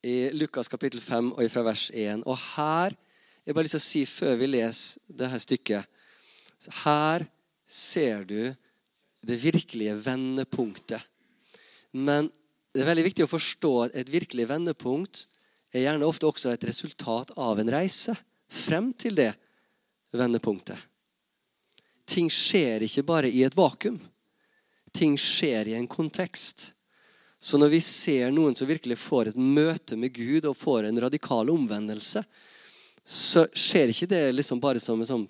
I 0.00 0.30
Lukas 0.32 0.70
kapittel 0.72 1.00
5 1.02 1.34
og 1.34 1.44
fra 1.52 1.64
vers 1.66 1.90
1. 1.92 2.24
Og 2.24 2.38
her 2.56 2.96
jeg 3.44 3.56
bare 3.56 3.66
lyst 3.66 3.76
til 3.76 3.82
å 3.82 3.88
si 3.88 4.02
før 4.08 4.36
vi 4.40 4.48
leser 4.48 5.16
dette 5.16 5.40
stykket 5.42 6.76
Her 6.84 7.24
ser 7.66 8.24
du 8.28 8.52
det 9.26 9.36
virkelige 9.42 9.96
vendepunktet. 10.00 11.00
Men 11.92 12.30
det 12.72 12.82
er 12.82 12.88
veldig 12.88 13.04
viktig 13.08 13.26
å 13.26 13.30
forstå 13.32 13.72
at 13.84 13.96
et 13.98 14.12
virkelig 14.12 14.48
vendepunkt 14.48 15.24
er 15.74 15.84
gjerne 15.84 16.06
ofte 16.08 16.28
også 16.28 16.52
et 16.54 16.66
resultat 16.68 17.32
av 17.36 17.60
en 17.60 17.72
reise 17.72 18.14
frem 18.50 18.90
til 18.96 19.18
det 19.18 19.32
vendepunktet. 20.12 20.78
Ting 22.10 22.30
skjer 22.32 22.82
ikke 22.86 23.06
bare 23.06 23.30
i 23.30 23.44
et 23.46 23.56
vakuum. 23.56 23.98
Ting 24.90 25.14
skjer 25.18 25.70
i 25.70 25.76
en 25.78 25.88
kontekst. 25.90 26.72
Så 27.40 27.58
når 27.60 27.70
vi 27.72 27.80
ser 27.84 28.32
noen 28.34 28.56
som 28.58 28.68
virkelig 28.68 28.98
får 29.00 29.30
et 29.30 29.38
møte 29.40 29.96
med 29.96 30.12
Gud 30.12 30.48
og 30.50 30.58
får 30.58 30.88
en 30.88 31.00
radikal 31.00 31.52
omvendelse, 31.52 32.24
så 33.00 33.46
skjer 33.56 33.92
ikke 33.92 34.10
det 34.10 34.24
liksom 34.34 34.60
bare 34.60 34.82
som 34.82 35.00
en 35.00 35.08
sånn 35.08 35.28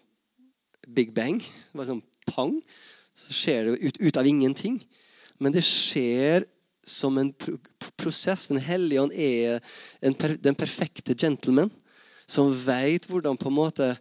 big 0.88 1.12
bang. 1.14 1.38
Bare 1.76 1.92
sånn 1.92 2.02
pang. 2.32 2.56
Så 3.14 3.36
skjer 3.36 3.68
det 3.68 3.76
ut, 3.78 4.00
ut 4.00 4.18
av 4.18 4.26
ingenting. 4.26 4.80
Men 5.38 5.54
det 5.54 5.62
skjer 5.66 6.48
som 6.82 7.18
en 7.20 7.30
prosess. 8.00 8.48
Den 8.50 8.62
hellige 8.64 9.04
ånd 9.04 9.14
er 9.14 9.60
per, 10.18 10.34
den 10.40 10.58
perfekte 10.58 11.14
gentleman 11.14 11.70
som 12.30 12.50
vet 12.54 13.06
hvordan 13.10 13.38
på 13.38 13.50
en 13.50 13.58
måte 13.58 13.92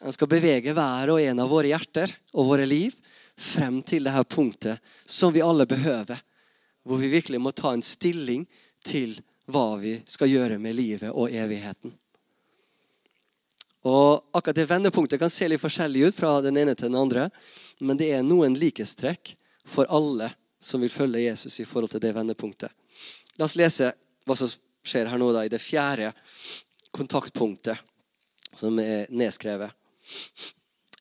han 0.00 0.14
skal 0.14 0.30
bevege 0.30 0.74
hver 0.74 1.10
og 1.12 1.20
en 1.20 1.42
av 1.42 1.50
våre 1.50 1.70
hjerter 1.72 2.12
og 2.34 2.50
våre 2.52 2.66
liv 2.68 2.94
frem 3.38 3.80
til 3.82 4.06
det 4.06 4.14
her 4.14 4.26
punktet 4.26 4.82
som 5.04 5.32
vi 5.34 5.42
alle 5.42 5.66
behøver. 5.66 6.18
Hvor 6.86 7.00
vi 7.00 7.10
virkelig 7.12 7.40
må 7.42 7.52
ta 7.52 7.72
en 7.74 7.84
stilling 7.84 8.46
til 8.86 9.18
hva 9.50 9.76
vi 9.80 9.96
skal 10.06 10.30
gjøre 10.30 10.58
med 10.62 10.76
livet 10.76 11.10
og 11.10 11.32
evigheten. 11.32 11.92
Og 13.88 14.24
akkurat 14.32 14.56
Det 14.56 14.68
vendepunktet 14.70 15.20
kan 15.20 15.30
se 15.30 15.48
litt 15.48 15.62
forskjellig 15.62 16.08
ut 16.08 16.16
fra 16.16 16.40
den 16.42 16.56
ene 16.56 16.74
til 16.74 16.90
den 16.90 16.98
andre, 16.98 17.28
men 17.78 17.96
det 17.96 18.10
er 18.12 18.26
noen 18.26 18.58
likhetstrekk 18.58 19.34
for 19.64 19.86
alle 19.88 20.30
som 20.60 20.82
vil 20.82 20.90
følge 20.90 21.26
Jesus 21.28 21.60
i 21.60 21.64
forhold 21.64 21.90
til 21.90 22.02
det 22.02 22.12
vendepunktet. 22.14 22.70
La 23.38 23.46
oss 23.46 23.56
lese 23.56 23.92
hva 24.26 24.36
som 24.36 24.50
skjer 24.84 25.06
her 25.06 25.18
nå 25.20 25.30
da, 25.32 25.44
i 25.44 25.52
det 25.52 25.62
fjerde 25.62 26.10
kontaktpunktet 26.90 27.78
som 28.58 28.78
er 28.82 29.06
nedskrevet. 29.14 29.70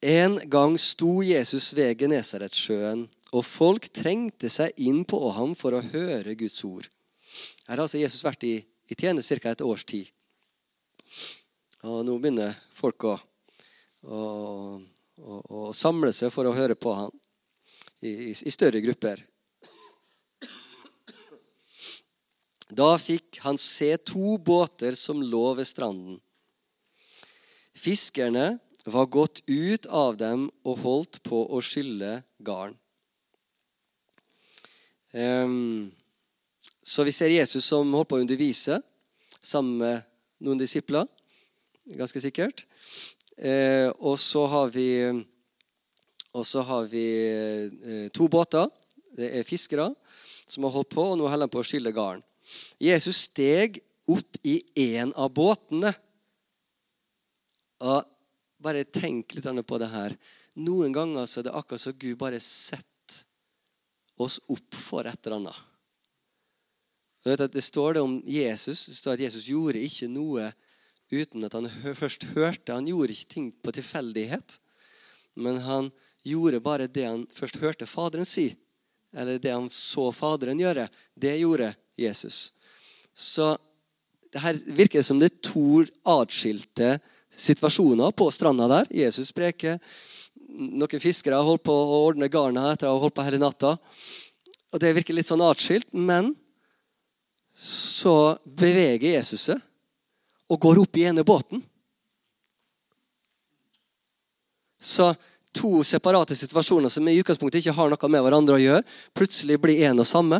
En 0.01 0.38
gang 0.49 0.78
sto 0.80 1.24
Jesus 1.26 1.72
ved 1.74 1.97
Genesaretsjøen, 1.99 3.08
og 3.34 3.43
folk 3.43 3.89
trengte 3.91 4.49
seg 4.51 4.76
inn 4.80 5.03
på 5.08 5.20
ham 5.36 5.55
for 5.58 5.76
å 5.76 5.84
høre 5.84 6.36
Guds 6.38 6.62
ord. 6.68 6.86
Her 7.68 7.76
har 7.76 7.84
altså 7.84 7.99
Jesus 7.99 8.24
vært 8.24 8.45
i, 8.47 8.55
i 8.62 8.95
tjeneste 8.95 9.39
ca. 9.41 9.51
et 9.51 9.66
års 9.66 9.84
tid. 9.88 10.08
Og 11.88 12.05
nå 12.05 12.18
begynner 12.22 12.55
folk 12.74 13.08
å, 13.10 13.16
å, 14.08 14.20
å, 15.18 15.39
å, 15.41 15.64
samle 15.76 16.14
seg 16.16 16.32
for 16.34 16.47
å 16.47 16.55
høre 16.55 16.78
på 16.80 16.93
ham 16.95 17.12
i, 18.01 18.30
i, 18.30 18.32
i 18.32 18.53
større 18.53 18.82
grupper. 18.86 19.24
Da 22.68 22.89
fikk 22.99 23.39
han 23.45 23.58
se 23.60 23.93
to 24.03 24.38
båter 24.43 24.95
som 24.99 25.22
lå 25.24 25.53
ved 25.58 25.68
stranden. 25.70 26.18
Fiskerne 27.78 28.58
var 28.93 29.09
gått 29.11 29.41
ut 29.45 29.85
av 29.91 30.17
dem 30.19 30.47
og 30.63 30.83
holdt 30.83 31.21
på 31.27 31.41
å 31.51 31.61
skylle 31.63 32.21
garn. 32.39 32.75
Så 36.88 37.03
vi 37.03 37.11
ser 37.11 37.33
Jesus 37.33 37.65
som 37.67 37.91
holdt 37.91 38.11
på 38.11 38.19
å 38.19 38.23
undervise 38.23 38.77
sammen 39.41 39.81
med 39.81 40.05
noen 40.43 40.59
disipler. 40.61 41.07
Ganske 41.99 42.21
sikkert. 42.23 42.63
Uh, 43.38 43.91
og 44.01 44.17
så 44.19 44.45
har 44.49 44.71
vi, 44.73 44.89
har 46.33 46.88
vi 46.89 47.07
uh, 47.27 48.07
to 48.15 48.27
båter. 48.31 48.65
Det 49.17 49.29
er 49.39 49.47
fiskere 49.47 49.89
som 50.47 50.65
har 50.65 50.73
holdt 50.77 50.93
på, 50.93 51.03
og 51.03 51.19
nå 51.19 51.27
holder 51.27 51.47
de 51.47 51.53
på 51.53 51.61
å 51.61 51.67
skylle 51.67 51.93
garn. 51.95 52.23
Jesus 52.79 53.25
steg 53.27 53.81
opp 54.07 54.39
i 54.47 54.61
en 54.95 55.11
av 55.19 55.33
båtene. 55.35 55.91
Og 57.83 58.16
bare 58.62 58.84
tenk 58.84 59.36
litt 59.36 59.47
på 59.68 59.78
det 59.78 59.89
her. 59.91 60.16
Noen 60.58 60.93
ganger 60.93 61.26
er 61.26 61.45
det 61.45 61.53
akkurat 61.53 61.82
som 61.82 61.97
Gud 61.97 62.18
bare 62.18 62.39
setter 62.41 63.24
oss 64.18 64.39
opp 64.49 64.74
for 64.74 65.05
et 65.05 65.28
eller 65.28 65.38
annet. 65.38 65.64
Det 67.51 67.62
står 67.62 67.97
det 67.97 68.01
om 68.01 68.22
Jesus 68.24 68.86
det 68.88 68.95
står 68.95 69.18
at 69.18 69.26
Jesus 69.26 69.49
gjorde 69.51 69.84
ikke 69.84 70.08
noe 70.10 70.47
uten 71.12 71.43
at 71.43 71.53
han 71.53 71.68
først 71.95 72.30
hørte. 72.36 72.74
Han 72.74 72.88
gjorde 72.88 73.14
ikke 73.14 73.34
ting 73.34 73.49
på 73.64 73.74
tilfeldighet, 73.76 74.60
men 75.36 75.60
han 75.64 75.91
gjorde 76.28 76.64
bare 76.64 76.88
det 76.88 77.05
han 77.08 77.28
først 77.32 77.60
hørte 77.62 77.88
Faderen 77.88 78.28
si. 78.28 78.49
Eller 79.16 79.39
det 79.39 79.53
han 79.53 79.70
så 79.72 80.10
Faderen 80.12 80.60
gjøre. 80.60 80.88
Det 81.16 81.38
gjorde 81.39 81.74
Jesus. 81.99 82.53
Så 83.14 83.55
det 84.32 84.43
her 84.43 84.58
virker 84.76 85.01
som 85.05 85.20
det 85.20 85.32
er 85.32 85.45
to 85.51 85.84
atskilte 86.08 86.97
situasjoner 87.34 88.11
på 88.11 88.32
stranda 88.32 88.67
der. 88.67 88.88
Jesus 88.91 89.32
preker. 89.32 89.80
Noen 90.57 91.01
fiskere 91.01 91.38
har 91.38 91.45
holdt 91.45 91.65
på 91.67 91.73
å 91.73 92.01
ordne 92.07 92.30
garna 92.32 92.71
etter 92.71 92.89
å 92.89 92.95
ha 92.95 93.03
holdt 93.03 93.15
på 93.17 93.25
hele 93.28 93.41
natta. 93.41 93.75
Og 94.73 94.80
Det 94.80 94.93
virker 94.95 95.15
litt 95.15 95.30
sånn 95.30 95.43
atskilt, 95.45 95.93
men 95.93 96.34
så 97.57 98.38
beveger 98.43 99.17
Jesus 99.17 99.47
seg 99.49 99.63
og 100.47 100.59
går 100.63 100.80
opp 100.84 100.97
i 100.97 101.07
ene 101.09 101.25
båten. 101.28 101.61
Så 104.80 105.09
to 105.51 105.82
separate 105.84 106.36
situasjoner 106.38 106.91
som 106.93 107.07
i 107.09 107.17
utgangspunktet 107.17 107.63
ikke 107.63 107.75
har 107.75 107.89
noe 107.89 108.11
med 108.13 108.23
hverandre 108.23 108.59
å 108.59 108.61
gjøre, 108.61 108.86
plutselig 109.17 109.57
blir 109.61 109.82
én 109.89 109.99
og 109.99 110.07
samme 110.07 110.39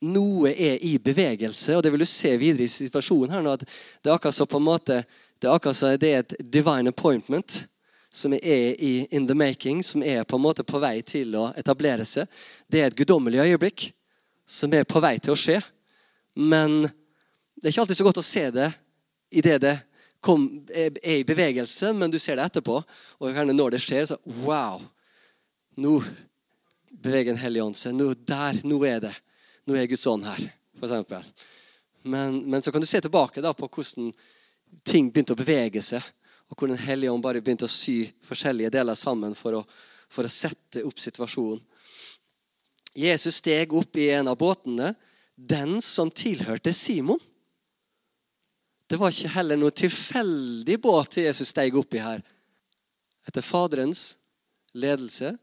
noe 0.00 0.52
er 0.54 0.80
i 0.84 0.94
bevegelse, 1.02 1.76
og 1.76 1.84
det 1.84 1.92
vil 1.92 2.02
du 2.02 2.08
se 2.08 2.32
videre 2.40 2.64
i 2.64 2.72
situasjonen 2.72 3.34
her 3.34 3.44
nå, 3.44 3.52
at 3.52 3.64
det 3.66 4.08
er 4.08 4.14
akkurat 4.14 4.36
så 4.36 4.46
på 4.48 4.60
en 4.60 4.68
måte, 4.70 4.96
det 5.40 5.48
er 5.48 5.56
akkurat 5.56 5.76
som 5.76 5.96
det 5.96 6.12
er 6.12 6.22
et 6.24 6.34
divine 6.52 6.92
appointment 6.92 7.62
som 8.12 8.32
er 8.34 8.74
i 8.82 9.06
in 9.10 9.26
the 9.26 9.34
making, 9.34 9.82
som 9.84 10.02
er 10.02 10.24
på 10.24 10.36
en 10.36 10.42
måte 10.42 10.64
på 10.66 10.78
vei 10.82 10.98
til 11.06 11.34
å 11.38 11.46
etablere 11.56 12.04
seg. 12.04 12.26
Det 12.68 12.80
er 12.80 12.90
et 12.90 12.98
guddommelig 12.98 13.40
øyeblikk 13.46 13.86
som 14.44 14.72
er 14.74 14.84
på 14.84 15.00
vei 15.00 15.14
til 15.22 15.32
å 15.32 15.38
skje. 15.38 15.60
Men 16.34 16.82
det 16.82 17.68
er 17.68 17.72
ikke 17.72 17.84
alltid 17.86 18.00
så 18.00 18.06
godt 18.08 18.20
å 18.20 18.26
se 18.26 18.42
det 18.52 18.66
idet 19.30 19.60
det 19.62 19.76
kom, 20.20 20.44
er 20.74 20.90
i 21.14 21.24
bevegelse, 21.24 21.92
men 21.96 22.10
du 22.10 22.18
ser 22.18 22.36
det 22.36 22.48
etterpå. 22.50 22.80
Og 23.22 23.40
når 23.54 23.76
det 23.76 23.82
skjer, 23.84 24.10
så 24.10 24.18
Wow! 24.44 24.82
Nå 25.80 26.00
beveger 26.90 27.32
Den 27.32 27.40
hellige 27.40 27.64
ånd 27.64 27.78
seg. 27.78 27.94
Nå, 27.94 28.10
der, 28.26 28.58
nå 28.66 28.82
er 28.84 29.00
det. 29.06 29.14
Nå 29.64 29.78
er 29.78 29.88
Guds 29.88 30.06
ånd 30.10 30.26
her, 30.26 30.42
f.eks. 30.80 31.46
Men, 32.02 32.42
men 32.50 32.62
så 32.62 32.72
kan 32.72 32.82
du 32.82 32.88
se 32.88 33.00
tilbake 33.00 33.40
da 33.44 33.54
på 33.54 33.68
hvordan 33.70 34.10
ting 34.84 35.10
begynte 35.10 35.34
å 35.36 35.40
bevege 35.40 35.82
seg. 35.82 36.04
Og 36.50 36.58
hvor 36.58 36.68
Den 36.68 36.80
hellige 36.82 37.12
ånd 37.12 37.22
bare 37.22 37.42
begynte 37.42 37.68
å 37.68 37.70
sy 37.70 38.04
forskjellige 38.26 38.72
deler 38.74 38.98
sammen 38.98 39.36
for 39.38 39.60
å, 39.60 39.64
for 40.10 40.26
å 40.26 40.32
sette 40.32 40.82
opp 40.86 40.98
situasjonen. 40.98 41.60
Jesus 42.98 43.38
steg 43.38 43.72
opp 43.76 43.96
i 44.02 44.08
en 44.10 44.28
av 44.32 44.38
båtene, 44.38 44.94
den 45.36 45.78
som 45.82 46.10
tilhørte 46.10 46.72
Simon. 46.74 47.20
Det 48.90 48.98
var 48.98 49.14
ikke 49.14 49.30
heller 49.36 49.60
noe 49.60 49.70
tilfeldig 49.70 50.80
båt 50.82 51.20
Jesus 51.22 51.52
steg 51.54 51.76
opp 51.78 51.94
i 51.94 52.02
her. 52.02 52.24
Etter 53.28 53.44
Faderens 53.46 54.18
ledelse, 54.74 55.36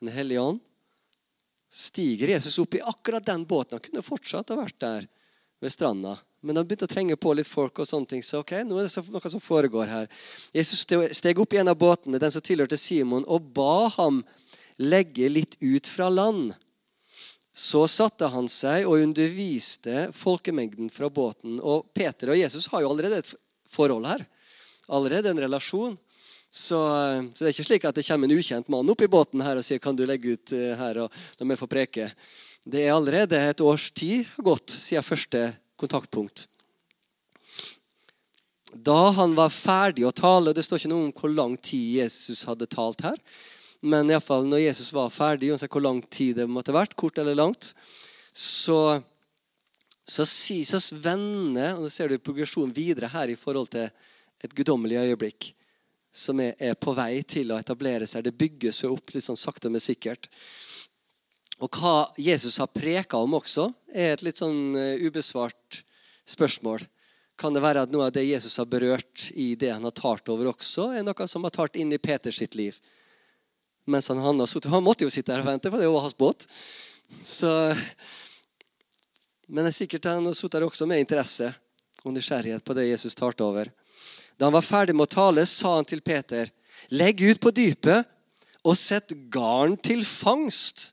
Den 0.00 0.10
hellige 0.12 0.40
ånd, 0.42 0.58
stiger 1.70 2.28
Jesus 2.28 2.58
opp 2.58 2.74
i 2.74 2.80
akkurat 2.82 3.24
den 3.24 3.44
båten. 3.46 3.78
Han 3.78 3.84
kunne 3.84 4.02
fortsatt 4.04 4.50
ha 4.52 4.56
vært 4.58 4.80
der 4.82 5.06
ved 5.62 5.72
stranda. 5.72 6.16
Men 6.44 6.60
han 6.60 6.66
begynte 6.68 6.84
å 6.84 6.92
trenge 6.92 7.16
på 7.16 7.32
litt 7.36 7.48
folk, 7.48 7.80
og 7.80 7.88
sånne 7.88 8.10
ting, 8.10 8.22
så 8.24 8.42
ok, 8.42 8.58
nå 8.68 8.76
er 8.78 8.88
det 8.88 9.04
noe 9.14 9.32
som 9.32 9.42
foregår 9.42 9.88
her. 9.88 10.10
Jesus 10.52 10.84
steg 10.84 11.40
opp 11.40 11.56
i 11.56 11.62
en 11.62 11.72
av 11.72 11.78
båtene, 11.80 12.20
den 12.20 12.34
som 12.34 12.44
tilhørte 12.44 12.78
Simon, 12.80 13.24
og 13.24 13.48
ba 13.56 13.88
ham 13.96 14.20
legge 14.76 15.30
litt 15.30 15.56
ut 15.62 15.88
fra 15.88 16.10
land. 16.12 16.52
Så 17.54 17.84
satte 17.88 18.28
han 18.28 18.48
seg 18.50 18.84
og 18.90 18.98
underviste 18.98 20.08
folkemengden 20.12 20.90
fra 20.90 21.08
båten. 21.08 21.60
Og 21.62 21.86
Peter 21.94 22.34
og 22.34 22.40
Jesus 22.40 22.66
har 22.72 22.82
jo 22.82 22.90
allerede 22.90 23.20
et 23.22 23.34
forhold 23.70 24.08
her. 24.10 24.24
Allerede 24.90 25.30
en 25.30 25.44
relasjon. 25.46 25.94
Så, 26.50 26.78
så, 27.34 27.40
det 27.40 27.48
er 27.48 27.54
ikke 27.54 27.66
slik 27.66 27.86
at 27.86 27.96
det 27.98 28.06
kommer 28.06 28.30
en 28.30 28.38
ukjent 28.38 28.68
mann 28.70 28.90
opp 28.90 29.00
i 29.02 29.10
båten 29.10 29.42
her 29.42 29.58
og 29.58 29.64
sier 29.66 29.80
kan 29.82 29.96
du 29.98 30.04
legge 30.06 30.36
ut 30.36 30.52
eh, 30.54 30.74
her 30.78 31.00
og 31.02 31.22
la 31.40 31.46
meg 31.50 31.58
få 31.58 31.66
preke. 31.70 32.10
Det 32.62 32.84
er 32.84 32.94
allerede 32.94 33.38
et 33.38 33.62
års 33.62 33.88
tid 33.90 34.28
gått 34.38 34.70
siden 34.70 35.02
første 35.06 35.48
kontaktpunkt. 35.84 36.48
Da 38.74 39.10
han 39.14 39.36
var 39.38 39.52
ferdig 39.54 40.02
å 40.06 40.10
tale 40.10 40.52
Det 40.54 40.64
står 40.66 40.80
ikke 40.80 40.90
noe 40.90 41.06
om 41.06 41.12
hvor 41.14 41.30
lang 41.30 41.54
tid 41.62 42.00
Jesus 42.00 42.42
hadde 42.48 42.66
talt 42.66 43.04
her. 43.06 43.18
Men 43.84 44.08
i 44.08 44.16
alle 44.16 44.24
fall, 44.24 44.46
når 44.48 44.64
Jesus 44.64 44.92
var 44.96 45.12
ferdig, 45.12 45.52
uansett 45.52 45.72
hvor 45.72 45.84
lang 45.84 46.00
tid 46.02 46.40
det 46.40 46.48
måtte 46.48 46.72
ha 46.72 46.80
vært, 46.80 46.96
kort 46.96 47.18
eller 47.20 47.36
langt, 47.36 47.74
så, 48.32 48.96
så, 50.08 50.24
sies 50.24 50.72
oss 50.74 50.88
vender 51.04 51.76
og 51.76 51.84
nå 51.84 51.90
ser 51.92 52.08
du 52.08 52.16
progresjonen 52.16 52.72
videre 52.74 53.12
her 53.12 53.28
i 53.28 53.36
forhold 53.38 53.68
til 53.74 53.84
et 53.84 54.56
guddommelig 54.56 55.02
øyeblikk 55.02 55.50
som 56.14 56.40
er, 56.40 56.54
er, 56.56 56.78
på 56.80 56.94
vei 56.96 57.20
til 57.28 57.52
å 57.52 57.58
etablere 57.60 58.08
seg. 58.08 58.24
Det 58.24 58.32
bygger 58.38 58.72
seg 58.72 58.94
opp 58.94 59.12
litt 59.12 59.26
sånn 59.26 59.38
sakte, 59.38 59.68
men 59.68 59.82
sikkert. 59.84 60.30
Og 61.64 61.78
hva 61.80 62.10
Jesus 62.20 62.58
har 62.60 62.72
preka 62.72 63.16
om 63.16 63.38
også, 63.40 63.70
er 63.94 64.14
et 64.14 64.24
litt 64.26 64.40
sånn 64.42 64.76
uh, 64.76 65.00
ubesvart 65.00 65.80
spørsmål. 66.28 66.84
Kan 67.40 67.56
det 67.56 67.64
være 67.64 67.86
at 67.86 67.92
noe 67.92 68.10
av 68.10 68.14
det 68.14 68.26
Jesus 68.26 68.58
har 68.60 68.68
berørt 68.70 69.30
i 69.34 69.54
det 69.58 69.72
han 69.72 69.86
har 69.86 69.94
talt 69.96 70.28
over 70.30 70.52
også, 70.52 70.92
er 70.92 71.06
noe 71.06 71.26
som 71.30 71.46
har 71.46 71.54
talt 71.54 71.78
inn 71.80 71.92
i 71.94 72.02
Peters 72.02 72.38
sitt 72.42 72.54
liv? 72.58 72.76
mens 73.84 74.08
han, 74.08 74.18
han, 74.18 74.46
han 74.64 74.82
måtte 74.82 75.04
jo 75.04 75.12
sitte 75.12 75.32
her 75.32 75.42
og 75.44 75.48
vente, 75.48 75.70
for 75.70 75.80
det 75.80 75.90
var 75.92 76.04
hans 76.06 76.16
båt. 76.16 76.46
Så, 77.22 77.50
men 79.46 79.64
det 79.64 79.72
er 79.72 79.76
sikkert 79.76 80.08
han 80.08 80.24
har 80.26 80.36
sittet 80.36 80.58
her 80.58 80.66
også 80.68 80.88
med 80.88 81.04
interesse 81.04 81.50
og 82.04 82.14
nysgjerrighet 82.16 82.64
på 82.64 82.76
det 82.76 82.88
Jesus 82.88 83.16
talte 83.16 83.44
over. 83.44 83.70
Da 84.36 84.48
han 84.48 84.56
var 84.56 84.66
ferdig 84.66 84.96
med 84.96 85.06
å 85.06 85.14
tale, 85.14 85.44
sa 85.46 85.76
han 85.76 85.88
til 85.88 86.02
Peter.: 86.04 86.50
Legg 86.90 87.20
ut 87.22 87.40
på 87.40 87.52
dypet 87.54 88.08
og 88.64 88.76
sett 88.76 89.12
garn 89.32 89.76
til 89.76 90.02
fangst. 90.04 90.90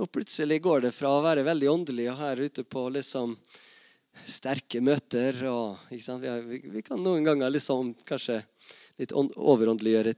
Og 0.00 0.08
plutselig 0.12 0.62
går 0.64 0.86
det 0.86 0.94
fra 0.96 1.10
å 1.12 1.24
være 1.24 1.44
veldig 1.44 1.68
åndelig 1.68 2.08
og 2.12 2.20
her 2.22 2.40
ute 2.40 2.64
på 2.64 2.86
liksom 2.94 3.34
sterke 4.28 4.80
møter 4.84 5.36
og, 5.48 5.76
vi, 5.90 6.58
vi, 6.72 6.82
kan 6.84 7.00
noen 7.00 7.24
ganger 7.24 7.52
liksom 7.52 7.92
kanskje 8.08 8.40
litt 9.00 9.12
overåndeliggjøre 9.12 10.14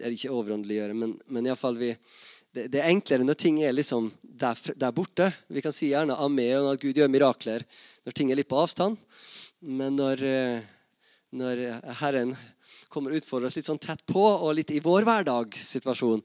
eller 0.00 0.16
ikke 0.16 0.32
overåndeliggjøre, 0.34 0.94
men, 0.98 1.12
men 1.30 1.46
iallfall 1.46 1.76
vi 1.78 1.92
det, 2.54 2.68
det, 2.70 2.80
er 2.80 2.90
enklere 2.90 3.26
når 3.26 3.36
ting 3.38 3.60
er 3.66 3.74
liksom 3.74 4.08
der, 4.22 4.58
der, 4.78 4.92
borte. 4.94 5.26
Vi 5.50 5.62
kan 5.62 5.74
si 5.74 5.88
gjerne 5.90 6.14
amé 6.22 6.52
og 6.60 6.68
at 6.70 6.82
Gud 6.82 6.98
gjør 6.98 7.10
mirakler 7.10 7.64
når 8.06 8.14
ting 8.14 8.30
er 8.30 8.38
litt 8.38 8.50
på 8.50 8.60
avstand. 8.60 8.98
Men 9.66 9.96
når, 9.98 10.22
eh, 10.22 10.68
når 11.34 11.64
Herren 11.98 12.30
kommer 12.94 13.10
og 13.10 13.18
utfordrer 13.18 13.50
oss 13.50 13.58
litt 13.58 13.66
sånn 13.66 13.82
tett 13.82 14.04
på, 14.06 14.22
og 14.22 14.54
litt 14.54 14.70
i 14.70 14.82
vår 14.84 15.02
hverdagssituasjon, 15.08 16.22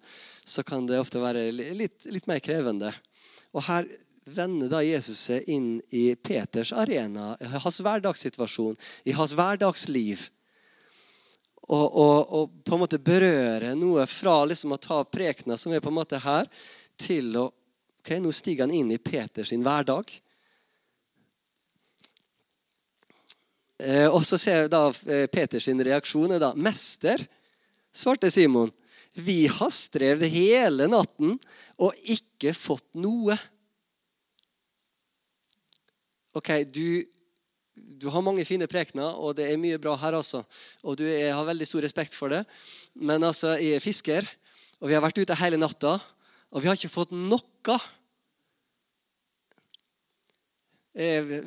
så 0.49 0.63
kan 0.65 0.87
det 0.89 0.99
ofte 0.99 1.21
være 1.21 1.49
litt, 1.53 2.05
litt 2.09 2.27
mer 2.29 2.41
krevende. 2.43 2.91
Og 3.53 3.63
her 3.67 3.85
vender 4.29 4.69
da 4.69 4.81
Jesus 4.85 5.21
seg 5.29 5.47
inn 5.49 5.77
i 5.95 6.11
Peters 6.15 6.73
arena, 6.73 7.31
i 7.41 7.49
hans 7.63 7.79
hverdagssituasjon, 7.85 8.77
i 9.09 9.15
hans 9.17 9.33
hverdagsliv 9.37 10.27
og, 11.69 11.85
og, 11.93 12.33
og, 12.33 12.53
på 12.65 12.75
en 12.75 12.81
måte 12.81 12.97
berøre 12.97 13.75
noe 13.77 14.07
fra 14.09 14.41
liksom 14.49 14.73
å 14.73 14.81
ta 14.81 15.03
prekena 15.05 15.57
som 15.57 15.73
er 15.73 15.83
på 15.83 15.91
en 15.91 15.99
måte 15.99 16.17
her, 16.23 16.49
til 16.99 17.29
å 17.37 17.45
ok, 17.99 18.15
Nå 18.23 18.31
stiger 18.33 18.65
han 18.65 18.73
inn 18.73 18.89
i 18.95 18.97
Peters 18.97 19.51
hverdag. 19.53 20.09
Eh, 23.79 24.07
og 24.07 24.23
så 24.25 24.39
ser 24.39 24.63
jeg 24.63 24.71
da 24.73 24.87
eh, 24.89 25.27
Peters 25.31 25.67
reaksjon 25.69 26.33
er 26.35 26.41
da 26.41 26.53
Mester, 26.57 27.21
svarte 27.93 28.31
Simon, 28.33 28.71
vi 29.21 29.43
har 29.51 29.71
strevd 29.73 30.25
hele 30.31 30.89
natten 30.91 31.37
og 31.79 31.95
ikke 32.11 32.53
fått 32.57 32.97
noe. 32.99 33.37
Ok, 36.37 36.53
du 36.71 37.03
du 37.99 38.07
har 38.07 38.23
mange 38.23 38.45
fine 38.47 38.67
prekener, 38.69 39.17
og 39.19 39.35
det 39.35 39.49
er 39.49 39.59
mye 39.59 39.79
bra 39.81 39.95
her, 39.99 40.15
altså. 40.15 40.39
Og 40.87 40.95
du 40.99 41.03
er, 41.03 41.33
har 41.35 41.47
veldig 41.47 41.67
stor 41.67 41.83
respekt 41.83 42.15
for 42.15 42.31
det. 42.31 42.41
Men 42.95 43.23
altså, 43.27 43.57
jeg 43.59 43.75
er 43.75 43.83
fisker, 43.83 44.27
og 44.79 44.87
vi 44.87 44.95
har 44.95 45.03
vært 45.03 45.19
ute 45.19 45.35
hele 45.41 45.59
natta, 45.59 45.97
og 46.49 46.63
vi 46.63 46.69
har 46.69 46.79
ikke 46.79 46.91
fått 46.91 47.11
noe. 47.15 47.77
Jeg, 50.95 51.43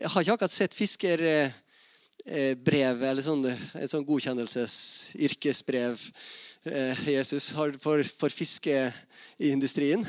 jeg 0.00 0.12
har 0.12 0.24
ikke 0.24 0.38
akkurat 0.38 0.54
sett 0.54 0.76
fiskerbrev 2.24 3.02
eller 3.02 3.22
sånn, 3.22 3.44
et 3.78 3.90
sånn 3.90 4.04
godkjennelsesyrkesbrev 4.06 6.00
eh, 6.68 7.04
Jesus 7.14 7.52
har 7.56 7.72
for, 7.80 8.02
for 8.04 8.30
fiskeindustrien. 8.30 10.06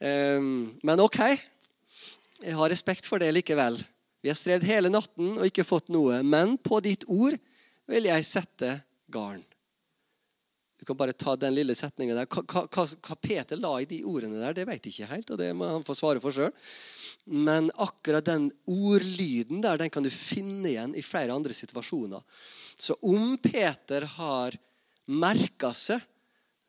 Men 0.00 1.00
ok. 1.02 1.18
Jeg 2.40 2.56
har 2.56 2.70
respekt 2.72 3.04
for 3.04 3.20
det 3.20 3.32
likevel. 3.34 3.76
Vi 4.22 4.30
har 4.30 4.36
strevd 4.38 4.64
hele 4.64 4.88
natten 4.88 5.34
og 5.36 5.44
ikke 5.44 5.66
fått 5.66 5.90
noe. 5.92 6.22
Men 6.22 6.56
på 6.56 6.80
ditt 6.80 7.04
ord 7.08 7.36
vil 7.90 8.08
jeg 8.08 8.24
sette 8.24 8.78
garn. 9.12 9.42
Du 10.80 10.86
kan 10.88 10.96
bare 10.96 11.12
ta 11.12 11.34
den 11.36 11.52
lille 11.52 11.74
setningen 11.76 12.16
der. 12.16 12.28
Hva, 12.32 12.64
hva, 12.64 12.84
hva 12.88 13.16
Peter 13.20 13.58
la 13.60 13.74
i 13.82 13.88
de 13.88 13.98
ordene 14.08 14.40
der, 14.40 14.54
det 14.56 14.64
vet 14.64 14.86
jeg 14.88 14.94
ikke 14.94 15.10
helt. 15.10 15.32
og 15.34 15.38
Det 15.42 15.50
må 15.52 15.68
han 15.68 15.84
få 15.84 15.92
svare 15.98 16.22
for 16.22 16.32
sjøl. 16.32 16.48
Men 17.44 17.68
akkurat 17.84 18.24
den 18.24 18.46
ordlyden 18.64 19.60
der, 19.60 19.76
den 19.76 19.92
kan 19.92 20.06
du 20.06 20.08
finne 20.08 20.72
igjen 20.72 20.96
i 20.96 21.04
flere 21.04 21.36
andre 21.36 21.52
situasjoner. 21.52 22.24
Så 22.80 22.96
om 23.04 23.36
Peter 23.44 24.08
har 24.16 24.56
merka 25.12 25.74
seg 25.76 26.00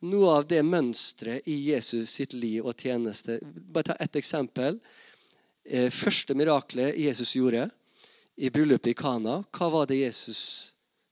noe 0.04 0.36
av 0.36 0.46
det 0.50 0.60
mønsteret 0.66 1.48
i 1.48 1.56
Jesus 1.70 2.12
sitt 2.12 2.36
liv 2.36 2.66
og 2.66 2.76
tjeneste 2.76 3.38
Bare 3.42 3.92
ta 3.92 3.96
ett 3.96 4.20
eksempel. 4.20 4.76
Eh, 5.64 5.88
første 5.88 6.36
miraklet 6.36 6.98
Jesus 7.00 7.32
gjorde 7.38 7.64
i 8.36 8.52
bryllupet 8.52 8.92
i 8.92 8.98
Kana, 8.98 9.40
hva 9.56 9.68
var 9.72 9.88
det 9.88 10.02
Jesus 10.02 10.42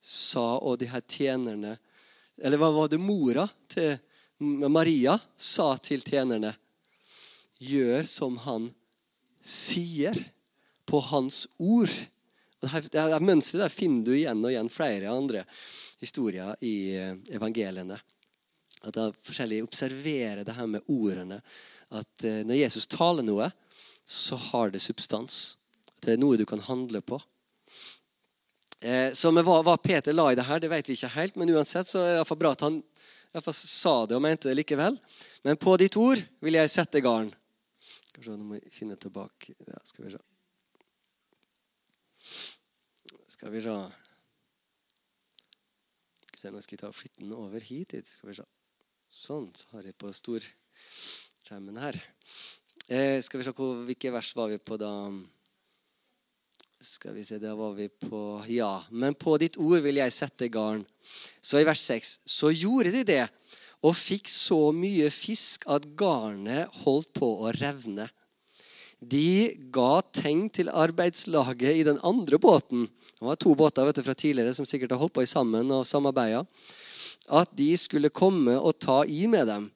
sa, 0.00 0.58
og 0.58 0.80
de 0.80 0.88
her 0.90 1.00
tjenerne 1.08 1.78
Eller 2.40 2.60
hva 2.60 2.70
var 2.72 2.88
det 2.88 3.00
mora 3.02 3.46
til 3.68 3.96
Maria 4.72 5.16
sa 5.36 5.74
til 5.76 6.02
tjenerne? 6.06 6.54
Gjør 7.60 8.06
som 8.08 8.38
han 8.46 8.70
sier, 9.44 10.16
på 10.90 10.98
hans 11.06 11.44
ord. 11.62 11.92
Det 12.58 12.68
her 12.72 13.22
Mønsteret 13.22 13.62
der 13.62 13.72
finner 13.72 14.08
du 14.08 14.14
igjen 14.16 14.40
og 14.42 14.50
igjen 14.50 14.70
flere 14.72 15.12
andre 15.12 15.44
historier 16.00 16.56
i 16.66 16.96
eh, 16.98 17.12
evangeliene. 17.36 17.94
At 18.82 18.96
det 18.96 19.04
er 19.04 19.20
forskjellig 19.22 19.60
observerer 19.62 20.42
det 20.42 20.56
her 20.56 20.66
med 20.66 20.88
ordene. 20.90 21.38
At 21.94 22.24
eh, 22.26 22.40
når 22.48 22.58
Jesus 22.58 22.88
taler 22.90 23.22
noe, 23.22 23.46
så 24.02 24.38
har 24.50 24.74
det 24.74 24.82
substans. 24.82 25.60
Det 26.02 26.16
er 26.16 26.20
noe 26.20 26.40
du 26.40 26.46
kan 26.48 26.62
handle 26.66 27.04
på. 27.06 27.20
Eh, 28.80 29.12
så 29.12 29.28
hva, 29.28 29.58
hva, 29.60 29.76
Peter 29.76 30.14
la 30.16 30.30
i 30.32 30.36
det 30.38 30.46
her, 30.48 30.60
det 30.62 30.70
vet 30.72 30.88
vi 30.88 30.96
ikke 30.96 31.12
helt, 31.12 31.36
men 31.36 31.52
uansett 31.52 31.88
så 31.90 32.00
er 32.00 32.22
det 32.24 32.38
bra 32.40 32.54
at 32.56 32.64
han 32.64 32.80
sa 33.52 34.06
det 34.08 34.16
og 34.16 34.24
mente 34.24 34.48
det 34.48 34.56
likevel. 34.56 34.96
Men 35.44 35.60
på 35.60 35.76
ditt 35.80 35.96
ord 36.00 36.20
vil 36.40 36.56
jeg 36.56 36.72
sette 36.72 37.02
garn. 37.04 37.28
Skal 37.80 38.22
vi 38.22 38.26
se, 38.26 38.36
Nå 38.36 38.44
må 38.48 38.56
jeg 38.56 38.72
finne 38.72 38.96
tilbake 39.00 39.54
ja, 39.54 39.78
Skal 39.84 40.04
vi 40.06 40.12
se. 40.12 40.22
Skal 43.36 43.52
vi 43.52 43.62
se 43.64 43.76
Nå 46.50 46.60
skal 46.64 46.74
jeg 46.74 46.80
ta 46.80 46.90
flytte 46.92 47.20
den 47.20 47.36
over 47.36 47.60
hit. 47.60 47.92
Skal 48.08 48.30
vi 48.30 48.38
se. 48.40 48.46
Sånn, 49.10 49.50
så 49.52 49.74
har 49.74 49.84
jeg 49.84 49.96
på 50.00 50.08
storskjermen 50.14 51.76
her. 51.82 51.98
Eh, 52.88 53.20
skal 53.20 53.42
vi 53.42 53.44
se 53.44 53.52
Hvilke 53.52 54.12
vers 54.14 54.32
var 54.38 54.48
vi 54.48 54.56
på 54.56 54.80
da? 54.80 54.90
Skal 56.80 57.12
vi 57.12 57.24
se, 57.24 57.38
Der 57.38 57.54
var 57.54 57.74
vi 57.76 57.88
på 57.88 58.42
Ja. 58.48 58.82
Men 58.90 59.14
på 59.14 59.36
ditt 59.36 59.58
ord 59.60 59.82
vil 59.84 59.96
jeg 60.00 60.12
sette 60.12 60.48
garn. 60.48 60.80
Så 61.42 61.60
i 61.60 61.64
vers 61.64 61.80
6. 61.80 62.20
Så 62.24 62.48
gjorde 62.56 62.92
de 62.94 63.04
det, 63.04 63.28
og 63.84 63.92
fikk 63.96 64.28
så 64.28 64.72
mye 64.72 65.10
fisk 65.12 65.66
at 65.68 65.84
garnet 65.96 66.72
holdt 66.80 67.12
på 67.12 67.28
å 67.44 67.52
revne. 67.52 68.08
De 69.00 69.52
ga 69.72 70.00
tegn 70.12 70.48
til 70.48 70.72
arbeidslaget 70.72 71.76
i 71.82 71.84
den 71.84 72.00
andre 72.00 72.38
båten. 72.40 72.88
Det 72.88 73.28
var 73.28 73.36
to 73.36 73.54
båter 73.54 73.84
vet 73.84 74.00
du, 74.00 74.02
fra 74.02 74.16
tidligere 74.16 74.56
som 74.56 74.64
sikkert 74.64 74.96
har 74.96 75.04
holdt 75.04 75.16
på 75.16 75.24
i 75.24 75.28
sammen 75.28 75.68
og 75.72 75.86
samarbeida. 75.88 76.46
At 77.28 77.52
de 77.56 77.76
skulle 77.76 78.08
komme 78.08 78.56
og 78.56 78.80
ta 78.80 79.02
i 79.04 79.26
med 79.28 79.48
dem. 79.52 79.70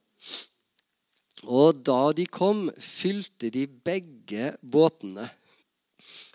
Og 1.44 1.84
da 1.84 2.12
de 2.16 2.24
kom, 2.24 2.70
fylte 2.80 3.52
de 3.52 3.66
begge 3.68 4.54
båtene, 4.60 5.28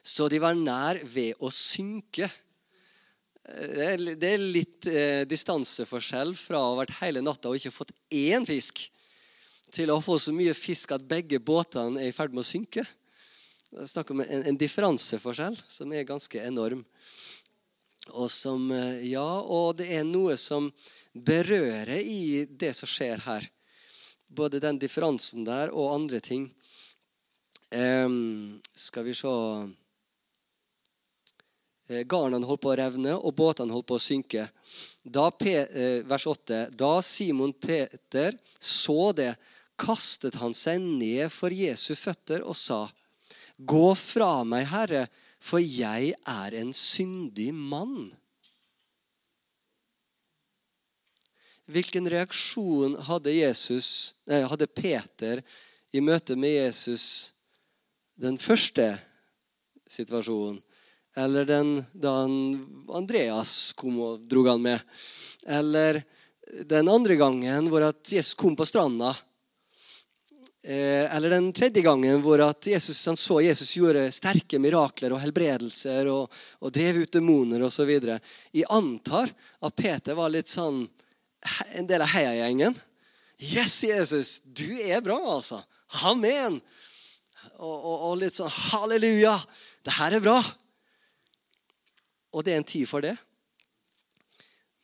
så 0.09 0.27
de 0.31 0.39
var 0.41 0.57
nær 0.57 0.99
ved 1.11 1.37
å 1.43 1.51
synke. 1.53 2.27
Det 3.45 4.29
er 4.29 4.41
litt 4.41 4.87
eh, 4.89 5.25
distanseforskjell 5.29 6.33
fra 6.37 6.61
å 6.61 6.71
ha 6.71 6.79
vært 6.81 6.97
hele 6.99 7.21
natta 7.25 7.49
og 7.49 7.59
ikke 7.59 7.73
fått 7.73 7.93
én 8.13 8.45
fisk, 8.47 8.81
til 9.69 9.91
å 9.93 9.99
få 10.01 10.17
så 10.17 10.33
mye 10.33 10.55
fisk 10.57 10.95
at 10.95 11.05
begge 11.05 11.37
båtene 11.45 12.01
er 12.01 12.09
i 12.09 12.15
ferd 12.15 12.33
med 12.33 12.41
å 12.41 12.49
synke. 12.49 12.81
Det 13.69 13.83
er 13.83 13.91
snakk 13.91 14.15
om 14.15 14.23
en, 14.23 14.47
en 14.49 14.57
differanseforskjell 14.57 15.59
som 15.69 15.93
er 15.93 16.07
ganske 16.09 16.41
enorm. 16.41 16.81
Og, 18.15 18.25
som, 18.33 18.65
eh, 18.73 19.05
ja, 19.11 19.27
og 19.45 19.77
det 19.77 19.91
er 19.99 20.07
noe 20.09 20.33
som 20.41 20.71
berører 21.13 21.99
i 22.01 22.47
det 22.49 22.73
som 22.77 22.89
skjer 22.89 23.21
her 23.27 23.45
både 24.29 24.61
den 24.61 24.77
differansen 24.81 25.45
der 25.45 25.73
og 25.73 25.93
andre 25.93 26.21
ting. 26.21 26.47
Um, 27.69 28.57
skal 28.73 29.05
vi 29.05 29.13
se 29.13 29.29
garnene 31.89 32.45
holdt 32.45 32.61
på 32.61 32.71
å 32.73 32.77
revne, 32.77 33.15
og 33.17 33.33
båtene 33.35 33.73
holdt 33.73 33.87
på 33.89 33.97
å 33.97 34.03
synke. 34.03 34.45
Da, 35.03 35.31
eh, 35.41 36.03
vers 36.05 36.27
8. 36.27 36.69
Da 36.75 37.01
Simon 37.01 37.53
Peter 37.53 38.37
så 38.59 39.11
det, 39.15 39.35
kastet 39.79 40.35
han 40.35 40.53
seg 40.53 40.81
ned 40.81 41.31
for 41.31 41.49
Jesu 41.49 41.95
føtter 41.95 42.43
og 42.43 42.55
sa, 42.55 42.83
Gå 43.59 43.95
fra 43.95 44.43
meg, 44.47 44.67
Herre, 44.71 45.07
for 45.39 45.59
jeg 45.59 46.13
er 46.27 46.55
en 46.55 46.71
syndig 46.75 47.49
mann. 47.53 48.11
Hvilken 51.69 52.07
reaksjon 52.09 52.95
hadde, 53.05 53.33
Jesus, 53.35 54.15
nei, 54.27 54.41
hadde 54.47 54.67
Peter 54.71 55.41
i 55.91 56.01
møte 56.01 56.37
med 56.39 56.55
Jesus 56.55 57.03
den 58.19 58.39
første 58.41 58.87
situasjonen? 59.89 60.57
Eller 61.19 61.45
den 61.45 61.73
da 61.91 62.13
Andreas 62.95 63.73
kom 63.75 63.97
og 63.99 64.21
dro 64.29 64.45
han 64.47 64.61
med? 64.63 64.79
Eller 65.47 66.01
den 66.69 66.87
andre 66.89 67.17
gangen 67.19 67.67
hvor 67.69 67.83
at 67.89 68.11
Jesus 68.11 68.37
kom 68.39 68.55
på 68.55 68.65
stranda? 68.65 69.11
Eh, 70.63 71.15
eller 71.15 71.29
den 71.29 71.51
tredje 71.53 71.81
gangen 71.81 72.21
hvor 72.23 72.41
at 72.43 72.67
Jesus, 72.67 73.05
han 73.07 73.17
så 73.17 73.41
Jesus 73.41 73.71
gjorde 73.77 74.09
sterke 74.11 74.59
mirakler 74.59 75.15
og 75.15 75.21
helbredelser 75.23 76.07
og, 76.11 76.39
og 76.59 76.73
drev 76.75 77.01
ut 77.03 77.13
demoner 77.15 77.63
osv. 77.67 77.91
Jeg 77.91 78.67
antar 78.69 79.31
at 79.59 79.75
Peter 79.75 80.17
var 80.19 80.31
litt 80.31 80.51
sånn 80.51 80.85
en 81.79 81.87
del 81.87 82.03
av 82.03 82.11
heiagjengen. 82.11 82.75
Yes, 83.39 83.77
Jesus, 83.87 84.33
du 84.51 84.67
er 84.83 84.99
bra, 85.03 85.19
altså. 85.35 85.61
Amen. 86.03 86.59
Og, 87.59 87.75
og, 87.75 87.95
og 88.09 88.17
litt 88.19 88.35
sånn 88.35 88.51
halleluja. 88.51 89.35
Det 89.83 89.95
her 89.95 90.17
er 90.17 90.23
bra. 90.23 90.39
Og 92.33 92.39
det 92.45 92.51
er 92.53 92.57
en 92.61 92.71
tid 92.71 92.85
for 92.89 93.01
det. 93.05 93.17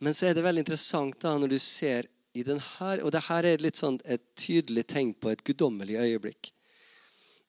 Men 0.03 0.13
så 0.13 0.21
er 0.27 0.33
det 0.35 0.45
veldig 0.45 0.63
interessant 0.65 1.15
da 1.21 1.29
når 1.39 1.49
du 1.55 1.59
ser 1.61 2.01
i 2.35 2.43
den 2.43 2.59
her, 2.59 2.99
Og 3.03 3.11
det 3.15 3.27
her 3.29 3.43
er 3.47 3.63
litt 3.63 3.77
sånn 3.79 3.95
et 4.03 4.23
tydelig 4.35 4.83
tegn 4.91 5.13
på 5.15 5.31
et 5.31 5.43
guddommelig 5.47 5.95
øyeblikk. 5.95 6.51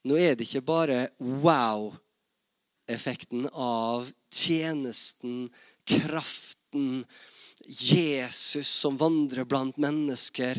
Nå 0.07 0.15
er 0.15 0.39
det 0.39 0.47
ikke 0.47 0.69
bare 0.69 1.11
wow-effekten 1.19 3.51
av 3.51 4.07
tjenesten, 4.31 5.51
kraften, 5.91 7.03
Jesus 7.67 8.69
som 8.69 8.95
vandrer 9.01 9.43
blant 9.49 9.79
mennesker. 9.83 10.55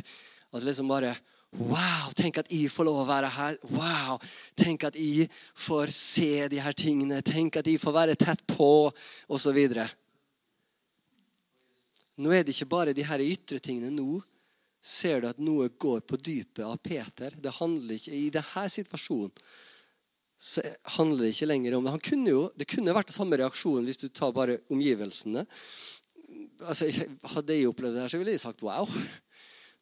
At 0.51 0.59
det 0.59 0.67
liksom 0.67 0.91
bare 0.91 1.15
Wow, 1.55 2.11
tenk 2.11 2.41
at 2.41 2.49
jeg 2.51 2.67
får 2.69 2.85
lov 2.89 2.97
å 3.01 3.07
være 3.07 3.29
her. 3.31 3.55
Wow, 3.71 4.17
Tenk 4.59 4.83
at 4.89 4.97
jeg 4.99 5.29
får 5.55 5.93
se 5.95 6.47
de 6.51 6.59
her 6.59 6.75
tingene. 6.75 7.21
Tenk 7.23 7.55
at 7.61 7.67
jeg 7.67 7.79
får 7.79 7.95
være 7.95 8.17
tett 8.19 8.43
på, 8.51 8.91
osv. 9.31 9.59
Nå 12.17 12.33
er 12.33 12.43
det 12.43 12.55
ikke 12.55 12.73
bare 12.73 12.95
de 12.97 13.05
her 13.07 13.23
ytre 13.23 13.61
tingene. 13.63 13.93
Nå 13.95 14.19
ser 14.83 15.23
du 15.23 15.29
at 15.29 15.39
noe 15.39 15.69
går 15.69 16.03
på 16.09 16.19
dypet 16.19 16.65
av 16.65 16.75
Peter. 16.83 17.31
Det 17.39 17.55
handler 17.61 17.95
ikke, 17.95 18.17
I 18.17 18.33
denne 18.33 18.67
situasjonen 18.73 19.33
så 20.37 20.61
handler 20.99 21.25
det 21.25 21.31
ikke 21.33 21.47
lenger 21.49 21.77
om 21.77 21.87
det. 21.87 21.95
Kunne 22.05 22.29
jo, 22.29 22.41
det 22.53 22.67
kunne 22.69 22.93
vært 22.93 23.13
samme 23.15 23.39
reaksjonen 23.39 23.87
hvis 23.87 24.03
du 24.03 24.09
tar 24.13 24.35
bare 24.35 24.59
omgivelsene. 24.69 25.41
Altså, 26.67 26.91
hadde 27.33 27.55
jeg 27.55 27.71
opplevd 27.71 27.95
det 27.95 28.03
her, 28.03 28.11
så 28.11 28.19
ville 28.21 28.35
jeg 28.35 28.43
sagt 28.43 28.61
wow 28.67 28.85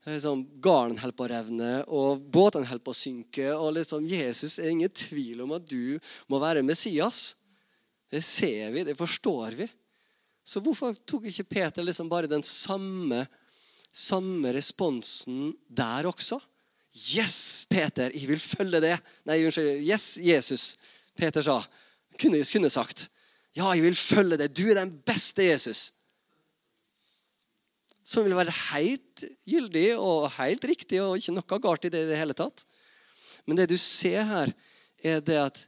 liksom, 0.05 0.43
garnen 0.61 0.99
holder 1.01 1.17
på 1.17 1.25
å 1.25 1.31
revne, 1.31 1.71
og 1.87 2.21
båtene 2.33 2.67
holder 2.69 2.83
på 2.85 2.93
å 2.93 2.97
synke. 2.97 3.47
og 3.55 3.73
liksom, 3.77 4.05
Jesus 4.05 4.59
er 4.59 4.69
ingen 4.71 4.91
tvil 4.91 5.41
om 5.45 5.55
at 5.57 5.65
du 5.67 5.97
må 6.31 6.39
være 6.41 6.65
Messias. 6.65 7.41
Det 8.11 8.21
ser 8.23 8.71
vi, 8.71 8.85
det 8.85 8.97
forstår 8.97 9.57
vi. 9.57 9.67
Så 10.45 10.61
hvorfor 10.61 10.93
tok 11.09 11.25
ikke 11.25 11.47
Peter 11.49 11.85
liksom 11.85 12.09
bare 12.09 12.29
den 12.29 12.43
samme, 12.45 13.23
samme 13.89 14.53
responsen 14.53 15.55
der 15.67 16.05
også? 16.05 16.37
Yes, 16.95 17.65
Peter, 17.67 18.13
jeg 18.13 18.29
vil 18.29 18.39
følge 18.39 18.79
det. 18.83 18.93
Nei, 19.27 19.41
unnskyld. 19.43 19.81
Yes, 19.83 20.15
Jesus, 20.21 20.77
Peter 21.17 21.43
sa. 21.43 21.57
Kunne, 22.21 22.39
kunne 22.45 22.71
sagt. 22.71 23.09
Ja, 23.57 23.73
jeg 23.73 23.83
vil 23.83 23.97
følge 23.97 24.37
det. 24.39 24.53
Du 24.55 24.63
er 24.69 24.77
den 24.77 24.93
beste 25.07 25.43
Jesus 25.49 26.04
som 28.05 28.25
vil 28.25 28.37
være 28.37 28.53
helt 28.69 29.23
gyldig 29.49 29.87
og 29.97 30.29
helt 30.37 30.65
riktig 30.69 31.01
og 31.01 31.17
ikke 31.17 31.33
noe 31.33 31.61
galt 31.63 31.87
i 31.87 31.93
det 31.93 32.03
i 32.05 32.09
det 32.11 32.19
hele 32.19 32.37
tatt. 32.37 32.65
Men 33.49 33.57
det 33.57 33.69
du 33.71 33.77
ser 33.81 34.25
her, 34.29 34.51
er 35.05 35.23
det 35.25 35.39
at 35.41 35.63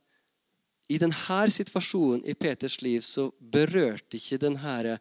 i 0.87 0.99
denne 1.01 1.39
situasjonen 1.51 2.23
i 2.29 2.35
Peters 2.37 2.79
liv 2.81 3.01
så 3.03 3.27
berørte 3.39 4.17
ikke 4.17 4.39
denne 4.39 4.95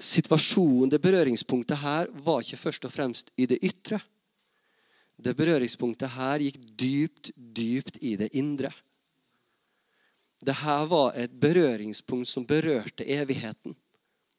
situasjonen, 0.00 0.90
det 0.90 1.00
berøringspunktet 1.00 1.80
her, 1.80 2.10
var 2.24 2.42
ikke 2.42 2.60
først 2.60 2.84
og 2.88 2.92
fremst 2.92 3.32
i 3.36 3.46
det 3.46 3.60
ytre. 3.64 4.00
Det 5.20 5.36
berøringspunktet 5.36 6.16
her 6.16 6.40
gikk 6.40 6.60
dypt, 6.80 7.32
dypt 7.36 8.00
i 8.00 8.16
det 8.20 8.30
indre. 8.36 8.72
Dette 10.40 10.76
var 10.88 11.16
et 11.20 11.32
berøringspunkt 11.36 12.28
som 12.28 12.46
berørte 12.48 13.04
evigheten 13.04 13.76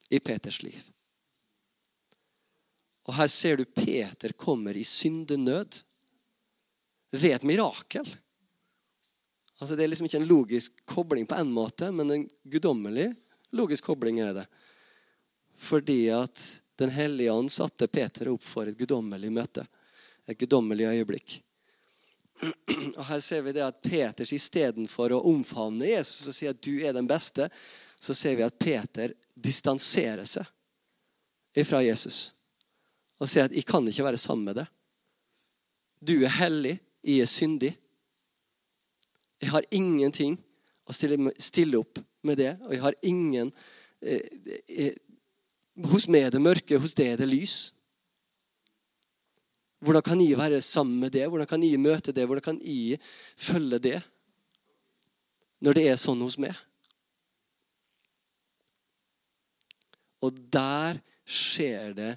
i 0.10 0.20
Peters 0.20 0.64
liv. 0.66 0.82
Og 3.10 3.16
her 3.18 3.28
ser 3.28 3.58
du 3.58 3.66
Peter 3.66 4.34
kommer 4.38 4.78
i 4.78 4.84
syndenød 4.84 5.80
ved 7.12 7.36
et 7.36 7.44
mirakel. 7.44 8.06
Altså 9.60 9.76
Det 9.76 9.84
er 9.84 9.92
liksom 9.92 10.06
ikke 10.06 10.22
en 10.22 10.30
logisk 10.30 10.86
kobling 10.86 11.28
på 11.28 11.36
en 11.36 11.52
måte, 11.54 11.92
men 11.92 12.12
en 12.12 12.30
guddommelig 12.44 13.12
logisk 13.52 13.84
kobling 13.90 14.20
er 14.20 14.34
det. 14.34 14.48
Fordi 15.56 16.10
at 16.10 16.62
Den 16.82 16.90
hellige 16.90 17.30
ånd 17.32 17.52
satte 17.52 17.86
Peter 17.88 18.32
opp 18.32 18.42
for 18.42 18.66
et 18.66 18.78
guddommelig 18.78 19.30
møte. 19.30 19.62
Et 20.26 20.38
guddommelig 20.40 20.88
øyeblikk. 20.90 21.36
Og 22.98 23.06
Her 23.06 23.20
ser 23.22 23.44
vi 23.46 23.54
det 23.54 23.62
at 23.62 23.82
Peters 23.84 24.32
istedenfor 24.34 25.14
å 25.14 25.20
omfavne 25.30 25.92
Jesus 25.92 26.32
og 26.32 26.34
si 26.34 26.50
at 26.50 26.62
du 26.64 26.80
er 26.82 26.96
den 26.98 27.06
beste, 27.06 27.46
så 28.02 28.16
ser 28.18 28.40
vi 28.40 28.48
at 28.48 28.58
Peter 28.58 29.14
distanserer 29.36 30.26
seg 30.26 31.62
ifra 31.62 31.84
Jesus 31.86 32.32
og 33.22 33.30
sier 33.30 33.46
at 33.46 33.54
'jeg 33.54 33.66
kan 33.66 33.88
ikke 33.88 34.04
være 34.04 34.18
sammen 34.18 34.46
med 34.46 34.56
deg'. 34.58 34.72
Du 36.02 36.24
er 36.24 36.34
hellig, 36.42 36.80
jeg 37.04 37.20
er 37.20 37.26
syndig. 37.26 37.78
Jeg 39.42 39.50
har 39.50 39.64
ingenting 39.72 40.38
å 40.86 40.94
stille, 40.94 41.78
opp 41.78 42.00
med 42.24 42.38
det, 42.38 42.58
og 42.66 42.74
jeg 42.74 42.82
har 42.82 42.98
ingen 43.04 43.52
eh, 44.02 44.22
eh, 44.70 44.96
Hos 45.88 46.08
meg 46.08 46.26
er 46.28 46.32
det 46.32 46.42
mørke, 46.42 46.78
hos 46.78 46.94
deg 46.94 47.14
er 47.14 47.18
det 47.18 47.30
lys. 47.30 47.74
Hvordan 49.80 50.04
kan 50.04 50.20
jeg 50.20 50.38
være 50.38 50.60
sammen 50.62 51.00
med 51.00 51.14
det? 51.16 51.24
Hvordan 51.30 51.48
kan 51.48 51.64
jeg 51.64 51.80
møte 51.80 52.12
det? 52.12 52.26
Hvordan 52.26 52.44
kan 52.44 52.60
jeg 52.62 53.00
følge 53.38 53.80
det? 53.80 54.02
Når 55.62 55.74
det 55.74 55.86
er 55.88 55.96
sånn 55.98 56.22
hos 56.22 56.38
meg. 56.38 56.52
Og 60.22 60.38
der 60.54 61.00
skjer 61.24 61.96
det 61.98 62.12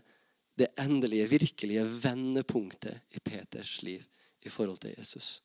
det 0.55 0.71
endelige, 0.79 1.29
virkelige 1.29 1.85
vendepunktet 1.85 3.17
i 3.17 3.21
Peters 3.21 3.83
liv 3.83 4.03
i 4.45 4.49
forhold 4.49 4.79
til 4.79 4.95
Jesus. 4.99 5.43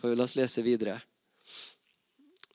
For 0.00 0.14
La 0.14 0.26
oss 0.26 0.36
lese 0.36 0.62
videre. 0.64 0.98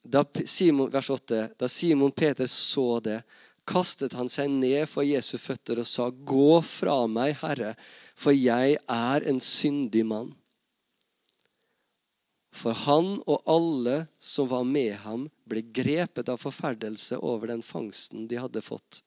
Da 0.04 0.24
Simon, 0.46 0.92
vers 0.92 1.10
8. 1.10 1.50
Da 1.60 1.70
Simon 1.70 2.12
Peter 2.12 2.48
så 2.48 3.00
det, 3.04 3.22
kastet 3.70 4.16
han 4.18 4.30
seg 4.32 4.50
ned 4.50 4.88
for 4.90 5.06
Jesu 5.06 5.38
føtter 5.38 5.82
og 5.82 5.88
sa, 5.88 6.10
Gå 6.10 6.60
fra 6.66 7.04
meg, 7.08 7.36
Herre, 7.44 7.76
for 8.18 8.36
jeg 8.36 8.78
er 8.90 9.28
en 9.30 9.42
syndig 9.44 10.06
mann. 10.10 10.32
For 12.60 12.74
han 12.74 13.20
og 13.30 13.44
alle 13.48 14.02
som 14.18 14.50
var 14.50 14.66
med 14.68 14.96
ham, 15.06 15.28
ble 15.46 15.62
grepet 15.64 16.32
av 16.32 16.42
forferdelse 16.42 17.20
over 17.22 17.54
den 17.54 17.62
fangsten 17.64 18.26
de 18.28 18.40
hadde 18.42 18.64
fått. 18.66 19.04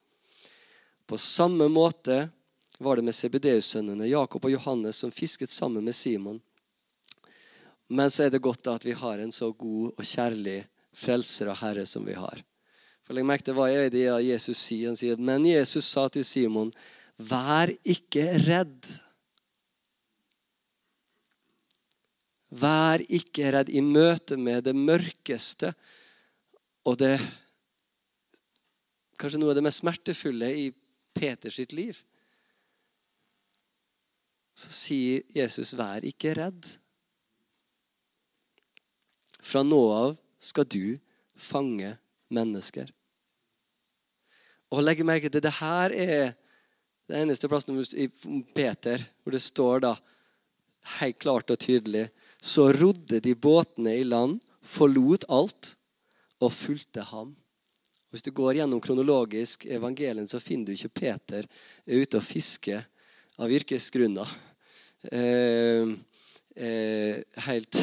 På 1.11 1.19
samme 1.19 1.67
måte 1.69 2.29
var 2.83 2.97
det 2.97 3.05
med 3.07 3.15
CBDU-sønnene 3.15 4.09
Jakob 4.11 4.45
og 4.45 4.53
Johannes 4.53 5.03
som 5.03 5.13
fisket 5.15 5.51
sammen 5.51 5.85
med 5.85 5.95
Simon. 5.95 6.41
Men 7.89 8.11
så 8.11 8.27
er 8.27 8.33
det 8.33 8.43
godt 8.43 8.67
at 8.73 8.85
vi 8.87 8.95
har 8.97 9.21
en 9.21 9.33
så 9.33 9.51
god 9.53 9.93
og 9.93 10.05
kjærlig 10.07 10.63
frelser 10.97 11.51
og 11.53 11.59
herre 11.61 11.85
som 11.87 12.05
vi 12.07 12.17
har. 12.17 12.43
For 13.03 13.17
legg 13.17 13.27
merke 13.29 13.47
til 13.47 13.57
hva 13.59 13.69
er 13.71 13.91
det 13.93 14.07
Jesus 14.25 14.59
sier. 14.59 14.91
Han 14.91 14.99
sier, 14.99 15.19
Men 15.19 15.45
Jesus 15.47 15.89
sa 15.91 16.07
til 16.09 16.25
Simon, 16.25 16.73
vær 17.19 17.73
ikke 17.83 18.25
redd. 18.47 18.89
Vær 22.53 23.03
ikke 23.09 23.53
redd 23.57 23.73
i 23.73 23.83
møte 23.85 24.37
med 24.37 24.65
det 24.69 24.77
mørkeste 24.77 25.73
og 26.89 26.99
det 27.03 27.17
Kanskje 29.21 29.39
noe 29.39 29.53
av 29.53 29.59
det 29.59 29.63
mest 29.63 29.85
smertefulle 29.85 30.49
i 30.59 30.65
Peters 31.15 31.61
liv 31.71 31.95
så 34.55 34.71
sier 34.73 35.23
Jesus, 35.35 35.73
'Vær 35.75 36.05
ikke 36.05 36.35
redd'. 36.37 36.79
Fra 39.43 39.63
nå 39.63 39.83
av 39.93 40.17
skal 40.39 40.65
du 40.65 40.99
fange 41.37 41.97
mennesker. 42.31 42.91
Og 44.73 44.83
legg 44.85 45.03
merke 45.05 45.29
til 45.29 45.43
det 45.45 45.53
her 45.59 45.93
er 45.93 46.33
det 47.09 47.19
eneste 47.19 47.49
plassen 47.51 47.77
i 47.99 48.07
Peter 48.55 49.03
hvor 49.23 49.35
det 49.35 49.43
står 49.43 49.83
da 49.85 49.93
helt 50.99 51.19
klart 51.23 51.51
og 51.53 51.61
tydelig 51.61 52.09
Så 52.43 52.73
rodde 52.75 53.21
de 53.23 53.35
båtene 53.39 53.93
i 54.01 54.03
land, 54.03 54.41
forlot 54.63 55.29
alt 55.31 55.77
og 56.43 56.51
fulgte 56.51 57.05
ham. 57.07 57.29
Hvis 58.11 58.25
du 58.27 58.33
går 58.35 58.59
gjennom 58.59 58.81
kronologisk 58.83 59.67
evangelien, 59.71 60.27
så 60.27 60.41
finner 60.43 60.67
du 60.67 60.73
ikke 60.75 61.01
Peter 61.01 61.47
ute 61.87 62.19
og 62.19 62.27
fisker 62.27 62.83
av 63.41 63.53
yrkesgrunner. 63.53 64.29
Eh, 65.11 65.89
eh, 66.57 67.23
helt, 67.47 67.79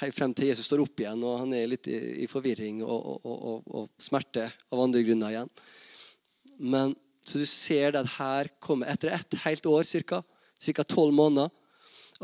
helt, 0.00 0.16
frem 0.16 0.34
til 0.34 0.50
Jesus 0.50 0.68
står 0.70 0.82
opp 0.84 1.02
igjen, 1.02 1.24
og 1.24 1.42
han 1.44 1.52
er 1.56 1.68
litt 1.70 1.88
i, 1.90 1.98
i 2.24 2.30
forvirring 2.30 2.82
og, 2.84 2.96
og, 2.96 3.26
og, 3.26 3.68
og, 3.80 3.90
smerte 4.02 4.48
av 4.72 4.82
andre 4.82 5.04
grunner 5.06 5.34
igjen. 5.34 5.52
Men 6.72 6.96
så 7.26 7.42
du 7.42 7.46
ser 7.50 7.92
det 7.92 8.04
at 8.04 8.16
her 8.16 8.50
kommer, 8.62 8.88
etter 8.90 9.12
et 9.14 9.38
helt 9.44 9.66
år 9.68 9.86
ca., 9.86 10.84
tolv 10.86 11.14
måneder, 11.14 11.50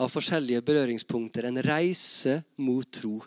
av 0.00 0.08
forskjellige 0.08 0.62
berøringspunkter, 0.64 1.44
en 1.44 1.60
reise 1.60 2.38
mot 2.64 2.86
tro. 2.96 3.18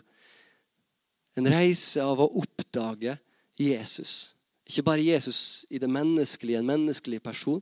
En 1.38 1.46
reise 1.46 2.02
av 2.02 2.18
å 2.18 2.30
oppdage 2.40 3.12
Jesus. 3.60 4.34
Ikke 4.66 4.82
bare 4.88 5.04
Jesus 5.04 5.66
i 5.70 5.78
det 5.78 5.90
menneskelige, 5.90 6.58
en 6.58 6.66
menneskelig 6.66 7.20
person, 7.22 7.60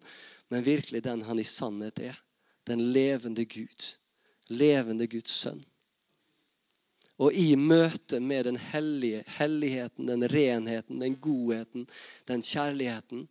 men 0.48 0.66
virkelig 0.66 1.02
den 1.04 1.22
han 1.22 1.38
i 1.38 1.46
sannhet 1.46 1.98
er. 1.98 2.18
Den 2.68 2.82
levende 2.92 3.44
Gud. 3.44 3.86
Levende 4.48 5.06
Guds 5.06 5.32
sønn. 5.44 5.62
Og 7.22 7.32
i 7.38 7.54
møte 7.54 8.18
med 8.20 8.48
den 8.48 8.56
hellige, 8.58 9.22
helligheten, 9.36 10.08
den 10.10 10.26
renheten, 10.30 11.00
den 11.00 11.14
godheten, 11.16 11.86
den 12.26 12.42
kjærligheten, 12.42 13.28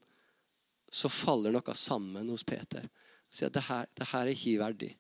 så 0.94 1.10
faller 1.12 1.52
noe 1.52 1.76
sammen 1.76 2.30
hos 2.32 2.46
Peter. 2.48 2.86
Han 2.86 3.34
Sier 3.34 3.50
at 3.50 3.58
det 3.58 3.66
her, 4.12 4.20
er 4.22 4.32
ikke 4.32 4.60
verdig. 4.62 4.92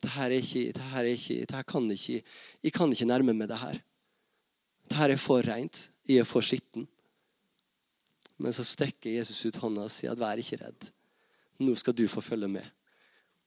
Det 0.00 0.10
her, 0.16 0.30
er 0.32 0.40
ikke, 0.40 0.72
det 0.72 0.86
her, 0.94 1.04
er 1.04 1.12
ikke, 1.12 1.40
det 1.44 1.56
her 1.56 1.66
kan 1.68 1.90
ikke, 1.92 2.22
Jeg 2.62 2.72
kan 2.72 2.92
ikke 2.92 3.04
nærme 3.04 3.34
meg 3.36 3.48
det 3.48 3.58
her. 3.60 3.80
Det 4.88 4.96
her 4.96 5.12
er 5.12 5.20
for 5.20 5.44
rent. 5.44 5.90
Jeg 6.08 6.24
er 6.24 6.24
for 6.24 6.40
skitten. 6.40 6.88
Men 8.38 8.52
så 8.56 8.64
strekker 8.64 9.12
Jesus 9.12 9.44
ut 9.44 9.60
hånda 9.60 9.84
og 9.84 9.92
sier 9.92 10.16
at 10.16 10.18
vær 10.18 10.40
ikke 10.40 10.56
redd. 10.64 10.88
Nå 11.60 11.74
skal 11.76 11.96
du 11.96 12.06
få 12.08 12.22
følge 12.24 12.48
med. 12.48 12.66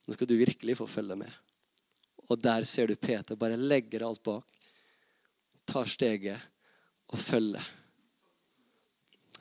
Nå 0.06 0.14
skal 0.14 0.28
du 0.30 0.36
virkelig 0.38 0.76
få 0.78 0.86
følge 0.86 1.16
med. 1.18 1.30
Og 2.30 2.40
der 2.40 2.64
ser 2.64 2.88
du 2.88 2.96
Peter 2.96 3.36
bare 3.36 3.58
legger 3.60 4.06
alt 4.06 4.22
bak, 4.24 4.44
tar 5.66 5.88
steget 5.88 6.40
og 7.12 7.18
følger. 7.18 7.64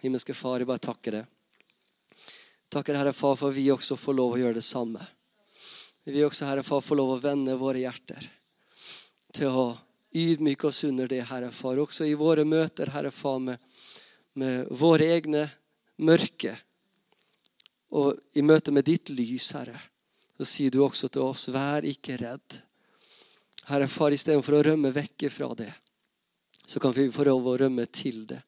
Himmelske 0.04 0.36
Far, 0.36 0.60
jeg 0.60 0.68
bare 0.68 0.84
takker 0.84 1.20
deg. 1.20 1.30
Takker 2.74 2.98
Herre 2.98 3.14
Far 3.16 3.38
for 3.40 3.56
vi 3.56 3.70
også 3.72 3.96
får 4.00 4.18
lov 4.18 4.36
å 4.36 4.42
gjøre 4.42 4.58
det 4.58 4.66
samme. 4.66 5.00
Vi 6.04 6.24
også, 6.26 6.50
Herre 6.50 6.64
Far, 6.66 6.82
får 6.84 7.00
lov 7.00 7.14
å 7.14 7.22
vende 7.24 7.56
våre 7.56 7.80
hjerter 7.86 8.26
til 9.34 9.54
å 9.54 9.68
ydmyke 10.14 10.68
oss 10.68 10.84
under 10.90 11.08
det, 11.08 11.22
Herre 11.30 11.52
Far. 11.56 11.80
Også 11.80 12.04
i 12.10 12.18
våre 12.20 12.44
møter, 12.44 12.92
Herre 12.92 13.12
Far, 13.14 13.40
med, 13.40 13.62
med 14.36 14.68
våre 14.76 15.08
egne 15.16 15.46
mørke. 16.04 16.58
Og 17.94 18.18
i 18.34 18.42
møte 18.42 18.74
med 18.74 18.88
ditt 18.90 19.12
lys, 19.14 19.52
Herre, 19.54 19.78
så 20.38 20.48
sier 20.50 20.74
du 20.74 20.82
også 20.82 21.12
til 21.14 21.28
oss, 21.28 21.48
vær 21.54 21.86
ikke 21.86 22.18
redd. 22.18 22.58
Herre 23.70 23.88
Far, 23.88 24.16
istedenfor 24.16 24.58
å 24.58 24.64
rømme 24.72 24.92
vekk 24.96 25.28
fra 25.32 25.52
det, 25.58 25.70
så 26.66 26.82
kan 26.82 26.96
vi 26.96 27.06
få 27.14 27.28
lov 27.28 27.48
å 27.48 27.58
rømme 27.62 27.86
til 27.94 28.26
det. 28.28 28.42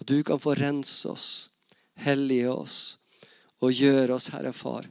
Og 0.00 0.06
du 0.06 0.22
kan 0.24 0.40
få 0.40 0.54
rense 0.56 1.10
oss, 1.10 1.26
hellige 2.06 2.52
oss 2.52 2.78
og 3.60 3.74
gjøre 3.74 4.16
oss, 4.16 4.30
Herre 4.32 4.54
Far, 4.56 4.86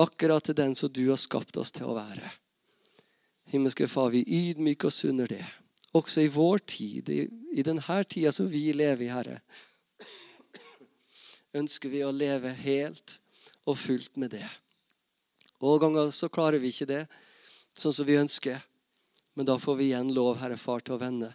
akkurat 0.00 0.48
til 0.48 0.56
den 0.58 0.74
som 0.78 0.90
du 0.90 1.04
har 1.10 1.20
skapt 1.20 1.56
oss 1.60 1.70
til 1.74 1.86
å 1.90 1.96
være. 1.98 2.26
Himmelske 3.52 3.86
Far, 3.90 4.10
vi 4.14 4.24
ydmyker 4.24 4.88
oss 4.88 5.04
under 5.04 5.28
det. 5.30 5.44
Også 5.96 6.24
i 6.24 6.32
vår 6.32 6.64
tid, 6.68 7.08
i, 7.08 7.22
i 7.60 7.64
denne 7.64 8.02
tida 8.04 8.32
som 8.34 8.48
vi 8.50 8.70
lever 8.72 9.06
i, 9.06 9.12
Herre, 9.12 9.38
ønsker 11.58 11.92
vi 11.92 12.04
å 12.06 12.14
leve 12.14 12.52
helt 12.62 13.18
og 13.68 13.76
fullt 13.78 14.16
med 14.16 14.32
det. 14.36 14.46
Og 15.60 15.80
ganger 15.82 16.10
så 16.14 16.30
klarer 16.30 16.62
vi 16.62 16.70
ikke 16.72 16.88
det 16.88 17.04
sånn 17.78 17.94
som 17.94 18.06
vi 18.06 18.18
ønsker. 18.18 18.58
Men 19.38 19.46
da 19.46 19.58
får 19.58 19.76
vi 19.78 19.90
igjen 19.90 20.12
lov, 20.14 20.38
Herre 20.40 20.58
Far, 20.58 20.82
til 20.82 20.96
å 20.96 21.02
vende 21.02 21.30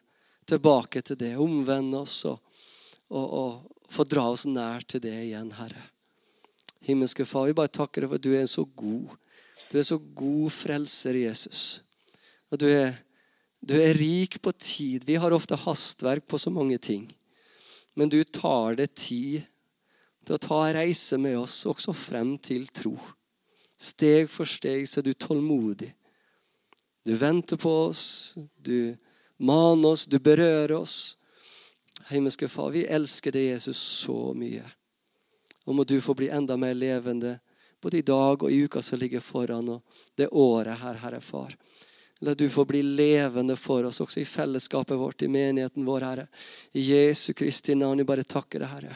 tilbake 0.50 1.04
til 1.06 1.20
det. 1.20 1.36
Omvende 1.40 2.02
oss 2.04 2.18
og, 2.28 2.40
og, 3.14 3.28
og 3.28 3.92
få 3.94 4.06
dra 4.10 4.26
oss 4.32 4.46
nær 4.50 4.84
til 4.88 5.04
det 5.04 5.14
igjen, 5.28 5.54
Herre. 5.56 5.86
Himmelske 6.84 7.26
Far, 7.28 7.48
vi 7.48 7.56
bare 7.56 7.72
takker 7.72 8.04
deg 8.04 8.12
for 8.12 8.20
at 8.20 8.26
du 8.26 8.34
er 8.36 8.50
så 8.52 8.66
god. 8.76 9.14
Du 9.72 9.78
er 9.80 9.88
så 9.88 9.98
god 9.98 10.52
frelser, 10.52 11.18
Jesus. 11.24 11.62
Og 12.52 12.60
du 12.60 12.68
er, 12.70 12.92
du 13.64 13.74
er 13.80 13.96
rik 13.98 14.42
på 14.44 14.52
tid. 14.60 15.08
Vi 15.08 15.16
har 15.16 15.36
ofte 15.36 15.58
hastverk 15.58 16.28
på 16.28 16.40
så 16.42 16.52
mange 16.54 16.78
ting. 16.78 17.08
Men 17.96 18.12
du 18.12 18.20
tar 18.24 18.76
det 18.78 18.92
tid 19.00 19.42
til 20.24 20.36
å 20.36 20.42
ta 20.42 20.62
reise 20.74 21.20
med 21.20 21.38
oss 21.40 21.64
også 21.70 21.94
frem 21.96 22.36
til 22.42 22.68
tro. 22.72 22.96
Steg 23.78 24.30
for 24.32 24.48
steg 24.48 24.88
så 24.88 25.02
er 25.02 25.10
du 25.10 25.14
tålmodig. 25.14 25.92
Du 27.04 27.16
venter 27.20 27.60
på 27.60 27.72
oss, 27.90 28.36
du 28.56 28.96
maner 29.44 29.90
oss, 29.90 30.06
du 30.08 30.20
berører 30.24 30.78
oss. 30.78 31.18
Himmelske 32.08 32.48
Far, 32.48 32.72
vi 32.72 32.86
elsker 32.86 33.36
deg, 33.36 33.52
Jesus, 33.56 33.78
så 33.78 34.32
mye. 34.38 34.64
Og 35.68 35.76
må 35.76 35.84
du 35.88 36.00
få 36.02 36.16
bli 36.16 36.30
enda 36.32 36.56
mer 36.60 36.76
levende 36.76 37.38
både 37.84 38.00
i 38.00 38.06
dag 38.08 38.44
og 38.44 38.52
i 38.52 38.64
uka 38.64 38.82
som 38.82 39.00
ligger 39.00 39.20
foran, 39.20 39.70
og 39.70 39.82
det 40.16 40.30
året 40.32 40.80
her, 40.80 41.00
Herre 41.04 41.20
Far. 41.22 41.52
La 42.24 42.34
du 42.34 42.46
få 42.50 42.64
bli 42.66 42.80
levende 42.84 43.58
for 43.60 43.84
oss 43.84 44.00
også 44.00 44.22
i 44.22 44.28
fellesskapet 44.28 44.96
vårt, 44.96 45.26
i 45.26 45.28
menigheten 45.28 45.84
vår, 45.84 46.06
Herre. 46.08 46.28
I 46.72 46.86
Jesu 46.88 47.34
Kristi 47.36 47.76
navn, 47.76 48.00
vi 48.00 48.08
bare 48.08 48.24
takker 48.24 48.64
deg, 48.64 48.72
Herre. 48.72 48.96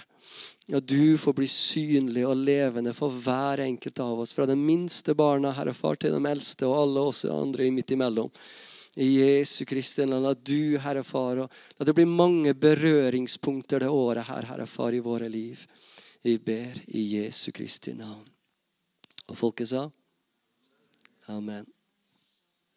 Ja, 0.67 0.79
du 0.79 1.17
får 1.17 1.33
bli 1.33 1.47
synlig 1.47 2.25
og 2.27 2.37
levende 2.37 2.93
for 2.93 3.13
hver 3.13 3.61
enkelt 3.63 3.99
av 4.03 4.19
oss. 4.19 4.33
Fra 4.35 4.45
det 4.45 4.57
minste 4.59 5.15
barna, 5.15 5.53
Herre 5.55 5.73
Far, 5.73 5.95
til 5.95 6.11
de 6.11 6.31
eldste 6.31 6.67
og 6.67 6.81
alle 6.81 7.05
oss 7.11 7.23
andre 7.31 7.69
midt 7.71 7.93
imellom. 7.95 8.31
I 8.97 9.07
Jesu 9.19 9.63
Kristi 9.69 10.05
navn, 10.05 10.25
la 10.25 10.33
du, 10.33 10.77
Herre 10.81 11.03
Far, 11.07 11.43
og 11.43 11.61
la 11.77 11.87
det 11.87 11.95
bli 11.95 12.07
mange 12.09 12.55
berøringspunkter 12.57 13.85
det 13.85 13.93
året 13.93 14.27
her, 14.27 14.49
Herre 14.49 14.67
Far, 14.67 14.91
i 14.91 15.03
våre 15.05 15.29
liv. 15.29 15.61
Vi 16.23 16.35
ber 16.43 16.81
i 16.87 17.05
Jesu 17.13 17.51
Kristi 17.55 17.93
navn. 17.95 18.25
Og 19.29 19.37
folket 19.37 19.71
sa? 19.71 19.85
Amen. 21.31 21.76